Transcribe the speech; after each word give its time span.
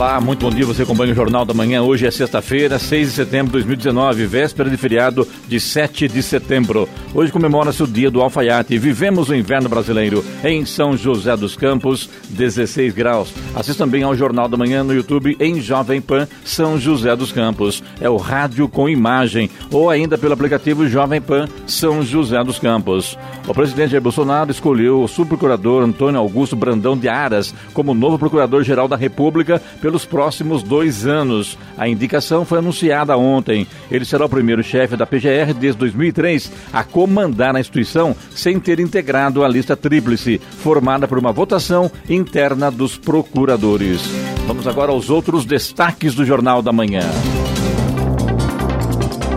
Olá, 0.00 0.18
muito 0.18 0.40
bom 0.40 0.50
dia. 0.50 0.64
Você 0.64 0.80
acompanha 0.82 1.12
o 1.12 1.14
Jornal 1.14 1.44
da 1.44 1.52
Manhã. 1.52 1.82
Hoje 1.82 2.06
é 2.06 2.10
sexta-feira, 2.10 2.78
6 2.78 3.08
de 3.08 3.14
setembro 3.16 3.48
de 3.48 3.66
2019, 3.66 4.24
véspera 4.24 4.70
de 4.70 4.76
feriado 4.78 5.28
de 5.46 5.60
7 5.60 6.08
de 6.08 6.22
setembro. 6.22 6.88
Hoje 7.12 7.30
comemora-se 7.30 7.82
o 7.82 7.86
dia 7.86 8.10
do 8.10 8.22
alfaiate. 8.22 8.78
Vivemos 8.78 9.28
o 9.28 9.34
inverno 9.34 9.68
brasileiro 9.68 10.24
em 10.42 10.64
São 10.64 10.96
José 10.96 11.36
dos 11.36 11.54
Campos, 11.54 12.08
16 12.30 12.94
graus. 12.94 13.30
Assista 13.54 13.84
também 13.84 14.02
ao 14.02 14.16
Jornal 14.16 14.48
da 14.48 14.56
Manhã 14.56 14.82
no 14.82 14.94
YouTube 14.94 15.36
em 15.38 15.60
Jovem 15.60 16.00
Pan 16.00 16.26
São 16.46 16.80
José 16.80 17.14
dos 17.14 17.30
Campos. 17.30 17.82
É 18.00 18.08
o 18.08 18.16
rádio 18.16 18.70
com 18.70 18.88
imagem 18.88 19.50
ou 19.70 19.90
ainda 19.90 20.16
pelo 20.16 20.32
aplicativo 20.32 20.88
Jovem 20.88 21.20
Pan 21.20 21.46
São 21.66 22.02
José 22.02 22.42
dos 22.42 22.58
Campos. 22.58 23.18
O 23.46 23.52
presidente 23.52 23.90
Jair 23.90 24.02
Bolsonaro 24.02 24.50
escolheu 24.50 25.02
o 25.02 25.08
subprocurador 25.08 25.82
Antônio 25.82 26.18
Augusto 26.18 26.56
Brandão 26.56 26.96
de 26.96 27.06
Aras 27.06 27.54
como 27.74 27.92
novo 27.92 28.18
procurador-geral 28.18 28.88
da 28.88 28.96
República 28.96 29.60
pelos 30.00 30.04
próximos 30.04 30.62
dois 30.62 31.06
anos. 31.06 31.58
A 31.76 31.88
indicação 31.88 32.44
foi 32.44 32.58
anunciada 32.58 33.16
ontem. 33.16 33.66
Ele 33.90 34.04
será 34.04 34.24
o 34.24 34.28
primeiro 34.28 34.62
chefe 34.62 34.96
da 34.96 35.06
PGR 35.06 35.52
desde 35.58 35.78
2003 35.78 36.52
a 36.72 36.84
comandar 36.84 37.56
a 37.56 37.60
instituição 37.60 38.14
sem 38.30 38.58
ter 38.58 38.80
integrado 38.80 39.44
a 39.44 39.48
lista 39.48 39.76
tríplice, 39.76 40.38
formada 40.38 41.06
por 41.08 41.18
uma 41.18 41.32
votação 41.32 41.90
interna 42.08 42.70
dos 42.70 42.96
procuradores. 42.96 44.02
Vamos 44.46 44.66
agora 44.66 44.92
aos 44.92 45.10
outros 45.10 45.44
destaques 45.44 46.14
do 46.14 46.24
Jornal 46.24 46.62
da 46.62 46.72
Manhã. 46.72 47.02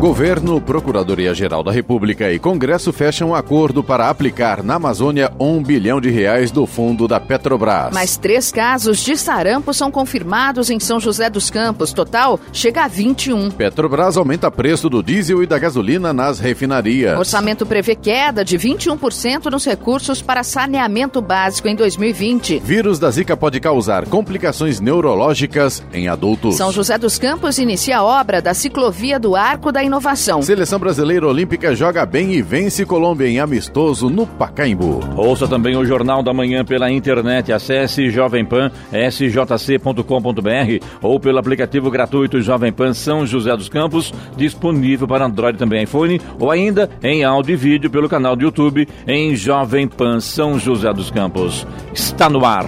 Governo, 0.04 0.60
Procuradoria-Geral 0.60 1.64
da 1.64 1.72
República 1.72 2.30
e 2.30 2.38
Congresso 2.38 2.92
fecham 2.92 3.34
acordo 3.34 3.82
para 3.82 4.10
aplicar 4.10 4.62
na 4.62 4.76
Amazônia 4.76 5.32
um 5.40 5.64
bilhão 5.64 6.02
de 6.02 6.10
reais 6.10 6.52
do 6.52 6.68
fundo 6.68 7.08
da 7.08 7.22
Petrobras. 7.22 7.94
Mais 7.94 8.18
três 8.18 8.52
casos 8.52 9.00
de 9.00 9.16
sarampo 9.16 9.74
são 9.74 9.90
confirmados 9.90 10.70
em 10.70 10.78
São 10.78 11.00
José 11.00 11.30
dos 11.30 11.50
Campos. 11.50 11.94
Total 11.94 12.38
chega 12.52 12.84
a 12.84 12.88
21. 12.90 13.52
Petrobras 13.52 14.18
aumenta 14.18 14.52
preço 14.52 14.90
do 14.90 15.02
diesel 15.02 15.42
e 15.42 15.48
da 15.48 15.58
gasolina 15.58 16.12
nas 16.12 16.38
refinarias. 16.38 17.16
O 17.16 17.20
orçamento 17.20 17.66
prevê 17.66 17.96
queda 17.96 18.44
de 18.44 18.60
21% 18.60 19.50
nos 19.50 19.64
recursos 19.64 20.22
para 20.22 20.44
saneamento 20.44 21.22
básico 21.22 21.70
em 21.70 21.78
2020. 21.78 22.60
Vírus 22.60 23.00
da 23.00 23.10
Zika 23.10 23.38
pode 23.38 23.62
causar 23.62 24.06
complicações 24.08 24.82
neurológicas 24.82 25.82
em 25.94 26.10
adultos. 26.10 26.58
São 26.58 26.74
José 26.74 26.98
dos 26.98 27.18
Campos 27.18 27.58
inicia 27.58 28.00
a 28.00 28.04
obra 28.04 28.42
da 28.42 28.54
ciclovia 28.54 29.18
do 29.18 29.34
Arco 29.34 29.72
da 29.72 29.93
inovação. 29.94 30.42
Seleção 30.42 30.80
brasileira 30.80 31.28
olímpica 31.28 31.76
joga 31.76 32.04
bem 32.04 32.34
e 32.34 32.42
vence 32.42 32.84
Colômbia 32.84 33.28
em 33.28 33.40
amistoso 33.40 34.10
no 34.10 34.26
Pacaembu. 34.26 35.00
Ouça 35.16 35.48
também 35.48 35.78
o 35.78 35.86
Jornal 35.86 36.24
da 36.24 36.34
Manhã 36.34 36.66
pela 36.66 36.90
internet. 36.90 37.54
Acesse 37.54 38.10
Jovem 38.10 38.44
Pan, 38.44 38.72
sjc.com.br 38.92 40.86
ou 41.00 41.20
pelo 41.20 41.38
aplicativo 41.38 41.92
gratuito 41.92 42.42
Jovem 42.42 42.74
Pan 42.74 42.94
São 42.94 43.26
José 43.26 43.56
dos 43.56 43.70
Campos, 43.70 44.12
disponível 44.36 45.08
para 45.08 45.26
Android 45.26 45.60
também 45.60 45.84
iPhone, 45.84 46.20
ou 46.40 46.50
ainda 46.50 46.90
em 47.04 47.24
áudio 47.24 47.54
e 47.54 47.58
vídeo 47.58 47.90
pelo 47.90 48.10
canal 48.10 48.36
do 48.36 48.44
YouTube 48.44 48.88
em 49.08 49.36
Jovem 49.36 49.88
Pan 49.88 50.20
São 50.20 50.58
José 50.58 50.92
dos 50.92 51.12
Campos. 51.12 51.68
Está 51.94 52.30
no 52.30 52.44
ar 52.44 52.66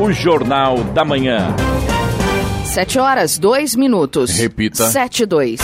o 0.00 0.10
Jornal 0.10 0.78
da 0.94 1.04
Manhã. 1.04 1.54
Sete 2.64 2.98
horas, 2.98 3.38
dois 3.38 3.76
minutos. 3.76 4.30
Repita. 4.30 4.90
Sete, 4.90 5.26
dois. 5.26 5.60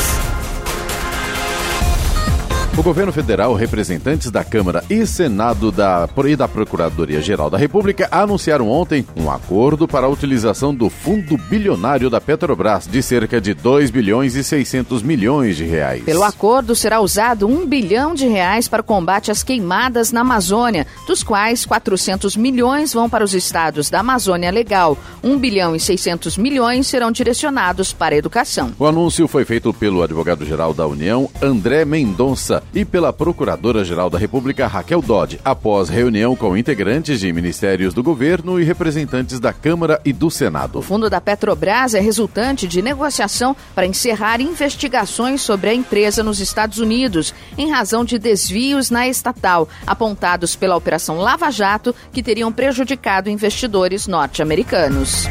O 2.81 2.83
governo 2.83 3.13
federal, 3.13 3.53
representantes 3.53 4.31
da 4.31 4.43
Câmara 4.43 4.83
e 4.89 5.07
Senado 5.07 5.71
da, 5.71 6.09
e 6.27 6.35
da 6.35 6.49
Procuradoria-Geral 6.49 7.51
da 7.51 7.59
República 7.59 8.09
anunciaram 8.11 8.71
ontem 8.71 9.05
um 9.15 9.31
acordo 9.31 9.87
para 9.87 10.07
a 10.07 10.09
utilização 10.09 10.75
do 10.75 10.89
fundo 10.89 11.37
bilionário 11.37 12.09
da 12.09 12.23
Petrobras 12.23 12.87
de 12.87 13.03
cerca 13.03 13.39
de 13.39 13.53
2 13.53 13.91
bilhões 13.91 14.35
e 14.35 14.43
600 14.43 15.03
milhões 15.03 15.59
de 15.59 15.65
reais. 15.65 16.05
Pelo 16.05 16.23
acordo, 16.23 16.75
será 16.75 17.03
usado 17.03 17.47
1 17.47 17.67
bilhão 17.67 18.15
de 18.15 18.27
reais 18.27 18.67
para 18.67 18.81
o 18.81 18.85
combate 18.85 19.31
às 19.31 19.43
queimadas 19.43 20.11
na 20.11 20.23
Amazônia, 20.23 20.87
dos 21.07 21.23
quais 21.23 21.67
400 21.67 22.35
milhões 22.35 22.95
vão 22.95 23.11
para 23.11 23.23
os 23.23 23.35
estados 23.35 23.91
da 23.91 24.01
Amazônia 24.01 24.51
Legal. 24.51 24.97
1 25.23 25.39
bilhão 25.39 25.77
e 25.77 25.81
600 25.81 26.39
milhões 26.39 26.87
serão 26.87 27.13
direcionados 27.13 27.93
para 27.93 28.15
a 28.15 28.19
educação. 28.19 28.73
O 28.79 28.87
anúncio 28.87 29.29
foi 29.29 29.45
feito 29.45 29.71
pelo 29.75 30.03
advogado-geral 30.03 30.73
da 30.73 30.87
União, 30.87 31.29
André 31.43 31.85
Mendonça, 31.85 32.63
e 32.75 32.85
pela 32.85 33.13
Procuradora-Geral 33.13 34.11
da 34.11 34.19
República, 34.19 34.67
Raquel 34.67 35.03
Dodge, 35.03 35.41
após 35.45 35.89
reunião 35.89 36.37
com 36.37 36.57
integrantes 36.57 37.21
de 37.21 37.33
ministérios 37.33 37.95
do 37.95 38.03
governo 38.03 38.61
e 38.61 38.65
representantes 38.65 39.41
da 39.41 39.53
Câmara 39.53 40.01
e 40.05 40.13
do 40.13 40.31
Senado. 40.31 40.79
O 40.79 40.83
fundo 40.83 41.11
da 41.11 41.21
Petrobras 41.21 41.95
é 41.95 42.01
resultante 42.01 42.67
de 42.67 42.83
negociação 42.83 43.57
para 43.75 43.87
encerrar 43.87 44.41
investigações 44.41 45.41
sobre 45.41 45.71
a 45.71 45.75
empresa 45.75 46.23
nos 46.23 46.41
Estados 46.41 46.79
Unidos, 46.79 47.35
em 47.57 47.71
razão 47.71 48.05
de 48.05 48.19
desvios 48.19 48.91
na 48.91 49.09
estatal, 49.09 49.69
apontados 49.87 50.57
pela 50.57 50.77
Operação 50.77 51.19
Lava 51.19 51.51
Jato, 51.51 51.95
que 52.13 52.23
teriam 52.23 52.53
prejudicado 52.53 53.31
investidores 53.31 54.07
norte-americanos. 54.07 55.27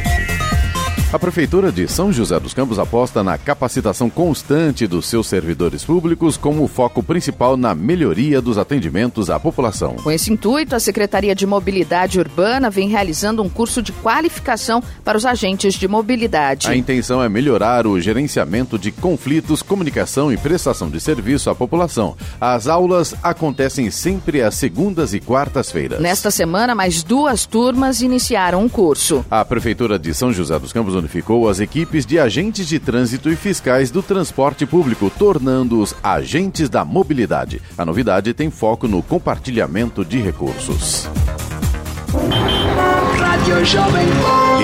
A 1.12 1.18
Prefeitura 1.18 1.72
de 1.72 1.88
São 1.88 2.14
José 2.14 2.40
dos 2.40 2.54
Campos 2.54 2.78
aposta 2.78 3.24
na 3.24 3.36
capacitação 3.36 4.12
constante 4.12 4.86
dos 4.86 5.08
seus 5.08 5.26
servidores 5.26 5.84
públicos 5.84 6.38
como 6.38 6.68
foco 6.68 7.02
principal 7.02 7.58
na 7.58 7.74
melhoria 7.74 8.40
dos 8.40 8.60
atendimentos 8.60 9.28
à 9.28 9.40
população. 9.40 9.96
Com 9.96 10.12
esse 10.12 10.32
intuito, 10.32 10.76
a 10.76 10.80
Secretaria 10.80 11.34
de 11.34 11.48
Mobilidade 11.48 12.20
Urbana 12.20 12.70
vem 12.70 12.90
realizando 12.90 13.42
um 13.42 13.50
curso 13.50 13.82
de 13.82 13.92
qualificação 13.92 14.84
para 15.04 15.18
os 15.18 15.26
agentes 15.26 15.74
de 15.74 15.88
mobilidade. 15.88 16.68
A 16.70 16.76
intenção 16.76 17.24
é 17.24 17.28
melhorar 17.28 17.88
o 17.88 18.00
gerenciamento 18.00 18.78
de 18.78 18.92
conflitos, 18.92 19.64
comunicação 19.64 20.32
e 20.32 20.38
prestação 20.38 20.92
de 20.92 21.00
serviço 21.00 21.50
à 21.50 21.56
população. 21.56 22.16
As 22.40 22.68
aulas 22.68 23.16
acontecem 23.24 23.90
sempre 23.90 24.44
às 24.44 24.54
segundas 24.54 25.16
e 25.16 25.20
quartas-feiras. 25.20 26.00
Nesta 26.00 26.30
semana, 26.30 26.76
mais 26.76 27.02
duas 27.02 27.48
turmas 27.48 28.00
iniciaram 28.00 28.62
um 28.62 28.70
curso. 28.70 29.26
A 29.32 29.44
Prefeitura 29.44 29.98
de 29.98 30.14
São 30.14 30.32
José 30.32 30.60
dos 30.60 30.72
Campos 30.72 30.99
unificou 31.00 31.50
as 31.50 31.60
equipes 31.60 32.06
de 32.06 32.20
agentes 32.20 32.68
de 32.68 32.80
trânsito 32.80 33.30
e 33.30 33.36
fiscais 33.36 33.90
do 33.92 34.04
transporte 34.04 34.66
público, 34.66 35.12
tornando-os 35.18 35.96
agentes 36.04 36.70
da 36.70 36.86
mobilidade. 36.86 37.62
A 37.78 37.86
novidade 37.86 38.34
tem 38.34 38.50
foco 38.50 38.88
no 38.88 39.02
compartilhamento 39.02 40.06
de 40.06 40.20
recursos. 40.20 41.08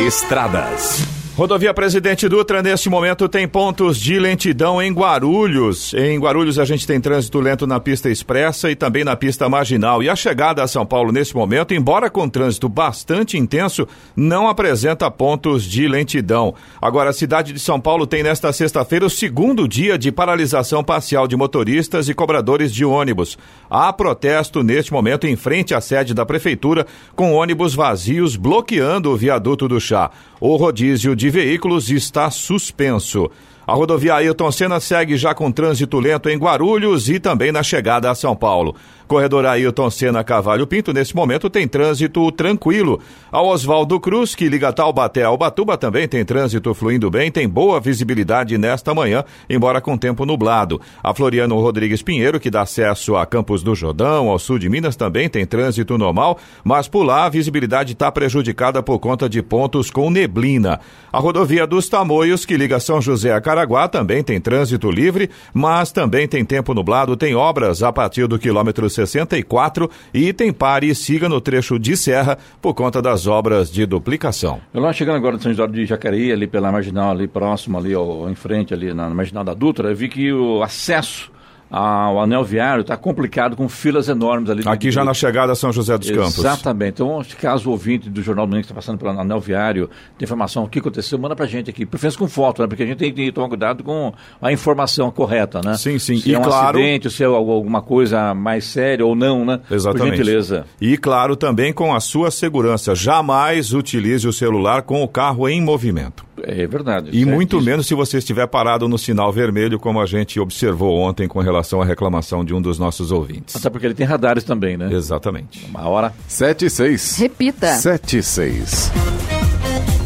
Estradas. 0.05 1.24
Rodovia 1.37 1.73
Presidente 1.73 2.29
Dutra, 2.29 2.63
neste 2.63 2.89
momento, 2.89 3.27
tem 3.27 3.45
pontos 3.45 3.99
de 3.99 4.17
lentidão 4.17 4.81
em 4.81 4.93
Guarulhos. 4.93 5.93
Em 5.93 6.17
Guarulhos, 6.17 6.57
a 6.57 6.63
gente 6.63 6.87
tem 6.87 6.97
trânsito 6.97 7.41
lento 7.41 7.67
na 7.67 7.77
pista 7.77 8.09
expressa 8.09 8.71
e 8.71 8.75
também 8.75 9.03
na 9.03 9.17
pista 9.17 9.49
marginal. 9.49 10.01
E 10.01 10.09
a 10.09 10.15
chegada 10.15 10.63
a 10.63 10.67
São 10.67 10.85
Paulo, 10.85 11.11
neste 11.11 11.35
momento, 11.35 11.73
embora 11.73 12.09
com 12.09 12.29
trânsito 12.29 12.69
bastante 12.69 13.37
intenso, 13.37 13.85
não 14.15 14.47
apresenta 14.47 15.11
pontos 15.11 15.65
de 15.65 15.89
lentidão. 15.89 16.55
Agora, 16.81 17.09
a 17.09 17.13
cidade 17.13 17.51
de 17.51 17.59
São 17.59 17.81
Paulo 17.81 18.07
tem 18.07 18.23
nesta 18.23 18.53
sexta-feira 18.53 19.05
o 19.05 19.09
segundo 19.09 19.67
dia 19.67 19.97
de 19.97 20.13
paralisação 20.13 20.85
parcial 20.85 21.27
de 21.27 21.35
motoristas 21.35 22.07
e 22.07 22.13
cobradores 22.13 22.73
de 22.73 22.85
ônibus. 22.85 23.37
Há 23.69 23.91
protesto 23.91 24.63
neste 24.63 24.93
momento 24.93 25.27
em 25.27 25.35
frente 25.35 25.75
à 25.75 25.81
sede 25.81 26.13
da 26.13 26.25
Prefeitura, 26.25 26.87
com 27.13 27.33
ônibus 27.33 27.75
vazios 27.75 28.37
bloqueando 28.37 29.11
o 29.11 29.17
viaduto 29.17 29.67
do 29.67 29.81
Chá. 29.81 30.09
O 30.39 30.57
rodízio 30.57 31.15
de 31.15 31.24
veículos 31.29 31.89
está 31.89 32.29
suspenso. 32.31 33.31
A 33.67 33.73
rodovia 33.73 34.15
Ailton 34.15 34.51
Senna 34.51 34.79
segue 34.79 35.17
já 35.17 35.33
com 35.33 35.51
trânsito 35.51 35.99
lento 35.99 36.29
em 36.29 36.37
Guarulhos 36.37 37.09
e 37.09 37.19
também 37.19 37.51
na 37.51 37.63
chegada 37.63 38.11
a 38.11 38.15
São 38.15 38.35
Paulo. 38.35 38.75
Corredor 39.07 39.45
Ailton 39.45 39.89
Senna 39.89 40.23
Cavalho 40.23 40.65
Pinto, 40.65 40.91
nesse 40.91 41.15
momento, 41.15 41.49
tem 41.49 41.67
trânsito 41.67 42.31
tranquilo. 42.31 42.99
A 43.31 43.41
Oswaldo 43.41 43.99
Cruz, 43.99 44.33
que 44.33 44.49
liga 44.49 44.73
Taubaté 44.73 45.23
ao 45.23 45.37
Batuba, 45.37 45.77
também 45.77 46.07
tem 46.07 46.25
trânsito 46.25 46.73
fluindo 46.73 47.09
bem, 47.09 47.31
tem 47.31 47.47
boa 47.47 47.79
visibilidade 47.79 48.57
nesta 48.57 48.93
manhã, 48.93 49.23
embora 49.49 49.79
com 49.79 49.97
tempo 49.97 50.25
nublado. 50.25 50.81
A 51.03 51.13
Floriano 51.13 51.59
Rodrigues 51.59 52.01
Pinheiro, 52.01 52.39
que 52.39 52.49
dá 52.49 52.61
acesso 52.61 53.15
a 53.15 53.25
Campos 53.25 53.61
do 53.61 53.75
Jordão, 53.75 54.29
ao 54.29 54.39
sul 54.39 54.57
de 54.57 54.69
Minas, 54.69 54.95
também 54.95 55.29
tem 55.29 55.45
trânsito 55.45 55.97
normal, 55.97 56.39
mas 56.63 56.87
por 56.87 57.03
lá 57.03 57.25
a 57.25 57.29
visibilidade 57.29 57.93
está 57.93 58.11
prejudicada 58.11 58.81
por 58.81 58.99
conta 58.99 59.29
de 59.29 59.41
pontos 59.41 59.91
com 59.91 60.09
neblina. 60.09 60.79
A 61.11 61.19
rodovia 61.19 61.67
dos 61.67 61.87
Tamoios, 61.87 62.45
que 62.45 62.57
liga 62.57 62.79
São 62.79 63.01
José 63.01 63.33
a 63.33 63.41
Caraguá, 63.55 63.87
também 63.87 64.21
tem 64.21 64.41
trânsito 64.41 64.91
livre, 64.91 65.29
mas 65.53 65.89
também 65.89 66.27
tem 66.27 66.43
tempo 66.43 66.73
nublado, 66.73 67.15
tem 67.15 67.35
obras 67.35 67.81
a 67.81 67.93
partir 67.93 68.27
do 68.27 68.37
quilômetro 68.37 68.89
64 68.89 69.89
e 70.13 70.33
tem 70.33 70.51
pare 70.51 70.89
e 70.89 70.93
siga 70.93 71.29
no 71.29 71.39
trecho 71.39 71.79
de 71.79 71.95
serra 71.95 72.37
por 72.61 72.73
conta 72.73 73.01
das 73.01 73.27
obras 73.27 73.71
de 73.71 73.85
duplicação. 73.85 74.59
Eu 74.73 74.81
lá 74.81 74.91
chegando 74.91 75.15
agora 75.15 75.37
no 75.37 75.41
São 75.41 75.53
José 75.53 75.67
de 75.71 75.85
Jacareí, 75.85 76.33
ali 76.33 76.47
pela 76.47 76.69
marginal, 76.69 77.11
ali 77.11 77.29
próximo, 77.29 77.77
ali 77.77 77.93
ao, 77.93 78.29
em 78.29 78.35
frente, 78.35 78.73
ali 78.73 78.93
na, 78.93 79.07
na 79.07 79.15
marginal 79.15 79.45
da 79.45 79.53
Dutra, 79.53 79.89
eu 79.89 79.95
vi 79.95 80.09
que 80.09 80.33
o 80.33 80.61
acesso 80.61 81.31
o 81.69 82.19
anel 82.19 82.43
viário 82.43 82.81
está 82.81 82.95
complicado 82.95 83.55
com 83.55 83.67
filas 83.67 84.07
enormes 84.07 84.49
ali. 84.49 84.63
Aqui 84.65 84.91
já 84.91 85.03
na 85.03 85.13
chegada 85.13 85.51
a 85.51 85.55
São 85.55 85.71
José 85.71 85.97
dos 85.97 86.09
Campos. 86.09 86.37
Exatamente. 86.37 86.93
Então, 86.95 87.21
caso 87.39 87.69
o 87.69 87.71
ouvinte 87.71 88.09
do 88.09 88.21
Jornal 88.21 88.45
do 88.45 88.49
Domingo 88.51 88.65
que 88.65 88.71
está 88.71 88.75
passando 88.75 88.97
pelo 88.97 89.11
anel 89.19 89.39
viário, 89.39 89.89
tem 90.17 90.25
informação 90.25 90.63
o 90.63 90.69
que 90.69 90.79
aconteceu, 90.79 91.17
manda 91.17 91.35
para 91.35 91.45
a 91.45 91.47
gente 91.47 91.69
aqui. 91.69 91.85
Preferência 91.85 92.19
com 92.19 92.27
foto, 92.27 92.61
né? 92.61 92.67
Porque 92.67 92.83
a 92.83 92.85
gente 92.85 92.97
tem 92.97 93.13
que 93.13 93.31
tomar 93.31 93.47
cuidado 93.47 93.83
com 93.83 94.13
a 94.41 94.51
informação 94.51 95.11
correta, 95.11 95.61
né? 95.63 95.75
Sim, 95.75 95.99
sim. 95.99 96.17
Se 96.17 96.29
e 96.29 96.35
é 96.35 96.39
um 96.39 96.41
claro... 96.41 96.77
acidente, 96.77 97.09
se 97.09 97.23
é 97.23 97.25
alguma 97.25 97.81
coisa 97.81 98.33
mais 98.33 98.65
séria 98.65 99.05
ou 99.05 99.15
não, 99.15 99.43
né? 99.45 99.59
Exatamente. 99.69 100.09
Por 100.09 100.17
gentileza. 100.17 100.65
E 100.79 100.97
claro, 100.97 101.35
também 101.35 101.73
com 101.73 101.93
a 101.93 101.99
sua 101.99 102.31
segurança. 102.31 102.95
Jamais 102.95 103.73
utilize 103.73 104.27
o 104.27 104.33
celular 104.33 104.83
com 104.83 105.03
o 105.03 105.07
carro 105.07 105.47
em 105.49 105.61
movimento. 105.61 106.25
É 106.43 106.67
verdade. 106.67 107.09
E 107.13 107.25
muito 107.25 107.61
menos 107.61 107.87
se 107.87 107.93
você 107.93 108.17
estiver 108.17 108.47
parado 108.47 108.87
no 108.87 108.97
sinal 108.97 109.31
vermelho, 109.31 109.79
como 109.79 110.01
a 110.01 110.05
gente 110.05 110.39
observou 110.39 110.97
ontem 110.97 111.27
com 111.27 111.39
relação 111.39 111.81
à 111.81 111.85
reclamação 111.85 112.43
de 112.43 112.53
um 112.53 112.61
dos 112.61 112.77
nossos 112.77 113.11
ouvintes. 113.11 113.55
Até 113.55 113.69
porque 113.69 113.85
ele 113.87 113.93
tem 113.93 114.05
radares 114.05 114.43
também, 114.43 114.77
né? 114.77 114.89
Exatamente. 114.91 115.65
Uma 115.69 115.87
hora. 115.87 116.13
7 116.27 116.65
e 116.65 116.69
6. 116.69 117.17
Repita. 117.17 117.67
7 117.75 118.17
e 118.17 118.23
6. 118.23 118.91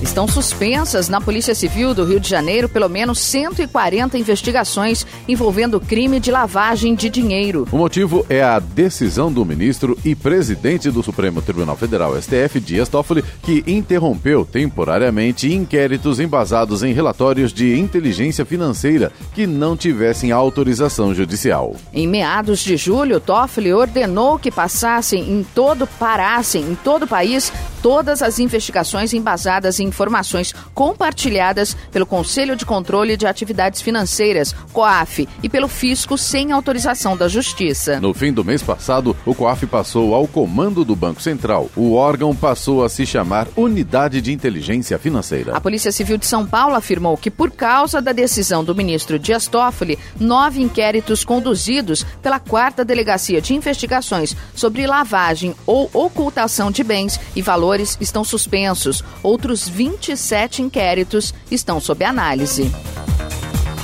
Estão 0.01 0.27
suspensas 0.29 1.09
na 1.09 1.19
Polícia 1.19 1.53
Civil 1.53 1.93
do 1.93 2.05
Rio 2.05 2.21
de 2.21 2.29
Janeiro 2.29 2.69
pelo 2.69 2.87
menos 2.87 3.19
140 3.19 4.17
investigações 4.17 5.05
envolvendo 5.27 5.79
crime 5.79 6.21
de 6.21 6.31
lavagem 6.31 6.95
de 6.95 7.09
dinheiro. 7.09 7.67
O 7.69 7.77
motivo 7.77 8.25
é 8.29 8.41
a 8.41 8.59
decisão 8.59 9.31
do 9.31 9.43
ministro 9.43 9.97
e 10.05 10.15
presidente 10.15 10.89
do 10.89 11.03
Supremo 11.03 11.41
Tribunal 11.41 11.75
Federal, 11.75 12.19
STF, 12.19 12.61
Dias 12.61 12.87
Toffoli, 12.87 13.25
que 13.43 13.61
interrompeu 13.67 14.45
temporariamente 14.45 15.53
inquéritos 15.53 16.19
embasados 16.21 16.81
em 16.81 16.93
relatórios 16.93 17.51
de 17.51 17.77
inteligência 17.77 18.45
financeira 18.45 19.11
que 19.33 19.45
não 19.45 19.75
tivessem 19.75 20.31
autorização 20.31 21.13
judicial. 21.13 21.75
Em 21.93 22.07
meados 22.07 22.59
de 22.59 22.77
julho, 22.77 23.19
Toffoli 23.19 23.73
ordenou 23.73 24.39
que 24.39 24.49
passassem 24.49 25.29
em 25.29 25.45
todo 25.53 25.85
parassem 25.85 26.61
em 26.61 26.75
todo 26.75 27.03
o 27.03 27.07
país 27.07 27.51
todas 27.81 28.21
as 28.21 28.39
investigações 28.39 29.13
embasadas 29.13 29.79
em 29.79 29.88
informações 29.89 30.53
compartilhadas 30.73 31.75
pelo 31.91 32.05
Conselho 32.05 32.55
de 32.55 32.65
Controle 32.65 33.17
de 33.17 33.27
Atividades 33.27 33.81
Financeiras, 33.81 34.55
COAF, 34.71 35.27
e 35.43 35.49
pelo 35.49 35.67
Fisco 35.67 36.17
sem 36.17 36.51
autorização 36.51 37.17
da 37.17 37.27
Justiça. 37.27 37.99
No 37.99 38.13
fim 38.13 38.31
do 38.31 38.45
mês 38.45 38.61
passado, 38.61 39.15
o 39.25 39.35
COAF 39.35 39.65
passou 39.65 40.15
ao 40.15 40.27
comando 40.27 40.85
do 40.85 40.95
Banco 40.95 41.21
Central. 41.21 41.69
O 41.75 41.93
órgão 41.93 42.35
passou 42.35 42.83
a 42.83 42.89
se 42.89 43.05
chamar 43.05 43.47
Unidade 43.57 44.21
de 44.21 44.31
Inteligência 44.31 44.97
Financeira. 44.97 45.55
A 45.55 45.61
Polícia 45.61 45.91
Civil 45.91 46.17
de 46.17 46.25
São 46.25 46.45
Paulo 46.45 46.75
afirmou 46.75 47.17
que, 47.17 47.31
por 47.31 47.51
causa 47.51 48.01
da 48.01 48.11
decisão 48.11 48.63
do 48.63 48.75
ministro 48.75 49.19
Dias 49.19 49.47
Toffoli, 49.47 49.99
nove 50.19 50.61
inquéritos 50.61 51.23
conduzidos 51.23 52.05
pela 52.21 52.39
quarta 52.39 52.85
Delegacia 52.85 53.41
de 53.41 53.53
Investigações 53.53 54.35
sobre 54.53 54.85
lavagem 54.85 55.55
ou 55.65 55.89
ocultação 55.93 56.71
de 56.71 56.83
bens 56.83 57.19
e 57.35 57.41
valores 57.41 57.97
estão 57.99 58.23
suspensos. 58.23 59.03
Outros 59.23 59.67
27 59.79 60.61
inquéritos 60.61 61.33
estão 61.49 61.79
sob 61.79 62.03
análise. 62.03 62.69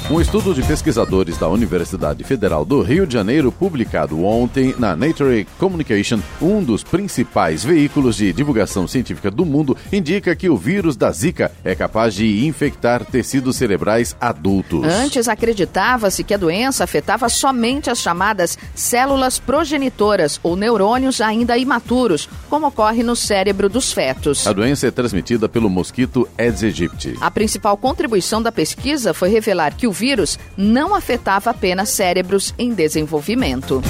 Um 0.07 0.21
estudo 0.21 0.53
de 0.53 0.61
pesquisadores 0.61 1.35
da 1.35 1.49
Universidade 1.49 2.23
Federal 2.23 2.63
do 2.63 2.79
Rio 2.83 3.07
de 3.07 3.13
Janeiro, 3.15 3.51
publicado 3.51 4.23
ontem 4.23 4.75
na 4.77 4.95
Nature 4.95 5.47
Communication, 5.57 6.19
um 6.39 6.63
dos 6.63 6.83
principais 6.83 7.63
veículos 7.63 8.15
de 8.15 8.31
divulgação 8.31 8.87
científica 8.87 9.31
do 9.31 9.43
mundo, 9.43 9.75
indica 9.91 10.35
que 10.35 10.47
o 10.47 10.55
vírus 10.55 10.95
da 10.95 11.11
Zika 11.11 11.51
é 11.63 11.73
capaz 11.73 12.13
de 12.13 12.45
infectar 12.45 13.03
tecidos 13.03 13.55
cerebrais 13.55 14.15
adultos. 14.21 14.85
Antes 14.85 15.27
acreditava-se 15.27 16.23
que 16.23 16.35
a 16.35 16.37
doença 16.37 16.83
afetava 16.83 17.27
somente 17.27 17.89
as 17.89 17.97
chamadas 17.97 18.59
células 18.75 19.39
progenitoras 19.39 20.39
ou 20.43 20.55
neurônios 20.55 21.19
ainda 21.19 21.57
imaturos, 21.57 22.29
como 22.47 22.67
ocorre 22.67 23.01
no 23.01 23.15
cérebro 23.15 23.67
dos 23.67 23.91
fetos. 23.91 24.45
A 24.45 24.53
doença 24.53 24.85
é 24.85 24.91
transmitida 24.91 25.49
pelo 25.49 25.67
mosquito 25.67 26.29
Aedes 26.37 26.61
aegypti. 26.61 27.17
A 27.19 27.31
principal 27.31 27.75
contribuição 27.75 28.39
da 28.39 28.51
pesquisa 28.51 29.11
foi 29.11 29.29
revelar 29.29 29.75
que 29.75 29.87
o 29.87 29.94
vírus 29.95 30.37
não 30.55 30.93
afetava 30.93 31.49
apenas 31.49 31.89
cérebros 31.89 32.53
em 32.59 32.73
desenvolvimento. 32.73 33.81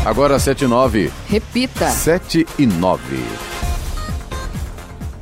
Agora 0.03 0.39
7 0.39 0.63
e 0.63 0.67
9. 0.67 1.11
Repita. 1.27 1.87
7 1.89 2.47
e 2.57 2.65
9. 2.65 3.51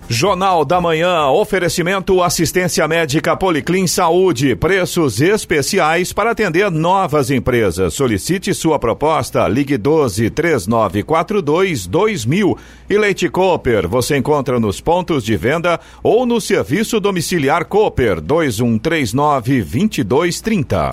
Jornal 0.07 0.65
da 0.65 0.81
Manhã, 0.81 1.27
oferecimento 1.27 2.23
assistência 2.23 2.87
médica 2.87 3.35
Policlin 3.37 3.85
Saúde, 3.85 4.55
preços 4.55 5.21
especiais 5.21 6.11
para 6.13 6.31
atender 6.31 6.71
novas 6.71 7.29
empresas. 7.29 7.93
Solicite 7.93 8.53
sua 8.53 8.79
proposta, 8.79 9.47
ligue 9.47 9.77
12 9.77 10.29
3942 10.31 11.85
2000. 11.85 12.57
E 12.89 12.97
Leite 12.97 13.29
Cooper, 13.29 13.87
você 13.87 14.17
encontra 14.17 14.59
nos 14.59 14.79
pontos 14.81 15.23
de 15.25 15.35
venda 15.35 15.79
ou 16.01 16.25
no 16.25 16.39
serviço 16.39 17.01
domiciliar 17.01 17.65
Cooper 17.65 18.21
2139 18.21 19.61
2230. 19.61 20.89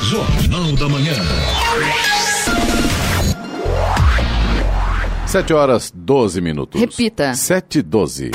Jornal 0.00 0.72
da 0.78 0.88
Manhã. 0.88 2.13
7 5.34 5.52
horas 5.52 5.92
12 5.92 6.40
minutos. 6.40 6.80
Repita. 6.80 7.34
7 7.34 7.80
e 7.80 7.82
12. 7.82 8.30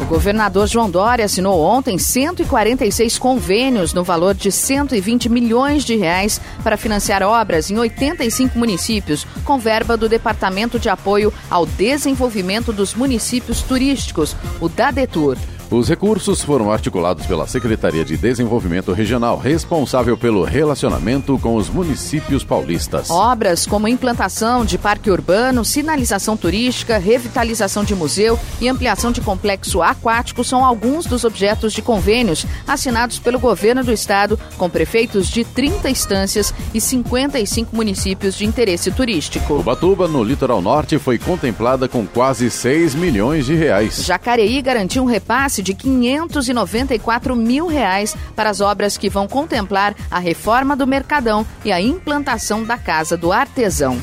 O 0.00 0.04
governador 0.04 0.68
João 0.68 0.88
Dória 0.88 1.24
assinou 1.24 1.60
ontem 1.60 1.98
146 1.98 3.18
convênios 3.18 3.92
no 3.92 4.04
valor 4.04 4.32
de 4.32 4.52
120 4.52 5.28
milhões 5.28 5.84
de 5.84 5.96
reais 5.96 6.40
para 6.62 6.76
financiar 6.76 7.20
obras 7.24 7.68
em 7.68 7.78
85 7.78 8.56
municípios, 8.56 9.26
com 9.44 9.58
verba 9.58 9.96
do 9.96 10.08
Departamento 10.08 10.78
de 10.78 10.88
Apoio 10.88 11.34
ao 11.50 11.66
Desenvolvimento 11.66 12.72
dos 12.72 12.94
Municípios 12.94 13.60
Turísticos, 13.60 14.36
o 14.60 14.68
DADETUR. 14.68 15.36
Os 15.70 15.88
recursos 15.88 16.42
foram 16.42 16.72
articulados 16.72 17.26
pela 17.26 17.46
Secretaria 17.46 18.04
de 18.04 18.16
Desenvolvimento 18.16 18.92
Regional, 18.92 19.38
responsável 19.38 20.18
pelo 20.18 20.42
relacionamento 20.42 21.38
com 21.38 21.54
os 21.54 21.70
municípios 21.70 22.42
paulistas. 22.42 23.08
Obras 23.08 23.66
como 23.66 23.86
implantação 23.86 24.64
de 24.64 24.76
parque 24.76 25.12
urbano, 25.12 25.64
sinalização 25.64 26.36
turística, 26.36 26.98
revitalização 26.98 27.84
de 27.84 27.94
museu 27.94 28.36
e 28.60 28.68
ampliação 28.68 29.12
de 29.12 29.20
complexo 29.20 29.80
aquático 29.80 30.42
são 30.42 30.64
alguns 30.64 31.06
dos 31.06 31.22
objetos 31.22 31.72
de 31.72 31.82
convênios 31.82 32.44
assinados 32.66 33.20
pelo 33.20 33.38
governo 33.38 33.84
do 33.84 33.92
estado 33.92 34.36
com 34.58 34.68
prefeitos 34.68 35.28
de 35.28 35.44
30 35.44 35.88
instâncias 35.88 36.52
e 36.74 36.80
55 36.80 37.76
municípios 37.76 38.34
de 38.34 38.44
interesse 38.44 38.90
turístico. 38.90 39.54
Ubatuba, 39.54 40.08
no 40.08 40.24
litoral 40.24 40.60
norte, 40.60 40.98
foi 40.98 41.16
contemplada 41.16 41.88
com 41.88 42.04
quase 42.04 42.50
6 42.50 42.96
milhões 42.96 43.46
de 43.46 43.54
reais. 43.54 44.04
Jacareí 44.04 44.60
garantiu 44.60 45.04
um 45.04 45.06
repasse 45.06 45.59
de 45.62 45.74
594 45.74 47.34
mil 47.36 47.66
reais 47.66 48.16
para 48.34 48.50
as 48.50 48.60
obras 48.60 48.96
que 48.96 49.08
vão 49.08 49.26
contemplar 49.26 49.94
a 50.10 50.18
reforma 50.18 50.76
do 50.76 50.86
Mercadão 50.86 51.46
e 51.64 51.72
a 51.72 51.80
implantação 51.80 52.64
da 52.64 52.78
Casa 52.78 53.16
do 53.16 53.32
Artesão. 53.32 53.98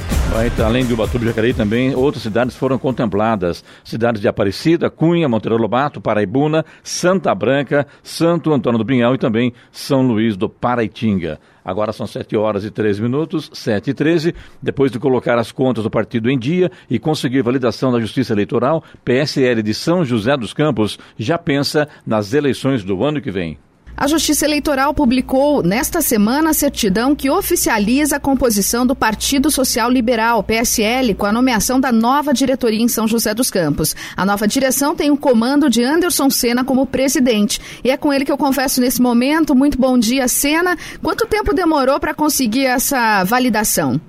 Então, 0.57 0.65
além 0.65 0.85
de 0.85 0.93
Ubatuba 0.93 1.25
e 1.25 1.27
Jacareí, 1.27 1.53
também 1.53 1.93
outras 1.93 2.23
cidades 2.23 2.55
foram 2.55 2.79
contempladas. 2.79 3.63
Cidades 3.83 4.21
de 4.21 4.27
Aparecida, 4.27 4.89
Cunha, 4.89 5.27
Monteiro 5.27 5.57
Lobato, 5.57 5.99
Paraibuna, 5.99 6.65
Santa 6.83 7.35
Branca, 7.35 7.85
Santo 8.01 8.53
Antônio 8.53 8.77
do 8.77 8.85
Pinhal 8.85 9.13
e 9.13 9.17
também 9.17 9.53
São 9.71 10.07
Luís 10.07 10.37
do 10.37 10.47
Paraitinga. 10.47 11.39
Agora 11.65 11.91
são 11.91 12.07
7 12.07 12.37
horas 12.37 12.63
e 12.63 12.71
13 12.71 13.01
minutos, 13.01 13.49
7 13.53 13.89
e 13.89 13.93
13. 13.93 14.33
Depois 14.61 14.91
de 14.91 14.99
colocar 14.99 15.37
as 15.37 15.51
contas 15.51 15.83
do 15.83 15.91
partido 15.91 16.29
em 16.29 16.39
dia 16.39 16.71
e 16.89 16.97
conseguir 16.97 17.41
validação 17.41 17.91
da 17.91 17.99
Justiça 17.99 18.33
Eleitoral, 18.33 18.83
PSL 19.03 19.61
de 19.61 19.73
São 19.73 20.05
José 20.05 20.37
dos 20.37 20.53
Campos 20.53 20.97
já 21.17 21.37
pensa 21.37 21.87
nas 22.05 22.33
eleições 22.33 22.83
do 22.83 23.03
ano 23.03 23.21
que 23.21 23.31
vem. 23.31 23.57
A 23.99 24.05
Justiça 24.05 24.45
Eleitoral 24.45 24.93
publicou 24.93 25.63
nesta 25.63 26.01
semana 26.01 26.51
a 26.51 26.53
certidão 26.53 27.15
que 27.15 27.31
oficializa 27.31 28.17
a 28.17 28.19
composição 28.19 28.85
do 28.85 28.95
Partido 28.95 29.49
Social 29.49 29.89
Liberal, 29.89 30.43
PSL, 30.43 31.15
com 31.15 31.25
a 31.25 31.31
nomeação 31.31 31.79
da 31.79 31.91
nova 31.91 32.31
diretoria 32.31 32.79
em 32.79 32.87
São 32.87 33.07
José 33.07 33.33
dos 33.33 33.49
Campos. 33.49 33.95
A 34.15 34.23
nova 34.23 34.47
direção 34.47 34.95
tem 34.95 35.09
o 35.09 35.17
comando 35.17 35.67
de 35.67 35.83
Anderson 35.83 36.29
Senna 36.29 36.63
como 36.63 36.85
presidente. 36.85 37.59
E 37.83 37.89
é 37.89 37.97
com 37.97 38.13
ele 38.13 38.23
que 38.23 38.31
eu 38.31 38.37
converso 38.37 38.79
nesse 38.79 39.01
momento. 39.01 39.55
Muito 39.55 39.79
bom 39.79 39.97
dia, 39.97 40.27
Senna. 40.27 40.77
Quanto 41.01 41.25
tempo 41.25 41.51
demorou 41.51 41.99
para 41.99 42.13
conseguir 42.13 42.67
essa 42.67 43.23
validação? 43.23 43.99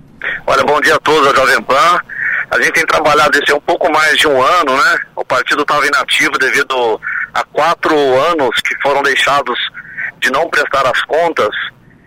Olha, 0.47 0.65
bom 0.65 0.79
dia 0.83 0.97
a 0.97 1.01
todos, 1.01 1.27
a 1.29 1.35
Jovem 1.35 1.63
Pan. 1.63 1.99
A 2.51 2.61
gente 2.61 2.73
tem 2.73 2.85
trabalhado 2.85 3.39
esse 3.39 3.55
um 3.55 3.61
pouco 3.61 3.91
mais 3.91 4.19
de 4.19 4.29
um 4.29 4.43
ano, 4.43 4.77
né? 4.77 4.99
O 5.17 5.25
partido 5.25 5.63
estava 5.63 5.87
inativo 5.87 6.33
devido 6.39 7.01
a 7.33 7.43
quatro 7.45 7.97
anos 7.97 8.61
que 8.61 8.75
foram 8.83 9.03
deixados 9.03 9.59
de 10.21 10.31
não 10.31 10.49
prestar 10.49 10.87
as 10.87 11.03
contas. 11.05 11.51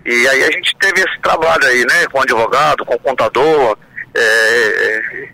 E 0.05 0.27
aí 0.27 0.43
a 0.43 0.51
gente 0.51 0.75
teve 0.79 1.01
esse 1.01 1.21
trabalho 1.21 1.63
aí, 1.65 1.85
né, 1.85 2.07
com 2.11 2.21
advogado, 2.21 2.85
com 2.85 2.97
contador, 2.99 3.77
é, 4.15 5.29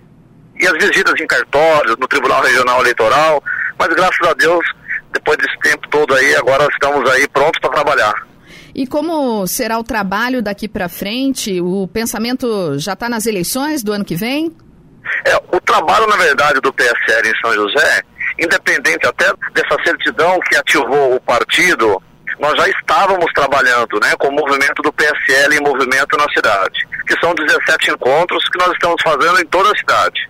e 0.60 0.67
as 0.67 0.74
visitas 0.74 1.19
em 1.19 1.27
cartórios, 1.27 1.96
no 1.98 2.07
Tribunal 2.07 2.41
Regional 2.41 2.81
Eleitoral, 2.81 3.43
mas 3.77 3.88
graças 3.89 4.27
a 4.27 4.34
Deus, 4.34 4.65
depois 5.13 5.38
desse 5.38 5.57
tempo 5.60 5.88
todo 5.89 6.13
aí, 6.13 6.36
agora 6.36 6.67
estamos 6.72 7.10
aí 7.10 7.27
prontos 7.29 7.60
para 7.62 7.69
trabalhar. 7.72 8.13
E 8.75 8.86
como 8.86 9.48
será 9.48 9.79
o 9.79 9.84
trabalho 9.84 10.41
daqui 10.41 10.67
para 10.67 10.88
frente? 10.88 11.60
O 11.62 11.88
pensamento 11.88 12.77
já 12.77 12.93
está 12.93 13.10
nas 13.10 13.25
eleições 13.25 13.81
do 13.81 13.91
ano 13.91 14.05
que 14.05 14.15
vem? 14.15 14.55
É, 15.25 15.36
o 15.38 15.60
trabalho, 15.62 16.05
na 16.07 16.17
verdade, 16.17 16.60
do 16.62 16.72
PSL 16.74 17.29
em 17.29 17.39
São 17.41 17.53
José, 17.53 18.01
independente 18.38 19.07
até 19.07 19.25
dessa 19.53 19.84
certidão 19.84 20.39
que 20.41 20.55
ativou 20.57 21.15
o 21.15 21.22
partido, 21.22 22.01
nós 22.39 22.56
já 22.56 22.67
estávamos 22.70 23.32
trabalhando 23.34 24.00
né, 24.00 24.13
com 24.17 24.27
o 24.27 24.32
movimento 24.32 24.82
do 24.82 24.94
PSL 24.94 25.56
em 25.56 25.62
movimento 25.62 26.17
na 26.17 26.27
cidade, 26.34 26.88
que 27.08 27.20
são 27.20 27.34
17 27.34 27.91
encontros 27.91 28.48
que 28.50 28.60
nós 28.60 28.72
estamos 28.74 29.01
fazendo 29.01 29.41
em 29.41 29.46
toda 29.48 29.72
a 29.72 29.77
cidade. 29.77 30.29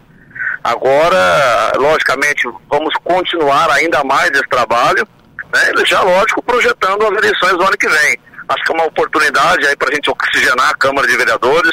Agora, 0.63 1.71
logicamente, 1.77 2.47
vamos 2.69 2.93
continuar 3.03 3.69
ainda 3.71 4.03
mais 4.03 4.29
esse 4.31 4.47
trabalho, 4.49 5.07
né, 5.53 5.85
já, 5.85 6.01
lógico, 6.01 6.41
projetando 6.43 7.03
as 7.03 7.23
eleições 7.23 7.53
do 7.57 7.63
ano 7.63 7.77
que 7.77 7.87
vem. 7.87 8.17
Acho 8.49 8.63
que 8.63 8.71
é 8.71 8.75
uma 8.75 8.85
oportunidade 8.85 9.67
aí 9.67 9.75
para 9.75 9.89
a 9.89 9.93
gente 9.93 10.09
oxigenar 10.09 10.69
a 10.69 10.77
Câmara 10.77 11.07
de 11.07 11.17
Vereadores. 11.17 11.71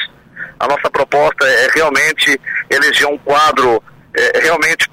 A 0.58 0.66
nossa 0.66 0.90
proposta 0.90 1.46
é 1.46 1.68
realmente 1.74 2.40
eleger 2.70 3.06
um 3.06 3.18
quadro 3.18 3.82
é, 4.16 4.40
realmente 4.40 4.90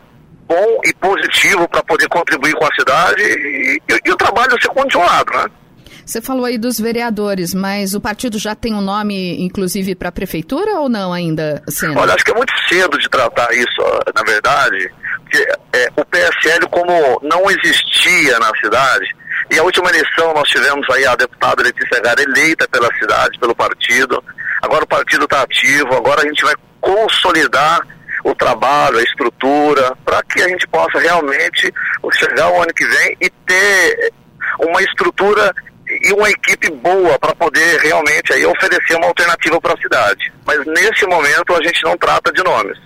bom 0.51 0.81
e 0.83 0.93
positivo 0.95 1.67
para 1.69 1.81
poder 1.83 2.09
contribuir 2.09 2.53
com 2.55 2.65
a 2.65 2.75
cidade 2.75 3.21
e, 3.23 3.81
e, 3.89 3.99
e 4.05 4.11
o 4.11 4.17
trabalho 4.17 4.61
ser 4.61 4.67
continuado, 4.67 5.31
né? 5.33 5.45
Você 6.05 6.19
falou 6.19 6.43
aí 6.43 6.57
dos 6.57 6.77
vereadores, 6.77 7.53
mas 7.53 7.93
o 7.93 8.01
partido 8.01 8.37
já 8.37 8.53
tem 8.53 8.73
um 8.73 8.81
nome, 8.81 9.41
inclusive, 9.41 9.95
para 9.95 10.09
a 10.09 10.11
prefeitura 10.11 10.79
ou 10.79 10.89
não 10.89 11.13
ainda, 11.13 11.63
Senna? 11.69 11.97
Olha, 11.99 12.15
acho 12.15 12.25
que 12.25 12.31
é 12.31 12.33
muito 12.35 12.51
cedo 12.67 12.97
de 12.97 13.07
tratar 13.07 13.53
isso, 13.53 13.81
na 14.13 14.23
verdade, 14.23 14.91
porque 15.21 15.47
é, 15.73 15.87
o 15.95 16.03
PSL, 16.03 16.67
como 16.69 17.19
não 17.21 17.49
existia 17.49 18.37
na 18.39 18.51
cidade, 18.59 19.05
e 19.51 19.59
a 19.59 19.63
última 19.63 19.89
eleição 19.89 20.33
nós 20.33 20.49
tivemos 20.49 20.85
aí 20.89 21.05
a 21.05 21.15
deputada 21.15 21.63
Letícia 21.63 22.01
Gara 22.01 22.21
eleita 22.21 22.67
pela 22.67 22.89
cidade, 22.97 23.39
pelo 23.39 23.55
partido, 23.55 24.21
agora 24.61 24.83
o 24.83 24.87
partido 24.87 25.23
está 25.23 25.43
ativo, 25.43 25.93
agora 25.95 26.23
a 26.23 26.27
gente 26.27 26.43
vai 26.43 26.55
consolidar 26.81 27.79
o 28.23 28.35
trabalho, 28.35 28.97
a 28.97 29.03
estrutura, 29.03 29.95
para 30.05 30.21
que 30.23 30.41
a 30.41 30.47
gente 30.47 30.67
possa 30.67 30.99
realmente 30.99 31.73
chegar 32.13 32.51
o 32.51 32.61
ano 32.61 32.73
que 32.73 32.85
vem 32.85 33.17
e 33.21 33.29
ter 33.29 34.13
uma 34.59 34.81
estrutura 34.81 35.53
e 35.87 36.13
uma 36.13 36.29
equipe 36.29 36.69
boa 36.71 37.19
para 37.19 37.35
poder 37.35 37.79
realmente 37.79 38.31
aí 38.33 38.45
oferecer 38.45 38.95
uma 38.95 39.07
alternativa 39.07 39.59
para 39.59 39.73
a 39.73 39.81
cidade. 39.81 40.31
Mas 40.45 40.65
nesse 40.65 41.05
momento 41.05 41.53
a 41.53 41.63
gente 41.63 41.83
não 41.83 41.97
trata 41.97 42.31
de 42.31 42.43
nomes. 42.43 42.77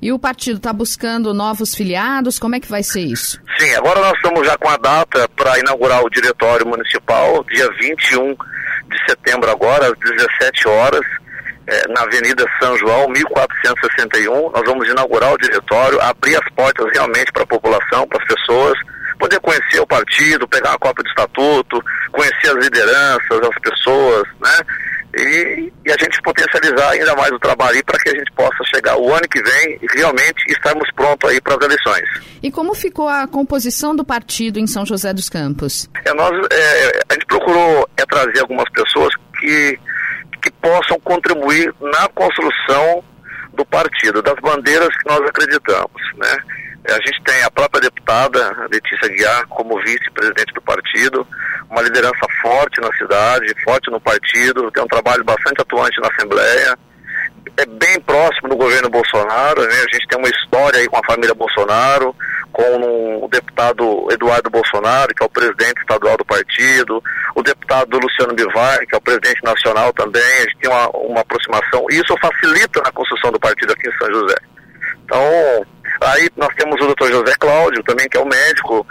E 0.00 0.12
o 0.12 0.18
partido 0.18 0.58
está 0.58 0.72
buscando 0.72 1.34
novos 1.34 1.74
filiados? 1.74 2.38
Como 2.38 2.54
é 2.54 2.60
que 2.60 2.68
vai 2.68 2.84
ser 2.84 3.00
isso? 3.00 3.40
Sim, 3.58 3.74
agora 3.74 4.00
nós 4.00 4.12
estamos 4.14 4.46
já 4.46 4.56
com 4.56 4.68
a 4.68 4.76
data 4.76 5.28
para 5.30 5.58
inaugurar 5.58 6.04
o 6.04 6.10
diretório 6.10 6.66
municipal, 6.66 7.44
dia 7.44 7.68
21 7.80 8.34
de 8.34 9.04
setembro 9.08 9.50
agora, 9.50 9.86
às 9.86 9.98
17 9.98 10.68
horas 10.68 11.04
é, 11.68 11.86
na 11.88 12.02
Avenida 12.02 12.44
São 12.60 12.76
João, 12.78 13.08
1461. 13.10 14.50
Nós 14.50 14.62
vamos 14.64 14.88
inaugurar 14.88 15.32
o 15.32 15.38
diretório, 15.38 16.00
abrir 16.00 16.34
as 16.36 16.48
portas 16.54 16.86
realmente 16.94 17.30
para 17.30 17.42
a 17.42 17.46
população, 17.46 18.08
para 18.08 18.18
as 18.22 18.26
pessoas, 18.26 18.78
poder 19.18 19.38
conhecer 19.40 19.80
o 19.80 19.86
partido, 19.86 20.48
pegar 20.48 20.72
a 20.72 20.78
cópia 20.78 21.04
do 21.04 21.08
estatuto, 21.10 21.84
conhecer 22.10 22.56
as 22.56 22.64
lideranças, 22.64 23.40
as 23.42 23.58
pessoas, 23.60 24.22
né? 24.40 24.60
E, 25.16 25.72
e, 25.86 25.90
a 25.90 25.96
gente 25.98 26.20
potencializar 26.22 26.90
ainda 26.90 27.16
mais 27.16 27.30
o 27.32 27.38
trabalho 27.38 27.82
para 27.84 27.98
que 27.98 28.10
a 28.10 28.12
gente 28.12 28.30
possa 28.32 28.62
chegar 28.72 28.96
o 28.98 29.12
ano 29.12 29.26
que 29.28 29.42
vem 29.42 29.78
e 29.82 29.98
realmente 29.98 30.44
estarmos 30.48 30.88
prontos 30.94 31.30
aí 31.30 31.40
para 31.40 31.54
as 31.54 31.64
eleições. 31.64 32.04
E 32.42 32.52
como 32.52 32.74
ficou 32.74 33.08
a 33.08 33.26
composição 33.26 33.96
do 33.96 34.04
partido 34.04 34.58
em 34.58 34.66
São 34.66 34.84
José 34.84 35.12
dos 35.14 35.28
Campos? 35.30 35.88
É, 36.04 36.12
nós, 36.12 36.30
é, 36.52 37.00
a 37.08 37.14
gente 37.14 37.26
procurou 37.26 37.88
é, 37.96 38.04
trazer 38.04 38.40
algumas 38.40 38.70
pessoas 38.70 39.08
que 39.40 39.78
que 40.38 40.50
possam 40.50 40.98
contribuir 41.00 41.74
na 41.80 42.08
construção 42.08 43.04
do 43.54 43.64
partido, 43.66 44.22
das 44.22 44.36
bandeiras 44.40 44.88
que 44.88 45.08
nós 45.08 45.20
acreditamos, 45.20 46.02
né? 46.16 46.36
A 46.88 47.06
gente 47.06 47.22
tem 47.24 47.42
a 47.42 47.50
própria 47.50 47.82
deputada 47.82 48.66
Letícia 48.70 49.08
Guiar 49.08 49.46
como 49.48 49.78
vice-presidente 49.80 50.54
do 50.54 50.62
partido, 50.62 51.26
uma 51.68 51.82
liderança 51.82 52.26
forte 52.40 52.80
na 52.80 52.90
cidade, 52.94 53.54
forte 53.62 53.90
no 53.90 54.00
partido, 54.00 54.70
tem 54.70 54.82
um 54.82 54.88
trabalho 54.88 55.22
bastante 55.24 55.60
atuante 55.60 56.00
na 56.00 56.08
Assembleia, 56.08 56.78
é 57.58 57.66
bem 57.66 58.00
próximo 58.00 58.48
do 58.48 58.56
governo 58.56 58.88
Bolsonaro, 58.88 59.62
né? 59.62 59.74
A 59.74 59.94
gente 59.94 60.06
tem 60.08 60.18
uma 60.18 60.28
história 60.28 60.78
aí 60.78 60.86
com 60.86 60.96
a 60.96 61.06
família 61.06 61.34
Bolsonaro, 61.34 62.14
com 62.58 63.24
o 63.24 63.28
deputado 63.28 64.08
Eduardo 64.10 64.50
Bolsonaro, 64.50 65.14
que 65.14 65.22
é 65.22 65.26
o 65.26 65.30
presidente 65.30 65.80
estadual 65.80 66.16
do 66.16 66.24
partido, 66.24 67.00
o 67.36 67.40
deputado 67.40 67.96
Luciano 68.00 68.34
Bivar, 68.34 68.80
que 68.80 68.96
é 68.96 68.98
o 68.98 69.00
presidente 69.00 69.40
nacional 69.44 69.92
também, 69.92 70.20
a 70.20 70.40
gente 70.40 70.58
tem 70.58 70.68
uma, 70.68 70.88
uma 70.88 71.20
aproximação, 71.20 71.86
e 71.88 72.00
isso 72.00 72.16
facilita 72.20 72.80
a 72.84 72.90
construção 72.90 73.30
do 73.30 73.38
partido 73.38 73.72
aqui 73.72 73.88
em 73.88 73.96
São 73.96 74.12
José. 74.12 74.34
Então, 75.04 75.22
aí 76.02 76.28
nós 76.36 76.52
temos 76.56 76.74
o 76.80 76.86
doutor 76.86 77.08
José 77.12 77.32
Cláudio 77.38 77.80
também, 77.84 78.08
que 78.08 78.18
é 78.18 78.20
o 78.20 78.26
médico, 78.26 78.84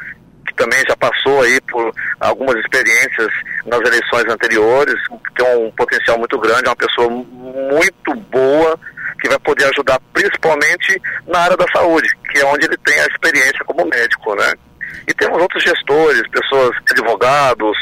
que 0.47 0.53
também 0.55 0.79
já 0.87 0.95
passou 0.95 1.41
aí 1.41 1.59
por 1.69 1.93
algumas 2.21 2.55
experiências 2.61 3.27
nas 3.65 3.81
eleições 3.81 4.31
anteriores, 4.31 4.95
tem 5.37 5.57
um 5.57 5.69
potencial 5.71 6.17
muito 6.17 6.39
grande, 6.39 6.67
é 6.67 6.69
uma 6.69 6.75
pessoa 6.77 7.09
muito 7.09 8.15
boa, 8.31 8.79
que 9.19 9.29
vai 9.29 9.39
poder 9.39 9.65
ajudar 9.65 9.99
principalmente 10.13 11.01
na 11.27 11.39
área 11.39 11.57
da 11.57 11.65
saúde, 11.71 12.07
que 12.31 12.39
é 12.39 12.45
onde 12.45 12.65
ele 12.65 12.77
tem 12.77 12.99
a 12.99 13.05
experiência 13.07 13.63
como 13.65 13.85
médico, 13.85 14.35
né? 14.35 14.53
E 15.07 15.13
temos 15.13 15.41
outros 15.41 15.63
gestores, 15.63 16.21
pessoas, 16.29 16.75
advogados, 16.91 17.77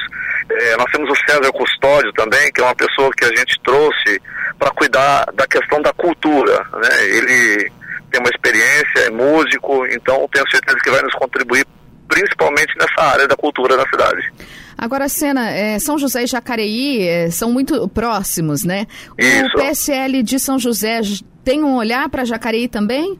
é, 0.50 0.78
nós 0.78 0.92
temos 0.92 1.10
o 1.10 1.26
César 1.28 1.52
Custódio 1.52 2.14
também, 2.14 2.52
que 2.52 2.62
é 2.62 2.64
uma 2.64 2.76
pessoa 2.76 3.12
que 3.18 3.26
a 3.26 3.36
gente 3.36 3.60
trouxe 3.64 4.22
para 4.60 4.72
cuidar 4.72 5.26
da 5.34 5.48
questão 5.48 5.82
da 5.82 5.92
cultura, 5.94 6.64
né? 6.74 7.06
Ele 7.06 7.72
tem 8.12 8.20
uma 8.20 8.30
experiência, 8.30 9.08
é 9.08 9.10
músico, 9.10 9.86
então 9.88 10.28
tenho 10.32 10.50
certeza 10.50 10.78
que 10.84 10.92
vai 10.92 11.02
nos 11.02 11.14
contribuir 11.16 11.66
principalmente 12.08 12.74
nessa 12.78 13.02
área 13.02 13.28
da 13.28 13.36
cultura 13.36 13.76
na 13.76 13.88
cidade. 13.90 14.32
Agora, 14.78 15.08
Sena, 15.08 15.50
é, 15.52 15.80
São 15.80 15.98
José 15.98 16.24
e 16.24 16.28
Jacareí 16.28 17.08
é, 17.08 17.30
são 17.30 17.52
muito 17.52 17.88
próximos, 17.90 18.64
né? 18.64 18.86
Isso. 19.18 19.58
O 19.58 19.62
PSL 19.62 20.24
de 20.24 20.40
São 20.40 20.60
José 20.60 21.02
tem 21.44 21.64
um 21.64 21.76
olhar 21.76 22.10
para 22.10 22.26
Jacareí 22.26 22.68
também? 22.68 23.20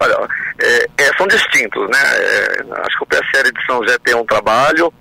Olha, 0.00 0.28
é, 0.62 0.86
é, 0.98 1.16
são 1.16 1.26
distintos, 1.26 1.88
né? 1.90 1.98
É, 1.98 2.62
acho 2.86 2.98
que 2.98 3.04
o 3.04 3.06
PSL 3.06 3.52
de 3.52 3.66
São 3.66 3.82
José 3.82 3.96
tem 4.04 4.14
um 4.14 4.24
trabalho, 4.24 4.92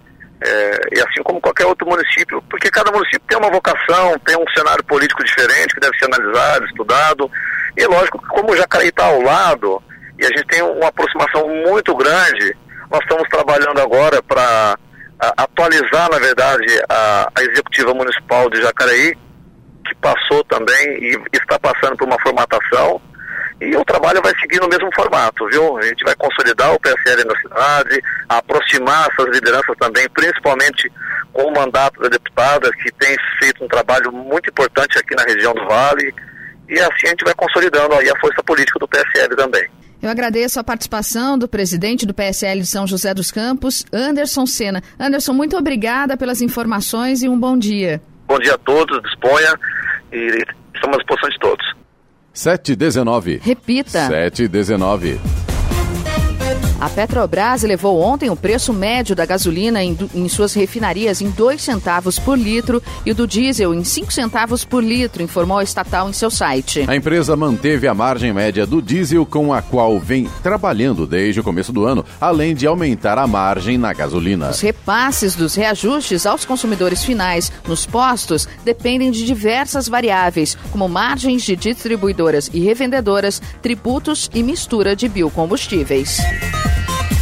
é, 0.42 0.80
e 0.96 1.00
assim 1.00 1.22
como 1.24 1.42
qualquer 1.42 1.66
outro 1.66 1.88
município, 1.88 2.42
porque 2.50 2.70
cada 2.70 2.92
município 2.92 3.28
tem 3.28 3.38
uma 3.38 3.52
vocação, 3.52 4.18
tem 4.26 4.36
um 4.38 4.46
cenário 4.56 4.84
político 4.86 5.24
diferente 5.24 5.74
que 5.74 5.80
deve 5.80 5.98
ser 5.98 6.06
analisado, 6.06 6.66
estudado. 6.66 7.32
E 7.76 7.86
lógico 7.86 8.20
que 8.20 8.28
como 8.28 8.52
o 8.52 8.58
Jacareí 8.58 8.90
está 8.90 9.06
ao 9.06 9.22
lado, 9.22 9.82
e 10.20 10.26
a 10.26 10.30
gente 10.30 10.48
tem 10.48 10.62
uma 10.64 10.88
aproximação 10.88 11.48
muito 11.68 11.96
grande, 11.96 12.56
nós 12.90 13.02
estamos 13.02 13.28
trabalhando 13.30 13.80
agora 13.80 14.22
para 14.24 14.78
atualizar, 15.20 16.10
na 16.12 16.20
verdade, 16.20 16.66
a, 16.90 17.32
a 17.36 17.42
executiva 17.44 17.94
municipal 17.94 18.50
de 18.50 18.62
Jacareí, 18.62 19.16
que 19.86 19.96
passou 19.96 20.44
também 20.46 20.98
e 21.02 21.20
está 21.34 21.58
passando 21.60 21.96
por 21.98 22.08
uma 22.08 22.20
formatação 22.22 23.02
e 23.60 23.76
o 23.76 23.84
trabalho 23.84 24.22
vai 24.22 24.34
seguir 24.40 24.60
no 24.60 24.68
mesmo 24.68 24.88
formato, 24.94 25.48
viu? 25.50 25.78
A 25.78 25.82
gente 25.82 26.04
vai 26.04 26.16
consolidar 26.16 26.74
o 26.74 26.80
PSL 26.80 27.24
na 27.26 27.36
cidade, 27.40 28.04
aproximar 28.30 29.10
essas 29.12 29.34
lideranças 29.34 29.76
também, 29.80 30.08
principalmente 30.10 30.92
com 31.34 31.44
o 31.44 31.54
mandato 31.54 32.00
da 32.00 32.08
deputada, 32.08 32.72
que 32.74 32.92
tem 32.94 33.16
feito 33.40 33.64
um 33.64 33.68
trabalho 33.68 34.12
muito 34.12 34.50
importante 34.50 35.00
aqui 35.00 35.16
na 35.16 35.24
região 35.24 35.54
do 35.54 35.66
Vale, 35.66 36.14
e 36.70 36.80
assim 36.80 37.08
a 37.08 37.10
gente 37.10 37.26
vai 37.26 37.34
consolidando 37.34 37.96
aí 37.96 38.10
a 38.10 38.20
força 38.20 38.44
política 38.44 38.78
do 38.78 38.88
PSL 38.88 39.36
também. 39.36 39.68
Eu 40.08 40.12
agradeço 40.12 40.58
a 40.58 40.64
participação 40.64 41.38
do 41.38 41.50
presidente 41.50 42.06
do 42.06 42.14
PSL 42.14 42.62
de 42.62 42.66
São 42.66 42.88
José 42.88 43.14
dos 43.14 43.30
Campos, 43.30 43.86
Anderson 43.92 44.46
Sena. 44.46 44.82
Anderson, 44.98 45.34
muito 45.34 45.58
obrigada 45.58 46.16
pelas 46.16 46.42
informações 46.42 47.24
e 47.24 47.28
um 47.28 47.38
bom 47.38 47.58
dia. 47.58 48.02
Bom 48.26 48.40
dia 48.40 48.54
a 48.54 48.58
todos, 48.58 49.04
disponha 49.04 49.54
e 50.14 50.46
estamos 50.74 50.96
à 50.96 51.00
disposição 51.00 51.30
de 51.30 51.40
todos. 51.40 51.76
719. 52.32 53.42
Repita. 53.44 54.08
719. 54.08 55.20
A 56.80 56.88
Petrobras 56.90 57.64
elevou 57.64 58.00
ontem 58.00 58.30
o 58.30 58.36
preço 58.36 58.72
médio 58.72 59.16
da 59.16 59.26
gasolina 59.26 59.84
em, 59.84 59.98
em, 60.14 60.30
suas 60.30 60.54
refinarias 60.54 61.22
em 61.22 61.30
2 61.32 61.60
centavos 61.60 62.20
por 62.20 62.38
litro 62.38 62.84
e 63.04 63.12
o 63.12 63.16
do 63.16 63.26
diesel 63.26 63.74
em 63.74 63.84
5 63.84 64.14
centavos 64.14 64.64
por 64.64 64.84
litro, 64.84 65.24
informou 65.24 65.58
a 65.58 65.64
estatal 65.64 66.08
em 66.08 66.14
seu 66.14 66.30
site. 66.30 66.86
A 66.88 66.96
empresa 66.96 67.36
manteve 67.36 67.88
a 67.88 67.96
margem 67.96 68.32
média 68.32 68.64
do 68.64 68.80
diesel 68.80 69.26
com 69.26 69.52
a 69.52 69.62
qual 69.62 70.00
vem 70.00 70.30
trabalhando 70.44 71.08
desde 71.08 71.40
o 71.40 71.44
começo 71.44 71.74
do 71.74 71.84
ano, 71.84 72.06
além 72.22 72.54
de 72.54 72.68
aumentar 72.68 73.18
a 73.18 73.26
margem 73.26 73.76
na 73.76 73.92
gasolina. 73.92 74.52
Os 74.52 74.62
repasses 74.62 75.36
dos 75.36 75.56
reajustes 75.56 76.28
aos 76.28 76.46
consumidores 76.46 77.04
finais 77.04 77.52
nos 77.68 77.88
postos 77.88 78.48
dependem 78.64 79.10
de 79.10 79.26
diversas 79.26 79.88
variáveis, 79.88 80.56
como 80.72 80.88
margens 80.88 81.42
de 81.42 81.56
distribuidoras 81.56 82.52
e 82.54 82.60
revendedoras, 82.60 83.42
tributos 83.64 84.30
e 84.32 84.44
mistura 84.44 84.96
de 84.96 85.10
biocombustíveis. 85.10 86.20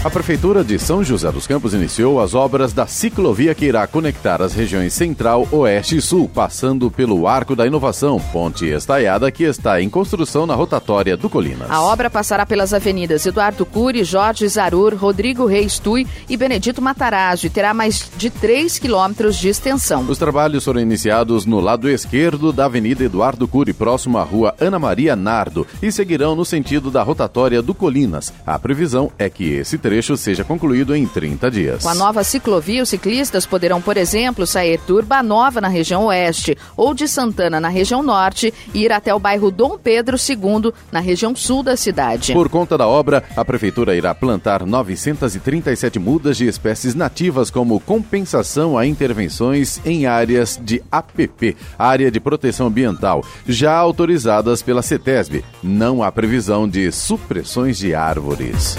A 0.06 0.10
Prefeitura 0.12 0.64
de 0.64 0.78
São 0.78 1.04
José 1.04 1.32
dos 1.32 1.48
Campos 1.48 1.74
iniciou 1.74 2.22
as 2.22 2.36
obras 2.36 2.72
da 2.72 2.86
ciclovia 2.86 3.56
que 3.56 3.66
irá 3.66 3.88
conectar 3.88 4.40
as 4.40 4.54
regiões 4.54 4.94
Central, 4.94 5.48
Oeste 5.52 5.98
e 5.98 6.02
Sul, 6.02 6.30
passando 6.30 6.92
pelo 6.92 7.28
Arco 7.28 7.56
da 7.56 7.66
Inovação, 7.66 8.22
ponte 8.32 8.68
estaiada 8.68 9.32
que 9.32 9.44
está 9.44 9.82
em 9.82 9.90
construção 9.90 10.46
na 10.46 10.54
rotatória 10.54 11.18
do 11.18 11.28
Colinas. 11.28 11.72
A 11.72 11.82
obra 11.82 12.08
passará 12.08 12.46
pelas 12.46 12.72
avenidas 12.72 13.26
Eduardo 13.26 13.66
Cury, 13.66 14.04
Jorge 14.04 14.48
Zarur, 14.48 14.94
Rodrigo 14.96 15.48
Reis 15.48 15.80
Tui 15.80 16.06
e 16.30 16.38
Benedito 16.38 16.84
Matarazzo 16.84 17.48
e 17.48 17.50
terá 17.50 17.74
mais 17.74 18.08
de 18.16 18.30
3 18.30 18.78
quilômetros 18.78 19.36
de 19.38 19.50
extensão. 19.50 20.06
Os 20.08 20.20
trabalhos 20.20 20.66
foram 20.66 20.82
iniciados 20.82 21.48
no 21.48 21.60
lado 21.60 21.90
esquerdo 21.90 22.54
da 22.54 22.66
Avenida 22.66 23.04
Eduardo 23.04 23.48
Cury, 23.48 23.74
próximo 23.74 24.20
à 24.20 24.24
rua 24.24 24.54
Ana 24.62 24.78
Maria 24.78 25.16
Nardo, 25.16 25.66
e 25.82 25.92
seguirão 25.92 26.36
no 26.36 26.46
sentido 26.46 26.92
da 26.92 27.02
rotatória 27.02 27.60
do 27.60 27.74
Colinas. 27.74 28.32
A 28.46 28.60
previsão 28.60 29.12
é 29.18 29.32
que 29.32 29.46
esse 29.46 29.80
trecho 29.80 29.95
trecho 29.96 30.18
seja 30.18 30.44
concluído 30.44 30.94
em 30.94 31.08
30 31.08 31.50
dias. 31.50 31.84
Com 31.84 31.88
a 31.88 31.96
nova 31.96 32.22
ciclovia, 32.22 32.84
os 32.84 32.90
ciclistas 32.90 33.46
poderão, 33.46 33.82
por 33.82 33.96
exemplo, 33.96 34.46
sair 34.46 34.78
de 34.86 34.92
Urbanova, 34.92 35.62
na 35.62 35.70
região 35.70 36.08
oeste, 36.08 36.58
ou 36.76 36.94
de 36.94 37.08
Santana, 37.08 37.62
na 37.62 37.70
região 37.70 38.04
norte, 38.04 38.54
e 38.74 38.84
ir 38.84 38.92
até 38.92 39.16
o 39.16 39.20
bairro 39.20 39.50
Dom 39.50 39.78
Pedro 39.78 40.18
II, 40.18 40.74
na 40.92 41.00
região 41.00 41.34
sul 41.34 41.64
da 41.64 41.78
cidade. 41.78 42.34
Por 42.34 42.50
conta 42.50 42.78
da 42.78 42.86
obra, 42.86 43.24
a 43.38 43.46
Prefeitura 43.46 43.96
irá 43.96 44.14
plantar 44.14 44.66
937 44.66 45.98
mudas 45.98 46.36
de 46.36 46.46
espécies 46.46 46.94
nativas 46.94 47.50
como 47.50 47.80
compensação 47.80 48.78
a 48.78 48.86
intervenções 48.86 49.80
em 49.86 50.06
áreas 50.06 50.60
de 50.62 50.84
APP, 50.92 51.56
Área 51.80 52.12
de 52.12 52.20
Proteção 52.20 52.68
Ambiental, 52.68 53.24
já 53.48 53.74
autorizadas 53.74 54.62
pela 54.62 54.82
CETESB. 54.82 55.46
Não 55.64 56.04
há 56.04 56.12
previsão 56.12 56.68
de 56.68 56.92
supressões 56.92 57.78
de 57.78 57.96
árvores. 57.96 58.78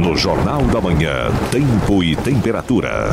No 0.00 0.16
Jornal 0.16 0.62
da 0.64 0.80
Manhã, 0.80 1.30
Tempo 1.50 2.02
e 2.02 2.14
Temperatura. 2.16 3.10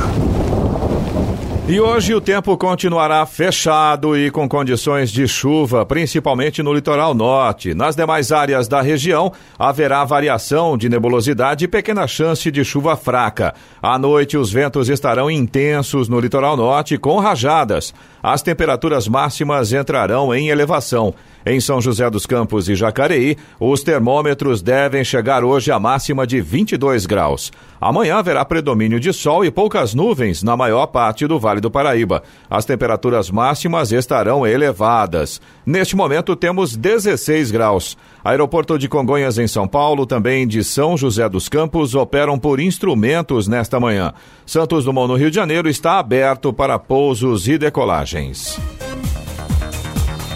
E 1.66 1.80
hoje 1.80 2.14
o 2.14 2.20
tempo 2.20 2.58
continuará 2.58 3.26
fechado 3.26 4.18
e 4.18 4.30
com 4.30 4.50
condições 4.50 5.10
de 5.10 5.26
chuva, 5.26 5.86
principalmente 5.86 6.62
no 6.62 6.74
litoral 6.74 7.14
norte. 7.14 7.74
Nas 7.74 7.96
demais 7.96 8.34
áreas 8.34 8.68
da 8.68 8.82
região, 8.82 9.32
haverá 9.58 10.04
variação 10.04 10.78
de 10.78 10.90
nebulosidade 10.90 11.64
e 11.64 11.68
pequena 11.70 12.06
chance 12.06 12.52
de 12.52 12.66
chuva 12.66 12.98
fraca. 12.98 13.54
À 13.82 13.98
noite, 13.98 14.38
os 14.38 14.52
ventos 14.52 14.90
estarão 14.90 15.32
intensos 15.32 16.10
no 16.10 16.20
litoral 16.20 16.58
norte 16.58 16.98
com 16.98 17.18
rajadas. 17.18 17.94
As 18.24 18.42
temperaturas 18.42 19.06
máximas 19.06 19.74
entrarão 19.74 20.34
em 20.34 20.48
elevação. 20.48 21.14
Em 21.46 21.60
São 21.60 21.82
José 21.82 22.10
dos 22.10 22.26
Campos 22.26 22.70
e 22.70 22.76
Jacareí, 22.76 23.36
os 23.60 23.84
termômetros 23.84 24.62
devem 24.62 25.04
chegar 25.04 25.44
hoje 25.44 25.74
a 25.74 25.78
máxima 25.78 26.26
de 26.26 26.40
22 26.40 27.06
graus. 27.06 27.52
Amanhã 27.82 28.20
haverá 28.20 28.46
predomínio 28.46 28.98
de 28.98 29.12
sol 29.12 29.44
e 29.44 29.52
poucas 29.52 29.94
nuvens 29.94 30.42
na 30.42 30.56
maior 30.56 30.86
parte 30.88 31.28
do 31.28 31.38
Vale 31.38 31.60
do 31.60 31.70
Paraíba. 31.70 32.24
As 32.50 32.64
temperaturas 32.64 33.30
máximas 33.30 33.92
estarão 33.92 34.48
elevadas. 34.48 35.42
Neste 35.66 35.94
momento 35.94 36.34
temos 36.34 36.78
16 36.78 37.52
graus. 37.52 37.98
Aeroporto 38.24 38.80
de 38.80 38.88
Congonhas 38.88 39.38
em 39.38 39.48
São 39.48 39.68
Paulo, 39.68 40.06
também 40.06 40.48
de 40.48 40.64
São 40.64 40.96
José 40.96 41.28
dos 41.28 41.50
Campos, 41.50 41.94
operam 41.94 42.40
por 42.40 42.60
instrumentos 42.60 43.48
nesta 43.48 43.80
manhã. 43.80 44.14
Santos 44.46 44.86
Dumont 44.86 45.10
no 45.10 45.18
Rio 45.18 45.30
de 45.30 45.36
Janeiro 45.36 45.68
está 45.68 46.00
aberto 46.00 46.54
para 46.54 46.80
pousos 46.80 47.48
e 47.48 47.58
decolagens. 47.58 48.58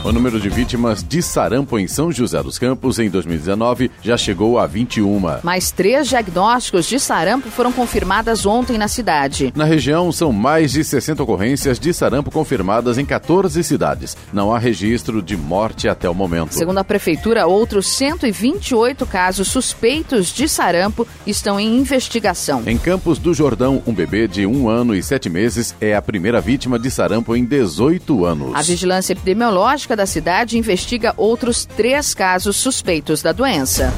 O 0.03 0.11
número 0.11 0.39
de 0.39 0.47
vítimas 0.47 1.03
de 1.03 1.21
sarampo 1.21 1.77
em 1.77 1.85
São 1.85 2.11
José 2.11 2.41
dos 2.41 2.57
Campos 2.57 2.97
em 2.97 3.09
2019 3.09 3.91
já 4.01 4.15
chegou 4.15 4.57
a 4.57 4.65
21. 4.65 5.41
Mais 5.43 5.69
três 5.69 6.07
diagnósticos 6.07 6.85
de 6.85 6.97
sarampo 6.97 7.49
foram 7.49 7.73
confirmadas 7.73 8.45
ontem 8.45 8.77
na 8.77 8.87
cidade. 8.87 9.51
Na 9.55 9.65
região, 9.65 10.09
são 10.11 10.31
mais 10.31 10.71
de 10.71 10.83
60 10.83 11.23
ocorrências 11.23 11.77
de 11.77 11.93
sarampo 11.93 12.31
confirmadas 12.31 12.97
em 12.97 13.05
14 13.05 13.61
cidades. 13.63 14.15
Não 14.31 14.53
há 14.53 14.59
registro 14.59 15.21
de 15.21 15.35
morte 15.35 15.89
até 15.89 16.09
o 16.09 16.13
momento. 16.13 16.53
Segundo 16.53 16.77
a 16.77 16.83
Prefeitura, 16.85 17.45
outros 17.45 17.87
128 17.87 19.05
casos 19.05 19.49
suspeitos 19.49 20.27
de 20.33 20.47
sarampo 20.47 21.05
estão 21.25 21.59
em 21.59 21.77
investigação. 21.79 22.63
Em 22.65 22.77
Campos 22.77 23.19
do 23.19 23.33
Jordão, 23.33 23.83
um 23.85 23.93
bebê 23.93 24.27
de 24.27 24.45
um 24.45 24.69
ano 24.69 24.95
e 24.95 25.03
sete 25.03 25.29
meses 25.29 25.75
é 25.81 25.95
a 25.95 26.01
primeira 26.01 26.39
vítima 26.39 26.79
de 26.79 26.89
sarampo 26.89 27.35
em 27.35 27.43
18 27.43 28.23
anos. 28.25 28.55
A 28.55 28.61
vigilância 28.61 29.11
epidemiológica 29.11 29.86
da 29.95 30.05
cidade 30.05 30.57
investiga 30.57 31.13
outros 31.17 31.65
três 31.65 32.13
casos 32.13 32.55
suspeitos 32.57 33.21
da 33.21 33.31
doença. 33.31 33.93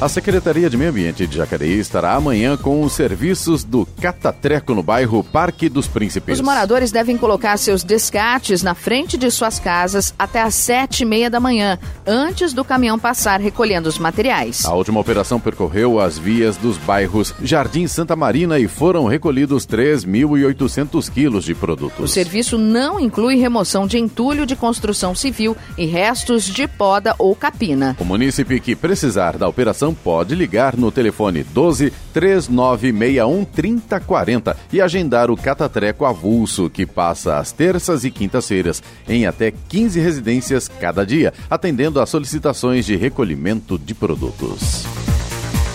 A 0.00 0.08
Secretaria 0.08 0.68
de 0.68 0.76
Meio 0.76 0.90
Ambiente 0.90 1.24
de 1.24 1.36
Jacareí 1.36 1.78
estará 1.78 2.14
amanhã 2.14 2.56
com 2.56 2.82
os 2.82 2.92
serviços 2.92 3.62
do 3.62 3.86
Catatreco 4.00 4.74
no 4.74 4.82
bairro 4.82 5.22
Parque 5.22 5.68
dos 5.68 5.86
Príncipes. 5.86 6.34
Os 6.34 6.44
moradores 6.44 6.90
devem 6.90 7.16
colocar 7.16 7.56
seus 7.56 7.84
descartes 7.84 8.62
na 8.62 8.74
frente 8.74 9.16
de 9.16 9.30
suas 9.30 9.60
casas 9.60 10.12
até 10.18 10.42
às 10.42 10.56
sete 10.56 11.02
e 11.02 11.06
meia 11.06 11.30
da 11.30 11.38
manhã, 11.38 11.78
antes 12.04 12.52
do 12.52 12.64
caminhão 12.64 12.98
passar 12.98 13.40
recolhendo 13.40 13.88
os 13.88 13.96
materiais. 13.96 14.64
A 14.64 14.74
última 14.74 14.98
operação 14.98 15.38
percorreu 15.38 16.00
as 16.00 16.18
vias 16.18 16.56
dos 16.56 16.76
bairros 16.76 17.32
Jardim 17.40 17.86
Santa 17.86 18.16
Marina 18.16 18.58
e 18.58 18.66
foram 18.66 19.06
recolhidos 19.06 19.64
3.800 19.64 21.08
quilos 21.08 21.44
de 21.44 21.54
produtos. 21.54 22.10
O 22.10 22.12
serviço 22.12 22.58
não 22.58 22.98
inclui 22.98 23.36
remoção 23.36 23.86
de 23.86 23.96
entulho 23.96 24.44
de 24.44 24.56
construção 24.56 25.14
civil 25.14 25.56
e 25.78 25.86
restos 25.86 26.44
de 26.44 26.66
poda 26.66 27.14
ou 27.16 27.34
capina. 27.36 27.96
O 28.00 28.04
munícipe 28.04 28.58
que 28.58 28.74
precisar 28.74 29.38
da 29.38 29.48
operação 29.48 29.83
pode 29.92 30.34
ligar 30.34 30.76
no 30.76 30.92
telefone 30.92 31.42
12 31.42 31.92
3961 32.12 33.44
3040 33.44 34.56
e 34.72 34.80
agendar 34.80 35.30
o 35.30 35.36
Catatreco 35.36 36.04
Avulso, 36.04 36.70
que 36.70 36.86
passa 36.86 37.38
às 37.38 37.50
terças 37.50 38.04
e 38.04 38.10
quintas-feiras 38.10 38.82
em 39.08 39.26
até 39.26 39.52
15 39.68 39.98
residências 39.98 40.68
cada 40.68 41.04
dia, 41.04 41.34
atendendo 41.50 42.00
às 42.00 42.08
solicitações 42.08 42.86
de 42.86 42.94
recolhimento 42.96 43.78
de 43.78 43.94
produtos. 43.94 45.03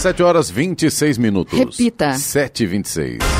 7 0.00 0.22
horas 0.22 0.50
26 0.50 1.18
minutos. 1.18 1.58
Repita. 1.58 2.14
7 2.14 2.64
e 2.64 2.66
26 2.66 3.39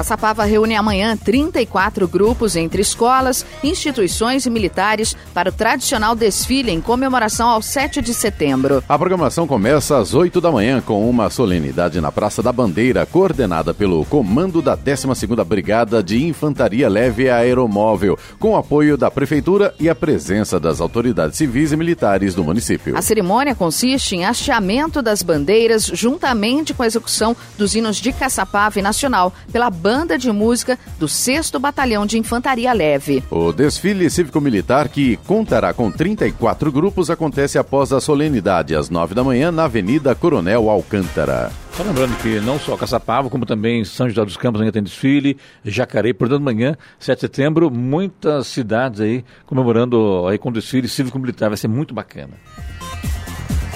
Caçapava 0.00 0.44
reúne 0.44 0.74
amanhã 0.74 1.14
34 1.14 2.08
grupos 2.08 2.56
entre 2.56 2.80
escolas, 2.80 3.44
instituições 3.62 4.46
e 4.46 4.50
militares 4.50 5.14
para 5.34 5.50
o 5.50 5.52
tradicional 5.52 6.16
desfile 6.16 6.70
em 6.70 6.80
comemoração 6.80 7.50
ao 7.50 7.60
7 7.60 8.00
de 8.00 8.14
setembro. 8.14 8.82
A 8.88 8.98
programação 8.98 9.46
começa 9.46 9.98
às 9.98 10.14
8 10.14 10.40
da 10.40 10.50
manhã 10.50 10.80
com 10.80 11.06
uma 11.06 11.28
solenidade 11.28 12.00
na 12.00 12.10
Praça 12.10 12.42
da 12.42 12.50
Bandeira, 12.50 13.04
coordenada 13.04 13.74
pelo 13.74 14.02
comando 14.06 14.62
da 14.62 14.74
12ª 14.74 15.44
Brigada 15.44 16.02
de 16.02 16.24
Infantaria 16.24 16.88
Leve 16.88 17.28
Aeromóvel, 17.28 18.18
com 18.38 18.56
apoio 18.56 18.96
da 18.96 19.10
prefeitura 19.10 19.74
e 19.78 19.86
a 19.86 19.94
presença 19.94 20.58
das 20.58 20.80
autoridades 20.80 21.36
civis 21.36 21.72
e 21.72 21.76
militares 21.76 22.34
do 22.34 22.42
município. 22.42 22.96
A 22.96 23.02
cerimônia 23.02 23.54
consiste 23.54 24.16
em 24.16 24.24
hasteamento 24.24 25.02
das 25.02 25.22
bandeiras 25.22 25.84
juntamente 25.92 26.72
com 26.72 26.82
a 26.82 26.86
execução 26.86 27.36
dos 27.58 27.74
hinos 27.74 27.98
de 27.98 28.14
Caçapava 28.14 28.78
e 28.78 28.82
Nacional 28.82 29.30
pela 29.52 29.68
banda 29.68 29.89
de 30.18 30.30
música 30.30 30.78
do 30.98 31.08
6 31.08 31.50
Batalhão 31.60 32.06
de 32.06 32.16
Infantaria 32.16 32.72
Leve. 32.72 33.24
O 33.28 33.52
desfile 33.52 34.08
cívico-militar, 34.08 34.88
que 34.88 35.16
contará 35.26 35.74
com 35.74 35.90
34 35.90 36.70
grupos, 36.70 37.10
acontece 37.10 37.58
após 37.58 37.92
a 37.92 38.00
solenidade, 38.00 38.74
às 38.74 38.88
9 38.88 39.14
da 39.14 39.24
manhã, 39.24 39.50
na 39.50 39.64
Avenida 39.64 40.14
Coronel 40.14 40.70
Alcântara. 40.70 41.50
Só 41.72 41.82
lembrando 41.82 42.16
que 42.22 42.38
não 42.40 42.58
só 42.58 42.76
Caçapava, 42.76 43.28
como 43.28 43.44
também 43.44 43.84
São 43.84 44.08
José 44.08 44.24
dos 44.24 44.36
Campos 44.36 44.60
ainda 44.60 44.72
tem 44.72 44.82
desfile, 44.82 45.36
Jacareí, 45.64 46.14
portanto, 46.14 46.42
amanhã, 46.42 46.76
7 46.98 47.16
de 47.16 47.20
setembro, 47.22 47.70
muitas 47.70 48.46
cidades 48.46 49.00
aí 49.00 49.24
comemorando 49.44 50.26
aí 50.28 50.38
com 50.38 50.52
desfile 50.52 50.86
cívico-militar, 50.86 51.50
vai 51.50 51.56
ser 51.56 51.68
muito 51.68 51.92
bacana. 51.92 52.34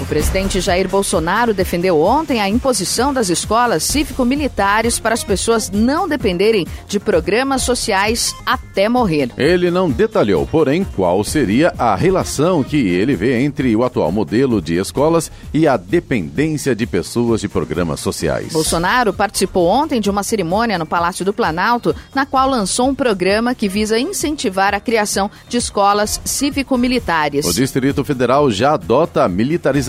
O 0.00 0.04
presidente 0.04 0.60
Jair 0.60 0.88
Bolsonaro 0.88 1.54
defendeu 1.54 2.00
ontem 2.00 2.40
a 2.40 2.48
imposição 2.48 3.14
das 3.14 3.28
escolas 3.28 3.84
cívico-militares 3.84 4.98
para 4.98 5.14
as 5.14 5.22
pessoas 5.22 5.70
não 5.70 6.08
dependerem 6.08 6.66
de 6.88 6.98
programas 6.98 7.62
sociais 7.62 8.34
até 8.44 8.88
morrer. 8.88 9.30
Ele 9.36 9.70
não 9.70 9.88
detalhou, 9.88 10.46
porém, 10.46 10.84
qual 10.96 11.22
seria 11.22 11.72
a 11.78 11.94
relação 11.94 12.64
que 12.64 12.76
ele 12.76 13.14
vê 13.14 13.40
entre 13.40 13.74
o 13.76 13.84
atual 13.84 14.10
modelo 14.10 14.60
de 14.60 14.74
escolas 14.74 15.30
e 15.52 15.68
a 15.68 15.76
dependência 15.76 16.74
de 16.74 16.86
pessoas 16.86 17.40
de 17.40 17.48
programas 17.48 18.00
sociais. 18.00 18.52
Bolsonaro 18.52 19.12
participou 19.12 19.68
ontem 19.68 20.00
de 20.00 20.10
uma 20.10 20.24
cerimônia 20.24 20.78
no 20.78 20.86
Palácio 20.86 21.24
do 21.24 21.32
Planalto, 21.32 21.94
na 22.12 22.26
qual 22.26 22.48
lançou 22.50 22.88
um 22.88 22.94
programa 22.94 23.54
que 23.54 23.68
visa 23.68 23.98
incentivar 23.98 24.74
a 24.74 24.80
criação 24.80 25.30
de 25.48 25.56
escolas 25.56 26.20
cívico-militares. 26.24 27.46
O 27.46 27.52
Distrito 27.52 28.04
Federal 28.04 28.50
já 28.50 28.74
adota 28.74 29.22
a 29.22 29.28
militarização 29.28 29.83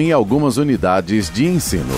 em 0.00 0.12
algumas 0.12 0.56
unidades 0.56 1.30
de 1.30 1.46
ensino. 1.46 1.94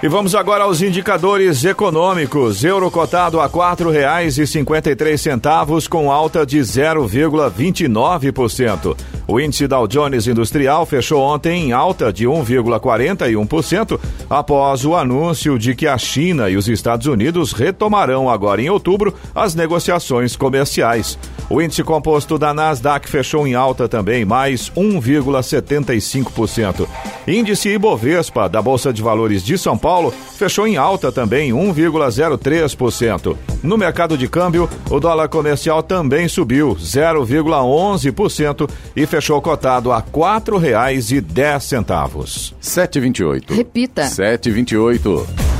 E 0.00 0.06
vamos 0.06 0.36
agora 0.36 0.62
aos 0.62 0.80
indicadores 0.80 1.64
econômicos. 1.64 2.62
Euro 2.62 2.88
cotado 2.88 3.40
a 3.40 3.46
R$ 3.46 3.52
4,53 3.52 5.88
com 5.88 6.12
alta 6.12 6.46
de 6.46 6.60
0,29%. 6.60 8.96
O 9.30 9.38
índice 9.38 9.68
Dow 9.68 9.86
Jones 9.86 10.26
Industrial 10.26 10.86
fechou 10.86 11.20
ontem 11.20 11.66
em 11.66 11.72
alta 11.72 12.10
de 12.10 12.24
1,41% 12.24 14.00
após 14.30 14.86
o 14.86 14.96
anúncio 14.96 15.58
de 15.58 15.74
que 15.74 15.86
a 15.86 15.98
China 15.98 16.48
e 16.48 16.56
os 16.56 16.66
Estados 16.66 17.06
Unidos 17.06 17.52
retomarão 17.52 18.30
agora 18.30 18.62
em 18.62 18.70
outubro 18.70 19.12
as 19.34 19.54
negociações 19.54 20.34
comerciais. 20.34 21.18
O 21.50 21.60
índice 21.60 21.84
composto 21.84 22.38
da 22.38 22.54
Nasdaq 22.54 23.06
fechou 23.08 23.46
em 23.46 23.54
alta 23.54 23.86
também, 23.86 24.24
mais 24.24 24.70
1,75%. 24.70 26.88
Índice 27.26 27.68
Ibovespa 27.68 28.48
da 28.48 28.62
Bolsa 28.62 28.94
de 28.94 29.02
Valores 29.02 29.42
de 29.42 29.58
São 29.58 29.76
Paulo 29.76 30.10
fechou 30.38 30.66
em 30.66 30.78
alta 30.78 31.12
também, 31.12 31.52
1,03%. 31.52 33.36
No 33.62 33.76
mercado 33.76 34.16
de 34.16 34.26
câmbio, 34.28 34.70
o 34.88 35.00
dólar 35.00 35.28
comercial 35.28 35.82
também 35.82 36.28
subiu 36.28 36.76
0,11% 36.76 38.70
e 38.94 39.04
fechou 39.04 39.17
cotado 39.42 39.92
a 39.92 39.98
R$ 39.98 40.04
4,10. 40.12 42.54
7,28. 42.60 43.56
Repita. 43.56 44.02
7,28. 44.02 45.57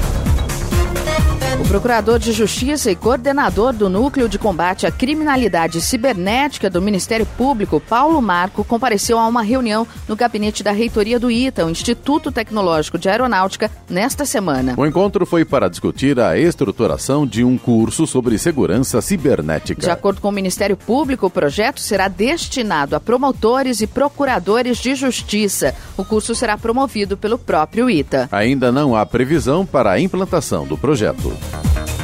Procurador 1.69 2.19
de 2.19 2.33
Justiça 2.33 2.91
e 2.91 2.97
coordenador 2.97 3.75
do 3.75 3.91
Núcleo 3.91 4.27
de 4.27 4.39
Combate 4.39 4.87
à 4.87 4.91
Criminalidade 4.91 5.83
Cibernética 5.83 6.71
do 6.71 6.81
Ministério 6.81 7.27
Público, 7.27 7.79
Paulo 7.79 8.23
Marco, 8.23 8.65
compareceu 8.65 9.19
a 9.19 9.27
uma 9.27 9.43
reunião 9.43 9.87
no 10.09 10.17
gabinete 10.17 10.63
da 10.63 10.73
reitoria 10.73 11.21
do 11.21 11.31
ITA, 11.31 11.67
o 11.67 11.71
Instituto 11.71 12.33
Tecnológico 12.33 12.97
de 12.97 13.11
Aeronáutica, 13.11 13.71
nesta 13.87 14.25
semana. 14.25 14.77
O 14.79 14.87
encontro 14.87 15.27
foi 15.27 15.45
para 15.45 15.69
discutir 15.69 16.19
a 16.19 16.39
estruturação 16.39 17.27
de 17.27 17.45
um 17.45 17.59
curso 17.59 18.07
sobre 18.07 18.39
segurança 18.39 19.03
cibernética. 19.03 19.83
De 19.83 19.91
acordo 19.91 20.23
com 20.23 20.31
o 20.31 20.33
Ministério 20.33 20.77
Público, 20.77 21.27
o 21.27 21.31
projeto 21.31 21.81
será 21.81 22.09
destinado 22.09 22.97
a 22.97 23.01
promotores 23.01 23.83
e 23.83 23.87
procuradores 23.87 24.79
de 24.79 24.95
justiça. 24.95 25.75
O 25.99 26.05
curso 26.05 26.35
será 26.35 26.57
promovido 26.57 27.15
pelo 27.15 27.37
próprio 27.37 27.91
ITA. 27.91 28.27
Ainda 28.33 28.73
não 28.73 28.97
há 28.97 29.05
previsão 29.05 29.67
para 29.67 29.91
a 29.91 30.01
implantação 30.01 30.67
do 30.67 30.79
projeto. 30.79 31.31
O 31.59 31.98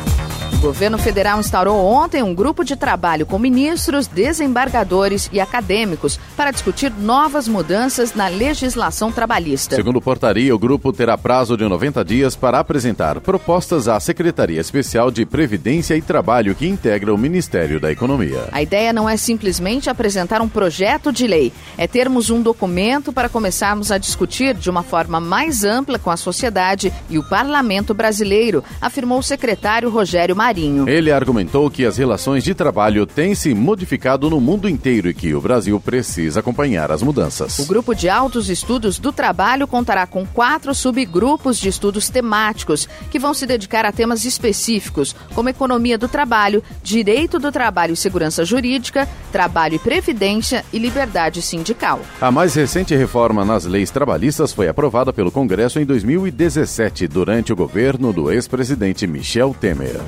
governo 0.65 0.97
federal 0.97 1.39
instaurou 1.39 1.85
ontem 1.85 2.23
um 2.23 2.35
grupo 2.35 2.65
de 2.65 2.75
trabalho 2.75 3.27
com 3.27 3.39
ministros, 3.39 4.07
desembargadores 4.07 5.29
e 5.31 5.39
acadêmicos 5.39 6.19
para 6.35 6.51
discutir 6.51 6.91
novas 6.91 7.47
mudanças 7.47 8.15
na 8.15 8.29
legislação 8.29 9.13
trabalhista. 9.13 9.77
Segundo 9.77 10.01
portaria, 10.01 10.55
o 10.55 10.59
grupo 10.59 10.91
terá 10.91 11.19
prazo 11.19 11.55
de 11.55 11.69
90 11.69 12.03
dias 12.03 12.35
para 12.35 12.59
apresentar 12.59 13.21
propostas 13.21 13.89
à 13.89 14.01
Secretaria 14.01 14.59
Especial 14.59 15.11
de 15.11 15.27
Previdência 15.27 15.99
e 15.99 16.01
Trabalho 16.01 16.55
que 16.55 16.67
integra 16.67 17.13
o 17.13 17.19
Ministério 17.19 17.79
da 17.79 17.93
Economia. 17.93 18.49
A 18.51 18.63
ideia 18.63 18.91
não 18.91 19.07
é 19.07 19.19
simplesmente 19.19 19.91
apresentar 19.91 20.41
um 20.41 20.49
projeto 20.49 21.13
de 21.13 21.27
lei, 21.27 21.53
é 21.77 21.87
termos 21.87 22.31
um 22.31 22.41
documento 22.41 23.13
para 23.13 23.29
começarmos 23.29 23.93
a 23.93 23.99
discutir 23.99 24.55
de 24.55 24.71
uma 24.71 24.83
forma 24.83 25.21
mais 25.21 25.63
ampla 25.63 25.99
com 25.99 26.11
a 26.11 26.17
sociedade 26.17 26.91
e 27.11 27.19
o 27.19 27.29
parlamento 27.29 27.93
brasileiro, 27.93 28.65
afirmou 28.81 29.19
o 29.19 29.23
secretário 29.23 29.91
Rogério 29.91 30.35
Marinho. 30.35 30.54
Ele 30.87 31.11
argumentou 31.11 31.71
que 31.71 31.85
as 31.85 31.97
relações 31.97 32.45
de 32.45 32.55
trabalho 32.55 33.07
têm 33.07 33.35
se 33.35 33.55
modificado 33.55 34.31
no 34.31 34.41
mundo 34.41 34.69
inteiro 34.69 35.09
e 35.09 35.15
que 35.15 35.35
o 35.35 35.41
Brasil 35.41 35.79
precisa 35.81 36.41
acompanhar 36.41 36.91
as 36.91 37.03
mudanças. 37.03 37.59
O 37.59 37.67
grupo 37.67 37.95
de 37.95 38.09
altos 38.09 38.49
estudos 38.49 38.99
do 38.99 39.13
trabalho 39.13 39.67
contará 39.67 40.07
com 40.07 40.27
quatro 40.27 40.75
subgrupos 40.75 41.59
de 41.59 41.69
estudos 41.69 42.09
temáticos 42.09 42.89
que 43.11 43.19
vão 43.19 43.35
se 43.35 43.47
dedicar 43.47 43.85
a 43.85 43.93
temas 43.93 44.25
específicos, 44.25 45.15
como 45.35 45.49
economia 45.49 45.99
do 45.99 46.09
trabalho, 46.09 46.63
direito 46.83 47.39
do 47.39 47.51
trabalho 47.51 47.95
e 47.95 47.97
segurança 47.97 48.45
jurídica, 48.45 49.09
trabalho 49.33 49.75
e 49.75 49.79
previdência 49.79 50.65
e 50.73 50.79
liberdade 50.79 51.43
sindical. 51.43 52.01
A 52.21 52.31
mais 52.31 52.55
recente 52.55 52.95
reforma 52.95 53.45
nas 53.45 53.65
leis 53.65 53.91
trabalhistas 53.91 54.53
foi 54.53 54.69
aprovada 54.69 55.13
pelo 55.13 55.33
Congresso 55.33 55.81
em 55.81 55.85
2017, 55.85 57.09
durante 57.09 57.53
o 57.53 57.57
governo 57.57 58.13
do 58.13 58.31
ex-presidente 58.31 59.07
Michel 59.07 59.55
Temer. 59.59 60.01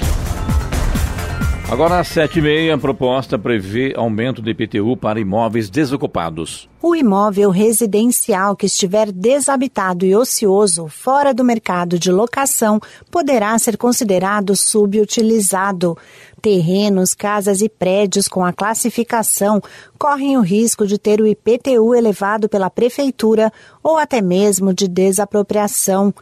Agora, 1.68 1.98
às 1.98 2.06
sete 2.06 2.38
e 2.38 2.42
meia, 2.42 2.76
a 2.76 2.78
proposta 2.78 3.36
prevê 3.36 3.92
aumento 3.96 4.40
do 4.40 4.48
IPTU 4.48 4.96
para 4.96 5.18
imóveis 5.18 5.68
desocupados. 5.68 6.68
O 6.80 6.94
imóvel 6.94 7.50
residencial 7.50 8.54
que 8.54 8.66
estiver 8.66 9.10
desabitado 9.10 10.06
e 10.06 10.14
ocioso 10.14 10.86
fora 10.86 11.34
do 11.34 11.42
mercado 11.42 11.98
de 11.98 12.12
locação 12.12 12.80
poderá 13.10 13.58
ser 13.58 13.76
considerado 13.76 14.54
subutilizado. 14.54 15.98
Terrenos, 16.40 17.14
casas 17.14 17.60
e 17.60 17.68
prédios 17.68 18.28
com 18.28 18.44
a 18.44 18.52
classificação 18.52 19.60
correm 19.98 20.38
o 20.38 20.42
risco 20.42 20.86
de 20.86 20.96
ter 20.96 21.20
o 21.20 21.26
IPTU 21.26 21.96
elevado 21.96 22.48
pela 22.48 22.70
prefeitura 22.70 23.52
ou 23.82 23.98
até 23.98 24.22
mesmo 24.22 24.72
de 24.72 24.86
desapropriação. 24.86 26.14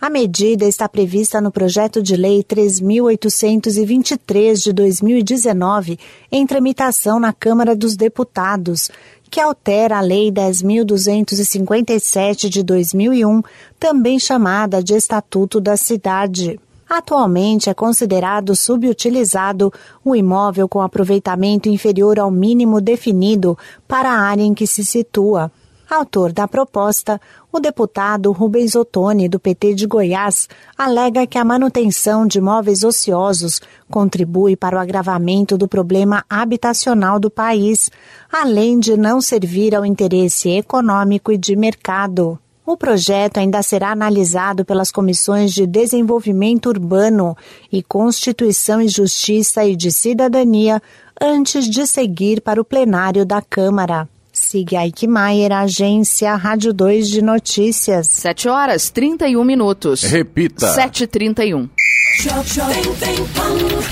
A 0.00 0.08
medida 0.08 0.64
está 0.64 0.88
prevista 0.88 1.42
no 1.42 1.50
projeto 1.50 2.02
de 2.02 2.16
lei 2.16 2.42
3823 2.42 4.62
de 4.62 4.72
2019, 4.72 5.98
em 6.32 6.46
tramitação 6.46 7.20
na 7.20 7.34
Câmara 7.34 7.76
dos 7.76 7.96
Deputados, 7.96 8.90
que 9.30 9.38
altera 9.38 9.98
a 9.98 10.00
Lei 10.00 10.32
10.257 10.32 12.48
de 12.48 12.62
2001, 12.62 13.42
também 13.78 14.18
chamada 14.18 14.82
de 14.82 14.94
Estatuto 14.94 15.60
da 15.60 15.76
Cidade. 15.76 16.58
Atualmente 16.88 17.68
é 17.68 17.74
considerado 17.74 18.56
subutilizado 18.56 19.70
o 20.02 20.16
imóvel 20.16 20.66
com 20.66 20.80
aproveitamento 20.80 21.68
inferior 21.68 22.18
ao 22.18 22.30
mínimo 22.30 22.80
definido 22.80 23.54
para 23.86 24.10
a 24.10 24.18
área 24.18 24.44
em 24.44 24.54
que 24.54 24.66
se 24.66 24.82
situa. 24.82 25.52
Autor 25.90 26.32
da 26.32 26.46
proposta, 26.46 27.20
o 27.52 27.58
deputado 27.58 28.30
Rubens 28.30 28.76
Ottoni, 28.76 29.28
do 29.28 29.40
PT 29.40 29.74
de 29.74 29.88
Goiás, 29.88 30.48
alega 30.78 31.26
que 31.26 31.36
a 31.36 31.44
manutenção 31.44 32.28
de 32.28 32.38
imóveis 32.38 32.84
ociosos 32.84 33.60
contribui 33.90 34.54
para 34.54 34.76
o 34.76 34.78
agravamento 34.78 35.58
do 35.58 35.66
problema 35.66 36.24
habitacional 36.30 37.18
do 37.18 37.28
país, 37.28 37.90
além 38.32 38.78
de 38.78 38.96
não 38.96 39.20
servir 39.20 39.74
ao 39.74 39.84
interesse 39.84 40.48
econômico 40.50 41.32
e 41.32 41.36
de 41.36 41.56
mercado. 41.56 42.38
O 42.64 42.76
projeto 42.76 43.38
ainda 43.38 43.60
será 43.60 43.90
analisado 43.90 44.64
pelas 44.64 44.92
comissões 44.92 45.52
de 45.52 45.66
Desenvolvimento 45.66 46.68
Urbano 46.68 47.36
e 47.72 47.82
Constituição 47.82 48.80
e 48.80 48.86
Justiça 48.86 49.64
e 49.64 49.74
de 49.74 49.90
Cidadania 49.90 50.80
antes 51.20 51.68
de 51.68 51.84
seguir 51.84 52.40
para 52.40 52.60
o 52.60 52.64
plenário 52.64 53.26
da 53.26 53.42
Câmara. 53.42 54.08
Siga 54.50 54.80
Aikmaier, 54.80 55.52
agência 55.52 56.34
Rádio 56.34 56.72
2 56.72 57.08
de 57.08 57.22
Notícias. 57.22 58.08
7 58.08 58.48
horas 58.48 58.90
31 58.90 59.44
minutos. 59.44 60.02
Repita. 60.02 60.74
7h31. 60.74 61.70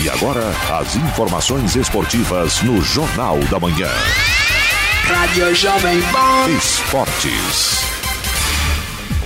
E 0.02 0.10
agora, 0.10 0.42
as 0.80 0.96
informações 0.96 1.76
esportivas 1.76 2.60
no 2.62 2.82
Jornal 2.82 3.38
da 3.48 3.60
Manhã. 3.60 3.88
Rádio 5.04 5.54
Jovem 5.54 6.00
Pan. 6.10 6.50
Esportes. 6.58 7.78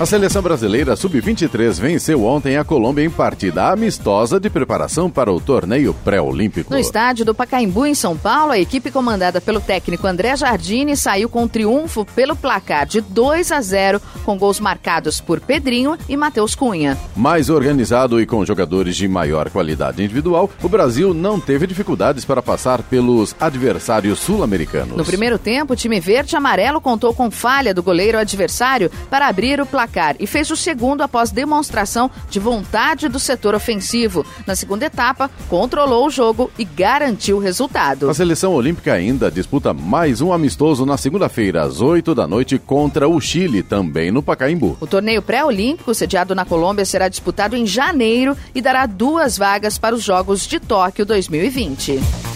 A 0.03 0.07
seleção 0.07 0.43
brasileira 0.43 0.97
sub-23 0.97 1.79
venceu 1.79 2.25
ontem 2.25 2.57
a 2.57 2.65
Colômbia 2.65 3.05
em 3.05 3.09
partida 3.09 3.71
amistosa 3.71 4.41
de 4.41 4.51
preparação 4.51 5.09
para 5.09 5.33
o 5.33 5.41
torneio 5.41 5.95
pré-olímpico. 5.95 6.73
No 6.73 6.79
estádio 6.81 7.25
do 7.25 7.33
Pacaembu, 7.33 7.87
em 7.87 7.95
São 7.95 8.17
Paulo, 8.17 8.51
a 8.51 8.59
equipe 8.59 8.91
comandada 8.91 9.41
pelo 9.41 9.61
técnico 9.61 10.09
André 10.09 10.35
Jardine 10.35 10.97
saiu 10.97 11.29
com 11.29 11.47
triunfo 11.47 12.05
pelo 12.05 12.35
placar 12.35 12.85
de 12.85 13.01
2 13.01 13.53
a 13.53 13.61
0, 13.61 14.03
com 14.25 14.37
gols 14.37 14.59
marcados 14.59 15.21
por 15.21 15.39
Pedrinho 15.39 15.97
e 16.09 16.17
Matheus 16.17 16.57
Cunha. 16.57 16.99
Mais 17.15 17.49
organizado 17.49 18.21
e 18.21 18.27
com 18.27 18.45
jogadores 18.45 18.97
de 18.97 19.07
maior 19.07 19.51
qualidade 19.51 20.03
individual, 20.03 20.51
o 20.65 20.69
Brasil 20.69 21.15
não 21.15 21.39
teve 21.39 21.65
dificuldades 21.65 22.25
para 22.25 22.43
passar 22.43 22.83
pelos 22.83 23.37
adversários 23.39 24.19
sul-americanos. 24.19 24.97
No 24.97 25.05
primeiro 25.05 25.39
tempo, 25.39 25.75
o 25.75 25.77
time 25.77 26.01
verde 26.01 26.35
e 26.35 26.37
amarelo 26.37 26.81
contou 26.81 27.15
com 27.15 27.31
falha 27.31 27.73
do 27.73 27.85
goleiro 27.85 28.19
adversário 28.19 28.91
para 29.09 29.29
abrir 29.29 29.61
o 29.61 29.65
placar 29.67 29.92
placar 29.93 30.17
e 30.19 30.27
fez 30.27 30.51
o 30.51 30.57
segundo 30.57 31.03
após 31.03 31.31
demonstração 31.31 32.11
de 32.31 32.41
vontade 32.41 33.09
do 33.09 33.19
setor 33.19 33.55
ofensivo. 33.55 34.25
Na 34.47 34.57
segunda 34.57 34.87
etapa, 34.87 35.31
controlou 35.49 36.07
o 36.07 36.11
jogo 36.11 36.51
e 36.59 36.65
garantiu 36.65 37.37
o 37.37 37.41
resultado. 37.41 38.09
A 38.09 38.15
seleção 38.15 38.55
olímpica 38.55 38.95
ainda 38.95 39.31
disputa 39.31 39.75
mais 39.75 40.21
um 40.21 40.33
amistoso 40.33 40.87
na 40.87 40.97
segunda-feira, 40.97 41.63
às 41.63 41.81
8 41.81 42.15
da 42.15 42.27
noite, 42.27 42.59
contra 42.59 43.07
o 43.07 43.21
Chile, 43.21 43.63
também 43.63 44.11
no 44.11 44.23
Pacaembu. 44.23 44.79
O 44.81 44.87
torneio 44.87 45.21
pré-olímpico, 45.21 45.95
sediado 45.95 46.35
na 46.35 46.45
Colômbia, 46.45 46.85
será 46.85 47.09
disputado 47.09 47.55
em 47.55 47.67
janeiro 47.67 48.37
e 48.55 48.63
dará 48.63 48.87
duas 48.87 49.37
vagas 49.37 49.77
para 49.77 49.95
os 49.95 50.03
Jogos 50.03 50.47
de 50.47 50.59
Tóquio 50.59 51.05
2020. 51.05 52.32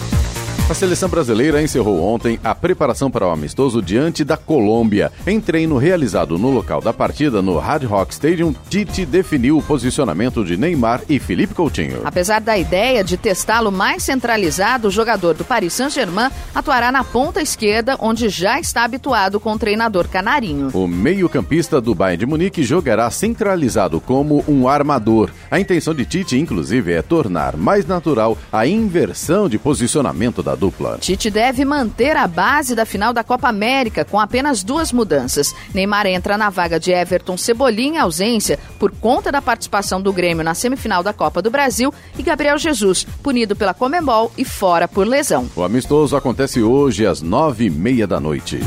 A 0.69 0.73
seleção 0.73 1.07
brasileira 1.07 1.61
encerrou 1.61 2.03
ontem 2.03 2.37
a 2.43 2.53
preparação 2.53 3.09
para 3.09 3.25
o 3.25 3.31
amistoso 3.31 3.81
diante 3.81 4.25
da 4.25 4.35
Colômbia. 4.35 5.13
Em 5.25 5.39
treino 5.39 5.77
realizado 5.77 6.37
no 6.37 6.49
local 6.49 6.81
da 6.81 6.91
partida 6.91 7.41
no 7.41 7.57
Hard 7.57 7.85
Rock 7.85 8.13
Stadium, 8.13 8.53
Tite 8.69 9.05
definiu 9.05 9.57
o 9.57 9.63
posicionamento 9.63 10.43
de 10.43 10.57
Neymar 10.57 11.03
e 11.07 11.19
Felipe 11.19 11.53
Coutinho. 11.53 12.01
Apesar 12.03 12.41
da 12.41 12.57
ideia 12.57 13.01
de 13.01 13.15
testá-lo 13.15 13.71
mais 13.71 14.03
centralizado, 14.03 14.89
o 14.89 14.91
jogador 14.91 15.35
do 15.35 15.45
Paris 15.45 15.71
Saint-Germain 15.71 16.29
atuará 16.53 16.91
na 16.91 17.01
ponta 17.01 17.41
esquerda, 17.41 17.95
onde 18.01 18.27
já 18.27 18.59
está 18.59 18.83
habituado 18.83 19.39
com 19.39 19.53
o 19.53 19.57
treinador 19.57 20.09
canarinho. 20.09 20.71
O 20.73 20.85
meio-campista 20.85 21.79
do 21.79 21.95
Bayern 21.95 22.17
de 22.17 22.25
Munique 22.25 22.61
jogará 22.61 23.09
centralizado 23.09 24.01
como 24.01 24.43
um 24.45 24.67
armador. 24.67 25.29
A 25.49 25.61
intenção 25.61 25.93
de 25.93 26.03
Tite, 26.03 26.37
inclusive, 26.37 26.91
é 26.91 27.01
tornar 27.01 27.55
mais 27.55 27.85
natural 27.85 28.37
a 28.51 28.67
inversão 28.67 29.47
de 29.47 29.57
posicionamento 29.57 30.43
da 30.43 30.56
dupla. 30.57 30.97
Tite 30.99 31.29
deve 31.29 31.63
manter 31.63 32.17
a 32.17 32.27
base 32.27 32.75
da 32.75 32.85
final 32.85 33.13
da 33.13 33.23
Copa 33.23 33.47
América 33.47 34.03
com 34.03 34.19
apenas 34.19 34.63
duas 34.63 34.91
mudanças. 34.91 35.55
Neymar 35.73 36.07
entra 36.07 36.37
na 36.37 36.49
vaga 36.49 36.79
de 36.79 36.91
Everton 36.91 37.37
Cebolinha 37.37 38.03
ausência 38.03 38.59
por 38.77 38.91
conta 38.91 39.31
da 39.31 39.41
participação 39.41 40.01
do 40.01 40.11
Grêmio 40.11 40.43
na 40.43 40.53
semifinal 40.53 41.01
da 41.01 41.13
Copa 41.13 41.41
do 41.41 41.49
Brasil 41.51 41.93
e 42.17 42.23
Gabriel 42.23 42.57
Jesus, 42.57 43.05
punido 43.23 43.55
pela 43.55 43.73
Comembol 43.73 44.31
e 44.37 44.43
fora 44.43 44.87
por 44.87 45.07
lesão. 45.07 45.49
O 45.55 45.63
amistoso 45.63 46.15
acontece 46.17 46.61
hoje 46.61 47.05
às 47.05 47.21
nove 47.21 47.65
e 47.65 47.69
meia 47.69 48.07
da 48.07 48.19
noite. 48.19 48.59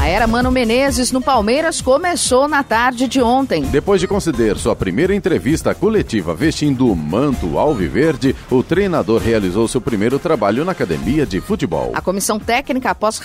A 0.00 0.06
era 0.06 0.28
Mano 0.28 0.52
Menezes 0.52 1.10
no 1.10 1.20
Palmeiras 1.20 1.80
começou 1.80 2.46
na 2.46 2.62
tarde 2.62 3.08
de 3.08 3.20
ontem. 3.20 3.62
Depois 3.62 4.00
de 4.00 4.06
conceder 4.06 4.56
sua 4.56 4.76
primeira 4.76 5.12
entrevista 5.12 5.74
coletiva 5.74 6.36
vestindo 6.36 6.88
o 6.88 6.94
manto 6.94 7.58
alviverde, 7.58 8.34
o 8.48 8.62
treinador 8.62 9.20
realizou 9.20 9.66
seu 9.66 9.80
primeiro 9.80 10.16
trabalho 10.16 10.64
na 10.64 10.70
academia 10.70 11.26
de 11.26 11.40
futebol. 11.40 11.90
A 11.94 12.00
comissão 12.00 12.38
técnica, 12.38 12.90
após 12.92 13.20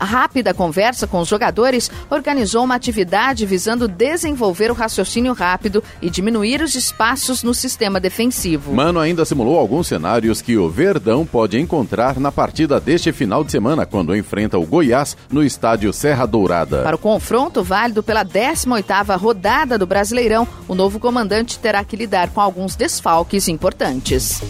rápida 0.00 0.52
conversa 0.52 1.06
com 1.06 1.20
os 1.20 1.28
jogadores, 1.28 1.88
organizou 2.10 2.64
uma 2.64 2.74
atividade 2.74 3.46
visando 3.46 3.86
desenvolver 3.86 4.72
o 4.72 4.74
raciocínio 4.74 5.32
rápido 5.32 5.80
e 6.02 6.10
diminuir 6.10 6.60
os 6.60 6.74
espaços 6.74 7.44
no 7.44 7.54
sistema 7.54 8.00
defensivo. 8.00 8.74
Mano 8.74 8.98
ainda 8.98 9.24
simulou 9.24 9.60
alguns 9.60 9.86
cenários 9.86 10.42
que 10.42 10.56
o 10.56 10.68
Verdão 10.68 11.24
pode 11.24 11.56
encontrar 11.56 12.18
na 12.18 12.32
partida 12.32 12.80
deste 12.80 13.12
final 13.12 13.44
de 13.44 13.52
semana, 13.52 13.86
quando 13.86 14.16
enfrenta 14.16 14.58
o 14.58 14.66
Goiás 14.66 15.16
no 15.30 15.44
estádio 15.44 15.92
Serra 15.92 16.16
Serra 16.16 16.25
Dourada. 16.26 16.82
Para 16.82 16.96
o 16.96 16.98
confronto 16.98 17.62
válido 17.62 18.02
pela 18.02 18.24
18ª 18.24 19.18
rodada 19.18 19.78
do 19.78 19.86
Brasileirão, 19.86 20.46
o 20.68 20.74
novo 20.74 20.98
comandante 20.98 21.58
terá 21.58 21.82
que 21.84 21.96
lidar 21.96 22.30
com 22.30 22.40
alguns 22.40 22.76
desfalques 22.76 23.48
importantes. 23.48 24.42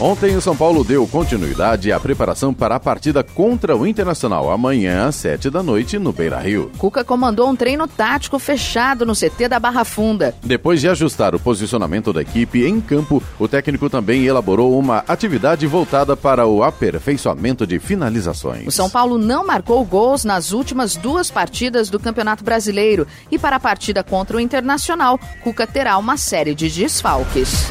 Ontem 0.00 0.34
o 0.34 0.40
São 0.40 0.56
Paulo 0.56 0.82
deu 0.82 1.06
continuidade 1.06 1.92
à 1.92 2.00
preparação 2.00 2.52
para 2.52 2.74
a 2.74 2.80
partida 2.80 3.22
contra 3.22 3.76
o 3.76 3.86
Internacional 3.86 4.50
amanhã 4.50 5.06
às 5.06 5.14
7 5.16 5.48
da 5.48 5.62
noite 5.62 5.96
no 5.96 6.12
Beira 6.12 6.40
Rio. 6.40 6.72
Cuca 6.76 7.04
comandou 7.04 7.48
um 7.48 7.54
treino 7.54 7.86
tático 7.86 8.36
fechado 8.38 9.06
no 9.06 9.14
CT 9.14 9.48
da 9.48 9.60
Barra 9.60 9.84
Funda. 9.84 10.34
Depois 10.42 10.80
de 10.80 10.88
ajustar 10.88 11.36
o 11.36 11.40
posicionamento 11.40 12.12
da 12.12 12.20
equipe 12.20 12.66
em 12.66 12.80
campo, 12.80 13.22
o 13.38 13.46
técnico 13.46 13.88
também 13.88 14.24
elaborou 14.24 14.76
uma 14.76 15.04
atividade 15.06 15.66
voltada 15.68 16.16
para 16.16 16.46
o 16.46 16.64
aperfeiçoamento 16.64 17.64
de 17.64 17.78
finalizações. 17.78 18.66
O 18.66 18.72
São 18.72 18.90
Paulo 18.90 19.18
não 19.18 19.46
marcou 19.46 19.84
gols 19.84 20.24
nas 20.24 20.50
últimas 20.50 20.96
duas 20.96 21.30
partidas 21.30 21.88
do 21.88 22.00
Campeonato 22.00 22.42
Brasileiro 22.42 23.06
e 23.30 23.38
para 23.38 23.56
a 23.56 23.60
partida 23.60 24.02
contra 24.02 24.36
o 24.36 24.40
Internacional, 24.40 25.18
Cuca 25.42 25.64
terá 25.66 25.96
uma 25.96 26.16
série 26.16 26.56
de 26.56 26.68
desfalques. 26.68 27.70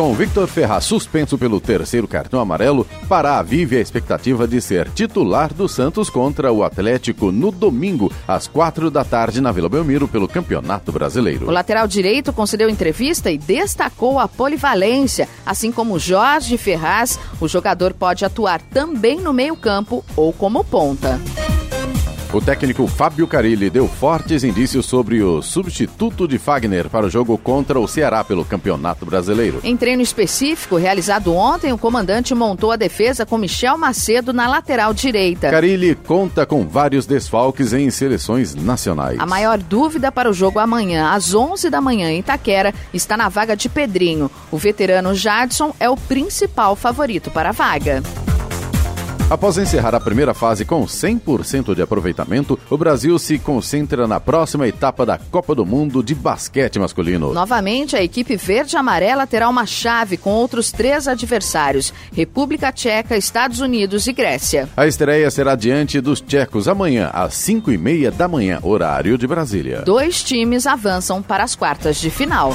Com 0.00 0.14
Victor 0.14 0.48
Ferraz 0.48 0.84
suspenso 0.84 1.36
pelo 1.36 1.60
terceiro 1.60 2.08
cartão 2.08 2.40
amarelo, 2.40 2.86
Pará 3.06 3.42
vive 3.42 3.76
a 3.76 3.80
expectativa 3.80 4.48
de 4.48 4.58
ser 4.58 4.88
titular 4.92 5.52
do 5.52 5.68
Santos 5.68 6.08
contra 6.08 6.50
o 6.50 6.64
Atlético 6.64 7.30
no 7.30 7.50
domingo, 7.50 8.10
às 8.26 8.48
quatro 8.48 8.90
da 8.90 9.04
tarde, 9.04 9.42
na 9.42 9.52
Vila 9.52 9.68
Belmiro, 9.68 10.08
pelo 10.08 10.26
Campeonato 10.26 10.90
Brasileiro. 10.90 11.48
O 11.48 11.50
lateral 11.50 11.86
direito 11.86 12.32
concedeu 12.32 12.70
entrevista 12.70 13.30
e 13.30 13.36
destacou 13.36 14.18
a 14.18 14.26
polivalência. 14.26 15.28
Assim 15.44 15.70
como 15.70 15.98
Jorge 15.98 16.56
Ferraz, 16.56 17.18
o 17.38 17.46
jogador 17.46 17.92
pode 17.92 18.24
atuar 18.24 18.62
também 18.62 19.20
no 19.20 19.34
meio-campo 19.34 20.02
ou 20.16 20.32
como 20.32 20.64
ponta. 20.64 21.20
O 22.32 22.40
técnico 22.40 22.86
Fábio 22.86 23.26
Carilli 23.26 23.68
deu 23.68 23.88
fortes 23.88 24.44
indícios 24.44 24.86
sobre 24.86 25.20
o 25.20 25.42
substituto 25.42 26.28
de 26.28 26.38
Fagner 26.38 26.88
para 26.88 27.06
o 27.06 27.10
jogo 27.10 27.36
contra 27.36 27.80
o 27.80 27.88
Ceará 27.88 28.22
pelo 28.22 28.44
Campeonato 28.44 29.04
Brasileiro. 29.04 29.58
Em 29.64 29.76
treino 29.76 30.00
específico 30.00 30.76
realizado 30.76 31.34
ontem, 31.34 31.72
o 31.72 31.78
comandante 31.78 32.32
montou 32.32 32.70
a 32.70 32.76
defesa 32.76 33.26
com 33.26 33.36
Michel 33.36 33.76
Macedo 33.76 34.32
na 34.32 34.46
lateral 34.46 34.94
direita. 34.94 35.50
Carilli 35.50 35.96
conta 35.96 36.46
com 36.46 36.68
vários 36.68 37.04
desfalques 37.04 37.72
em 37.72 37.90
seleções 37.90 38.54
nacionais. 38.54 39.18
A 39.18 39.26
maior 39.26 39.58
dúvida 39.58 40.12
para 40.12 40.30
o 40.30 40.32
jogo 40.32 40.60
amanhã, 40.60 41.10
às 41.10 41.34
11 41.34 41.68
da 41.68 41.80
manhã 41.80 42.12
em 42.12 42.20
Itaquera, 42.20 42.72
está 42.94 43.16
na 43.16 43.28
vaga 43.28 43.56
de 43.56 43.68
Pedrinho. 43.68 44.30
O 44.52 44.56
veterano 44.56 45.16
Jadson 45.16 45.74
é 45.80 45.90
o 45.90 45.96
principal 45.96 46.76
favorito 46.76 47.28
para 47.28 47.48
a 47.48 47.52
vaga. 47.52 48.04
Após 49.30 49.56
encerrar 49.58 49.94
a 49.94 50.00
primeira 50.00 50.34
fase 50.34 50.64
com 50.64 50.84
100% 50.84 51.72
de 51.72 51.80
aproveitamento, 51.80 52.58
o 52.68 52.76
Brasil 52.76 53.16
se 53.16 53.38
concentra 53.38 54.08
na 54.08 54.18
próxima 54.18 54.66
etapa 54.66 55.06
da 55.06 55.16
Copa 55.18 55.54
do 55.54 55.64
Mundo 55.64 56.02
de 56.02 56.16
basquete 56.16 56.80
masculino. 56.80 57.32
Novamente, 57.32 57.94
a 57.94 58.02
equipe 58.02 58.34
verde-amarela 58.34 59.28
terá 59.28 59.48
uma 59.48 59.66
chave 59.66 60.16
com 60.16 60.30
outros 60.30 60.72
três 60.72 61.06
adversários: 61.06 61.94
República 62.12 62.72
Tcheca, 62.72 63.16
Estados 63.16 63.60
Unidos 63.60 64.08
e 64.08 64.12
Grécia. 64.12 64.68
A 64.76 64.88
estreia 64.88 65.30
será 65.30 65.54
diante 65.54 66.00
dos 66.00 66.20
tchecos 66.20 66.66
amanhã, 66.66 67.08
às 67.12 67.34
5 67.34 67.70
e 67.70 67.78
meia 67.78 68.10
da 68.10 68.26
manhã, 68.26 68.58
horário 68.64 69.16
de 69.16 69.28
Brasília. 69.28 69.82
Dois 69.82 70.24
times 70.24 70.66
avançam 70.66 71.22
para 71.22 71.44
as 71.44 71.54
quartas 71.54 72.00
de 72.00 72.10
final. 72.10 72.52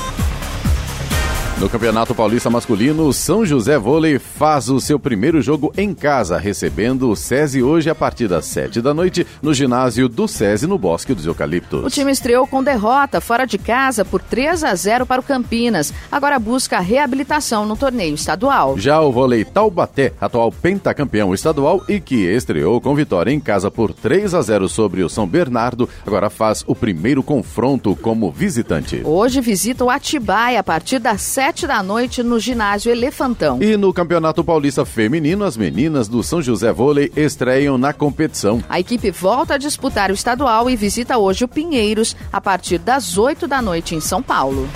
No 1.57 1.69
Campeonato 1.69 2.13
Paulista 2.13 2.49
Masculino, 2.49 3.13
São 3.13 3.45
José 3.45 3.79
Vôlei 3.79 4.19
faz 4.19 4.67
o 4.69 4.81
seu 4.81 4.99
primeiro 4.99 5.41
jogo 5.41 5.71
em 5.77 5.93
casa, 5.93 6.37
recebendo 6.37 7.09
o 7.09 7.15
SESI 7.15 7.63
hoje 7.63 7.89
a 7.89 7.95
partir 7.95 8.27
das 8.27 8.43
7 8.47 8.81
da 8.81 8.93
noite 8.93 9.25
no 9.41 9.53
ginásio 9.53 10.09
do 10.09 10.27
SESI 10.27 10.67
no 10.67 10.77
Bosque 10.77 11.13
dos 11.13 11.25
Eucaliptos. 11.25 11.85
O 11.85 11.89
time 11.89 12.11
estreou 12.11 12.45
com 12.45 12.61
derrota 12.61 13.21
fora 13.21 13.45
de 13.45 13.57
casa 13.57 14.03
por 14.03 14.21
3 14.21 14.65
a 14.65 14.75
0 14.75 15.05
para 15.05 15.21
o 15.21 15.23
Campinas. 15.23 15.93
Agora 16.11 16.37
busca 16.39 16.75
a 16.75 16.81
reabilitação 16.81 17.65
no 17.65 17.77
torneio 17.77 18.15
estadual. 18.15 18.77
Já 18.77 18.99
o 18.99 19.09
vôlei 19.09 19.45
Taubaté, 19.45 20.11
atual 20.19 20.51
pentacampeão 20.51 21.33
estadual 21.33 21.81
e 21.87 22.01
que 22.01 22.25
estreou 22.25 22.81
com 22.81 22.93
vitória 22.93 23.31
em 23.31 23.39
casa 23.39 23.71
por 23.71 23.93
3 23.93 24.33
a 24.33 24.41
0 24.41 24.67
sobre 24.67 25.03
o 25.03 25.09
São 25.09 25.25
Bernardo, 25.25 25.87
agora 26.05 26.29
faz 26.29 26.65
o 26.67 26.75
primeiro 26.75 27.23
confronto 27.23 27.95
como 27.95 28.29
visitante. 28.29 29.01
Hoje 29.05 29.39
visita 29.39 29.85
o 29.85 29.89
Atibaia 29.89 30.59
a 30.59 30.63
partir 30.63 30.99
das 30.99 31.21
7 31.21 31.44
sete 31.45 31.67
da 31.67 31.83
noite 31.83 32.23
no 32.23 32.39
ginásio 32.39 32.91
Elefantão. 32.91 33.61
E 33.61 33.77
no 33.77 33.93
Campeonato 33.93 34.43
Paulista 34.43 34.83
Feminino, 34.83 35.45
as 35.45 35.55
meninas 35.55 36.07
do 36.07 36.23
São 36.23 36.41
José 36.41 36.73
Vôlei 36.73 37.11
estreiam 37.15 37.77
na 37.77 37.93
competição. 37.93 38.63
A 38.67 38.79
equipe 38.79 39.11
volta 39.11 39.53
a 39.53 39.57
disputar 39.59 40.09
o 40.09 40.15
estadual 40.15 40.67
e 40.71 40.75
visita 40.75 41.19
hoje 41.19 41.43
o 41.43 41.47
Pinheiros 41.47 42.15
a 42.33 42.41
partir 42.41 42.79
das 42.79 43.15
8 43.15 43.47
da 43.47 43.61
noite 43.61 43.93
em 43.93 44.01
São 44.01 44.23
Paulo. 44.23 44.67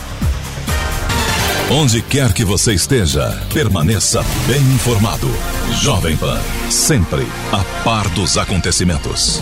Onde 1.72 2.04
quer 2.04 2.34
que 2.34 2.46
você 2.46 2.76
esteja, 2.76 3.36
permaneça 3.52 4.24
bem 4.46 4.62
informado. 4.76 5.28
Jovem 5.82 6.16
Pan, 6.18 6.40
sempre 6.70 7.26
a 7.52 7.84
par 7.84 8.08
dos 8.10 8.38
acontecimentos. 8.38 9.42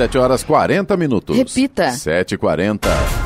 7 0.00 0.16
horas 0.16 0.42
40 0.42 0.96
minutos. 0.96 1.36
Repita. 1.36 1.90
7h40. 1.90 3.19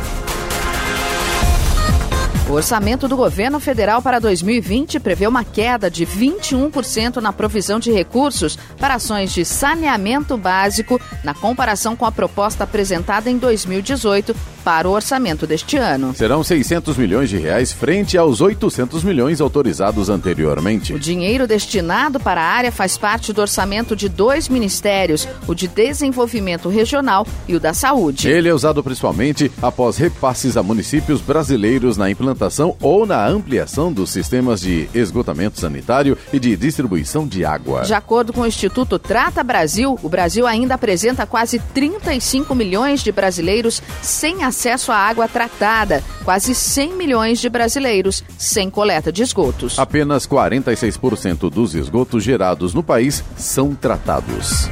O 2.54 2.56
orçamento 2.56 3.08
do 3.08 3.16
governo 3.16 3.58
federal 3.58 4.00
para 4.00 4.20
2020 4.20 5.00
prevê 5.00 5.26
uma 5.26 5.42
queda 5.42 5.90
de 5.90 6.06
21% 6.06 7.16
na 7.16 7.32
provisão 7.32 7.80
de 7.80 7.90
recursos 7.90 8.56
para 8.78 8.94
ações 8.94 9.32
de 9.32 9.44
saneamento 9.44 10.36
básico 10.36 11.00
na 11.24 11.34
comparação 11.34 11.96
com 11.96 12.06
a 12.06 12.12
proposta 12.12 12.62
apresentada 12.62 13.28
em 13.28 13.38
2018 13.38 14.36
para 14.62 14.88
o 14.88 14.92
orçamento 14.92 15.48
deste 15.48 15.76
ano. 15.76 16.14
Serão 16.14 16.44
600 16.44 16.96
milhões 16.96 17.28
de 17.28 17.36
reais 17.36 17.72
frente 17.72 18.16
aos 18.16 18.40
800 18.40 19.02
milhões 19.02 19.40
autorizados 19.40 20.08
anteriormente. 20.08 20.94
O 20.94 20.98
dinheiro 20.98 21.46
destinado 21.46 22.18
para 22.20 22.40
a 22.40 22.46
área 22.46 22.72
faz 22.72 22.96
parte 22.96 23.32
do 23.32 23.42
orçamento 23.42 23.96
de 23.96 24.08
dois 24.08 24.48
ministérios, 24.48 25.28
o 25.46 25.54
de 25.54 25.66
Desenvolvimento 25.66 26.68
Regional 26.68 27.26
e 27.48 27.56
o 27.56 27.60
da 27.60 27.74
Saúde. 27.74 28.28
Ele 28.28 28.48
é 28.48 28.54
usado 28.54 28.82
principalmente 28.82 29.50
após 29.60 29.98
repasses 29.98 30.56
a 30.56 30.62
municípios 30.62 31.20
brasileiros 31.20 31.98
na 31.98 32.08
implantação 32.08 32.43
ou 32.80 33.06
na 33.06 33.26
ampliação 33.26 33.92
dos 33.92 34.10
sistemas 34.10 34.60
de 34.60 34.88
esgotamento 34.94 35.60
sanitário 35.60 36.16
e 36.32 36.38
de 36.38 36.56
distribuição 36.56 37.26
de 37.26 37.44
água. 37.44 37.82
De 37.82 37.94
acordo 37.94 38.32
com 38.32 38.40
o 38.40 38.46
Instituto 38.46 38.98
Trata 38.98 39.42
Brasil, 39.42 39.98
o 40.02 40.08
Brasil 40.08 40.46
ainda 40.46 40.74
apresenta 40.74 41.26
quase 41.26 41.58
35 41.58 42.54
milhões 42.54 43.02
de 43.02 43.12
brasileiros 43.12 43.82
sem 44.02 44.42
acesso 44.42 44.64
acesso 44.74 44.92
à 44.92 44.96
água 44.96 45.28
tratada, 45.28 46.02
quase 46.24 46.54
100 46.54 46.94
milhões 46.94 47.38
de 47.38 47.48
brasileiros 47.48 48.24
sem 48.38 48.70
coleta 48.70 49.12
de 49.12 49.22
esgotos. 49.22 49.78
Apenas 49.78 50.26
46% 50.26 51.50
dos 51.50 51.74
esgotos 51.74 52.24
gerados 52.24 52.74
no 52.74 52.82
país 52.82 53.22
são 53.36 53.74
tratados. 53.74 54.68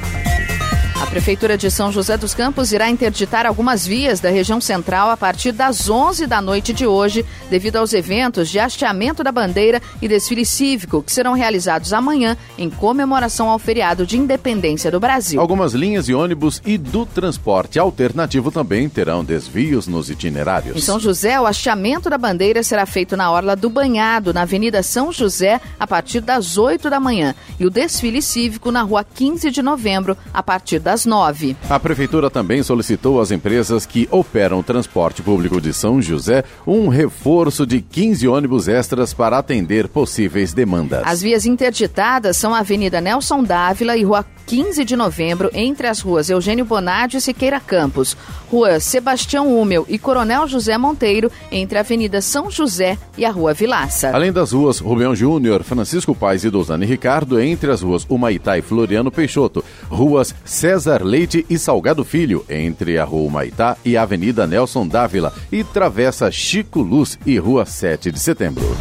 A 1.03 1.07
Prefeitura 1.13 1.59
de 1.59 1.69
São 1.69 1.91
José 1.91 2.17
dos 2.17 2.33
Campos 2.33 2.73
irá 2.73 2.89
interditar 2.89 3.45
algumas 3.45 3.85
vias 3.85 4.21
da 4.21 4.31
região 4.31 4.61
central 4.61 5.11
a 5.11 5.17
partir 5.17 5.51
das 5.51 5.91
11 5.91 6.29
da 6.29 6.41
noite 6.41 6.73
de 6.73 6.87
hoje, 6.87 7.27
devido 7.51 7.77
aos 7.77 7.93
eventos 7.93 8.49
de 8.49 8.61
hasteamento 8.61 9.25
da 9.25 9.33
bandeira 9.33 9.83
e 10.01 10.07
desfile 10.07 10.47
cívico 10.47 11.03
que 11.03 11.13
serão 11.13 11.33
realizados 11.33 11.93
amanhã 11.93 12.37
em 12.57 12.71
comemoração 12.71 13.51
ao 13.51 13.59
feriado 13.59 14.07
de 14.07 14.17
independência 14.17 14.93
do 14.93 15.01
Brasil. 15.01 15.41
Algumas 15.41 15.75
linhas 15.75 16.07
de 16.07 16.15
ônibus 16.15 16.63
e 16.65 16.79
do 16.79 17.05
transporte 17.05 17.81
alternativo 17.81 18.53
também 18.53 18.89
terão 18.89 19.25
desvios 19.25 19.89
nos 19.89 20.09
itinerários. 20.09 20.77
Em 20.77 20.81
São 20.81 21.01
José, 21.01 21.39
o 21.39 21.47
hasteamento 21.47 22.09
da 22.09 22.17
bandeira 22.17 22.63
será 22.63 22.87
feito 22.87 23.17
na 23.17 23.31
Orla 23.31 23.57
do 23.57 23.69
Banhado, 23.69 24.33
na 24.33 24.43
Avenida 24.43 24.85
São 24.85 25.13
José, 25.13 25.61
a 25.81 25.87
partir 25.87 26.21
das 26.21 26.57
8 26.57 26.89
da 26.89 27.01
manhã, 27.01 27.35
e 27.59 27.67
o 27.67 27.71
desfile 27.71 28.23
cívico 28.23 28.71
na 28.71 28.83
Rua 28.83 29.05
15 29.05 29.51
de 29.51 29.63
Novembro, 29.63 30.17
a 30.33 30.43
partir 30.45 30.79
das 30.79 30.92
das 30.93 31.07
nove. 31.07 31.57
A 31.71 31.81
Prefeitura 31.81 32.29
também 32.29 32.63
solicitou 32.63 33.19
às 33.19 33.31
empresas 33.31 33.87
que 33.87 34.07
operam 34.11 34.59
o 34.59 34.63
transporte 34.63 35.23
público 35.23 35.59
de 35.59 35.73
São 35.73 36.03
José 36.03 36.45
um 36.67 36.89
reforço 36.89 37.67
de 37.67 37.81
15 37.81 38.29
ônibus 38.29 38.69
extras 38.69 39.15
para 39.15 39.39
atender 39.39 39.89
possíveis 39.89 40.53
demandas. 40.53 41.03
As 41.07 41.23
vias 41.23 41.47
interditadas 41.47 42.37
são 42.37 42.55
a 42.55 42.59
Avenida 42.59 43.01
Nelson 43.01 43.43
Dávila 43.43 43.97
e 43.97 44.05
Rua 44.05 44.23
15 44.53 44.85
de 44.85 44.97
Novembro, 44.97 45.51
entre 45.55 45.87
as 45.87 46.01
ruas 46.01 46.29
Eugênio 46.29 46.67
Bonardi 46.67 47.17
e 47.17 47.21
Siqueira 47.23 47.59
Campos, 47.59 48.15
Rua 48.51 48.81
Sebastião 48.81 49.51
Húmel 49.51 49.87
e 49.89 49.99
Coronel 49.99 50.47
José 50.47 50.77
Monteiro, 50.77 51.33
entre 51.51 51.79
a 51.79 51.81
Avenida 51.81 52.21
São 52.21 52.51
José 52.51 52.99
e 53.17 53.25
a 53.25 53.31
Rua 53.31 53.55
Vilaça. 53.55 54.11
Além 54.13 54.31
das 54.31 54.53
ruas 54.53 54.79
Rubem 54.79 55.17
Júnior, 55.17 55.63
Francisco 55.63 56.15
Pais 56.15 56.45
e 56.45 56.51
Dosane 56.51 56.85
Ricardo, 56.85 57.41
entre 57.41 57.71
as 57.71 57.81
ruas 57.81 58.05
Humaitá 58.07 58.59
e 58.59 58.61
Floriano 58.61 59.11
Peixoto, 59.11 59.65
ruas 59.89 60.35
César 60.45 61.03
Leite 61.03 61.47
e 61.49 61.59
Salgado 61.59 62.05
Filho, 62.05 62.45
entre 62.47 62.99
a 62.99 63.05
Rua 63.05 63.31
Maitá 63.31 63.79
e 63.83 63.97
a 63.97 64.03
Avenida 64.03 64.47
Nelson 64.47 64.87
Dávila, 64.87 65.33
e 65.51 65.65
Travessa 65.65 66.31
Chico 66.31 66.83
Luz 66.83 67.19
e 67.25 67.39
Rua 67.39 67.65
7 67.65 68.13
de 68.13 68.21
Setembro. 68.21 68.77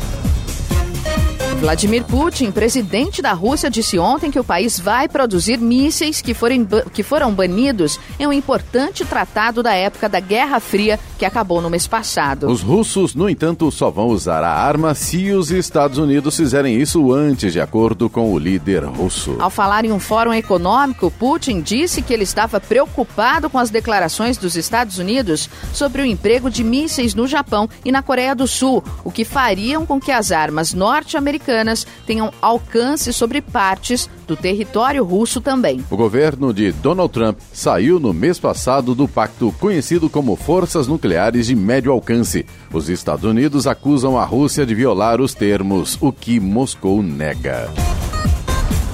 Vladimir 1.62 2.04
Putin, 2.06 2.50
presidente 2.50 3.22
da 3.22 3.34
Rússia, 3.34 3.70
disse 3.70 4.00
ontem 4.00 4.32
que 4.32 4.40
o 4.40 4.44
país 4.44 4.80
vai 4.80 5.08
produzir 5.08 5.60
mísseis 5.60 6.20
que, 6.20 6.34
forem, 6.34 6.68
que 6.92 7.04
foram 7.04 7.32
banidos 7.32 8.00
em 8.20 8.26
um 8.26 8.34
importante 8.34 9.06
tratado 9.06 9.62
da 9.62 9.72
época 9.72 10.10
da 10.10 10.20
Guerra 10.20 10.60
Fria 10.60 11.00
que 11.20 11.24
acabou 11.24 11.62
no 11.62 11.70
mês 11.70 11.86
passado. 11.86 12.50
Os 12.50 12.64
russos, 12.64 13.14
no 13.14 13.30
entanto, 13.30 13.72
só 13.72 13.92
vão 13.92 14.08
usar 14.08 14.44
a 14.44 14.52
arma 14.52 14.96
se 14.96 15.30
os 15.30 15.52
Estados 15.52 16.00
Unidos 16.00 16.36
fizerem 16.36 16.82
isso 16.82 17.14
antes, 17.14 17.54
de 17.54 17.62
acordo 17.62 18.10
com 18.10 18.34
o 18.34 18.40
líder 18.40 18.84
russo. 18.84 19.36
Ao 19.38 19.52
falar 19.52 19.86
em 19.86 19.92
um 19.92 20.00
fórum 20.00 20.34
econômico, 20.34 21.12
Putin 21.12 21.62
disse 21.62 22.02
que 22.02 22.12
ele 22.12 22.24
estava 22.24 22.60
preocupado 22.60 23.52
com 23.52 23.60
as 23.60 23.70
declarações 23.70 24.36
dos 24.36 24.56
Estados 24.56 24.98
Unidos 24.98 25.48
sobre 25.72 26.02
o 26.02 26.06
emprego 26.06 26.50
de 26.50 26.64
mísseis 26.64 27.14
no 27.14 27.28
Japão 27.28 27.70
e 27.86 27.92
na 27.92 28.02
Coreia 28.02 28.34
do 28.34 28.48
Sul, 28.48 28.84
o 29.04 29.12
que 29.12 29.24
fariam 29.24 29.86
com 29.86 30.00
que 30.00 30.12
as 30.12 30.32
armas 30.32 30.74
norte-americanas 30.74 31.51
americanas 31.52 31.86
tenham 32.06 32.32
alcance 32.42 33.12
sobre 33.12 33.42
partes 33.42 34.10
do 34.26 34.36
território 34.36 35.04
russo 35.04 35.42
também. 35.42 35.84
O 35.90 35.98
governo 35.98 36.54
de 36.54 36.72
Donald 36.72 37.12
Trump 37.12 37.38
saiu 37.52 38.00
no 38.00 38.14
mês 38.14 38.40
passado 38.40 38.96
do 38.96 39.08
pacto 39.08 39.54
conhecido 39.60 40.10
como 40.10 40.36
Forças 40.36 40.88
Nucleares 40.88 41.48
de 41.48 41.56
Médio 41.56 41.92
Alcance. 41.92 42.46
Os 42.72 42.90
Estados 42.90 43.26
Unidos 43.26 43.68
acusam 43.68 44.18
a 44.18 44.24
Rússia 44.24 44.66
de 44.66 44.74
violar 44.74 45.20
os 45.20 45.34
termos, 45.34 45.98
o 46.02 46.12
que 46.12 46.40
Moscou 46.40 47.04
nega. 47.04 47.70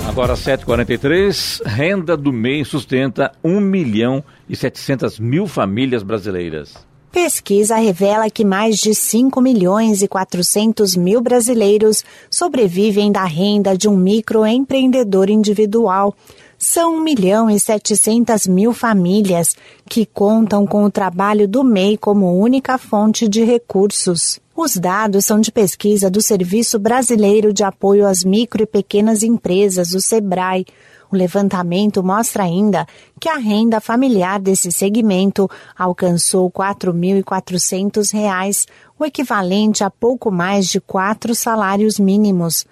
Agora 0.07 0.34
7h43, 0.34 1.61
renda 1.65 2.17
do 2.17 2.31
mês 2.31 2.69
sustenta 2.69 3.31
1 3.43 3.59
milhão 3.59 4.23
e 4.49 4.55
700 4.55 5.19
mil 5.19 5.45
famílias 5.45 6.01
brasileiras. 6.01 6.86
Pesquisa 7.11 7.77
revela 7.77 8.29
que 8.29 8.43
mais 8.43 8.77
de 8.77 8.93
5 8.93 9.39
milhões 9.41 10.01
e 10.01 10.07
400 10.07 10.95
mil 10.95 11.21
brasileiros 11.21 12.03
sobrevivem 12.29 13.11
da 13.11 13.23
renda 13.23 13.77
de 13.77 13.87
um 13.87 13.95
microempreendedor 13.95 15.29
individual. 15.29 16.13
São 16.57 16.95
1 16.95 16.99
milhão 17.01 17.49
e 17.49 17.59
700 17.59 18.47
mil 18.47 18.73
famílias 18.73 19.55
que 19.87 20.05
contam 20.05 20.65
com 20.65 20.83
o 20.83 20.91
trabalho 20.91 21.47
do 21.47 21.63
MEI 21.63 21.97
como 21.97 22.37
única 22.37 22.77
fonte 22.77 23.27
de 23.27 23.43
recursos. 23.43 24.39
Os 24.55 24.75
dados 24.75 25.23
são 25.23 25.39
de 25.39 25.51
pesquisa 25.51 26.09
do 26.09 26.19
Serviço 26.19 26.79
Brasileiro 26.79 27.53
de 27.53 27.63
Apoio 27.63 28.07
às 28.07 28.23
Micro 28.23 28.63
e 28.63 28.65
Pequenas 28.65 29.21
Empresas, 29.21 29.93
o 29.93 30.01
SEBRAE. 30.01 30.65
O 31.11 31.15
levantamento 31.15 32.03
mostra 32.03 32.43
ainda 32.43 32.85
que 33.19 33.29
a 33.29 33.37
renda 33.37 33.79
familiar 33.79 34.39
desse 34.39 34.71
segmento 34.71 35.49
alcançou 35.77 36.47
R$ 36.47 36.53
4.400, 36.75 38.67
o 38.99 39.05
equivalente 39.05 39.83
a 39.83 39.89
pouco 39.89 40.29
mais 40.31 40.67
de 40.67 40.79
quatro 40.81 41.33
salários 41.33 41.97
mínimos 41.99 42.65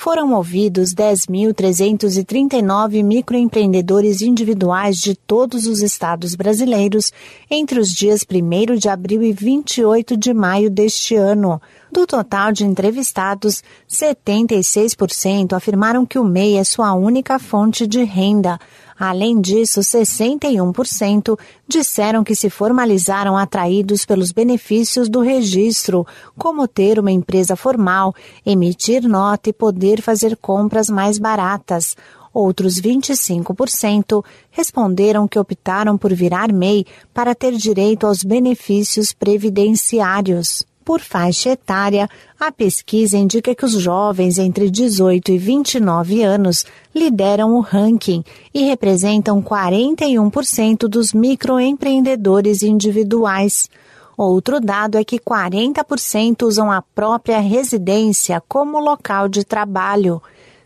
foram 0.00 0.32
ouvidos 0.32 0.94
10.339 0.94 3.04
microempreendedores 3.04 4.22
individuais 4.22 4.96
de 4.96 5.14
todos 5.14 5.66
os 5.66 5.82
estados 5.82 6.34
brasileiros 6.34 7.12
entre 7.50 7.78
os 7.78 7.92
dias 7.92 8.24
1 8.24 8.76
de 8.76 8.88
abril 8.88 9.22
e 9.22 9.30
28 9.30 10.16
de 10.16 10.32
maio 10.32 10.70
deste 10.70 11.16
ano. 11.16 11.60
Do 11.92 12.06
total 12.06 12.50
de 12.50 12.64
entrevistados, 12.64 13.62
76% 13.86 15.52
afirmaram 15.52 16.06
que 16.06 16.18
o 16.18 16.24
MEI 16.24 16.56
é 16.56 16.64
sua 16.64 16.94
única 16.94 17.38
fonte 17.38 17.86
de 17.86 18.02
renda. 18.02 18.58
Além 19.02 19.40
disso, 19.40 19.80
61% 19.80 21.38
disseram 21.66 22.22
que 22.22 22.34
se 22.34 22.50
formalizaram 22.50 23.34
atraídos 23.34 24.04
pelos 24.04 24.30
benefícios 24.30 25.08
do 25.08 25.22
registro, 25.22 26.06
como 26.36 26.68
ter 26.68 26.98
uma 26.98 27.10
empresa 27.10 27.56
formal, 27.56 28.14
emitir 28.44 29.08
nota 29.08 29.48
e 29.48 29.54
poder 29.54 30.02
fazer 30.02 30.36
compras 30.36 30.90
mais 30.90 31.18
baratas. 31.18 31.96
Outros 32.30 32.78
25% 32.78 34.22
responderam 34.50 35.26
que 35.26 35.38
optaram 35.38 35.96
por 35.96 36.12
virar 36.12 36.52
MEI 36.52 36.84
para 37.14 37.34
ter 37.34 37.56
direito 37.56 38.06
aos 38.06 38.22
benefícios 38.22 39.14
previdenciários. 39.14 40.62
Por 40.90 41.00
faixa 41.00 41.50
etária, 41.50 42.10
a 42.36 42.50
pesquisa 42.50 43.16
indica 43.16 43.54
que 43.54 43.64
os 43.64 43.74
jovens 43.74 44.38
entre 44.38 44.68
18 44.68 45.30
e 45.30 45.38
29 45.38 46.24
anos 46.24 46.66
lideram 46.92 47.54
o 47.54 47.60
ranking 47.60 48.24
e 48.52 48.64
representam 48.64 49.40
41% 49.40 50.88
dos 50.88 51.12
microempreendedores 51.12 52.64
individuais. 52.64 53.70
Outro 54.16 54.58
dado 54.58 54.98
é 54.98 55.04
que 55.04 55.20
40% 55.20 56.42
usam 56.42 56.72
a 56.72 56.82
própria 56.82 57.38
residência 57.38 58.42
como 58.48 58.80
local 58.80 59.28
de 59.28 59.44
trabalho. 59.44 60.20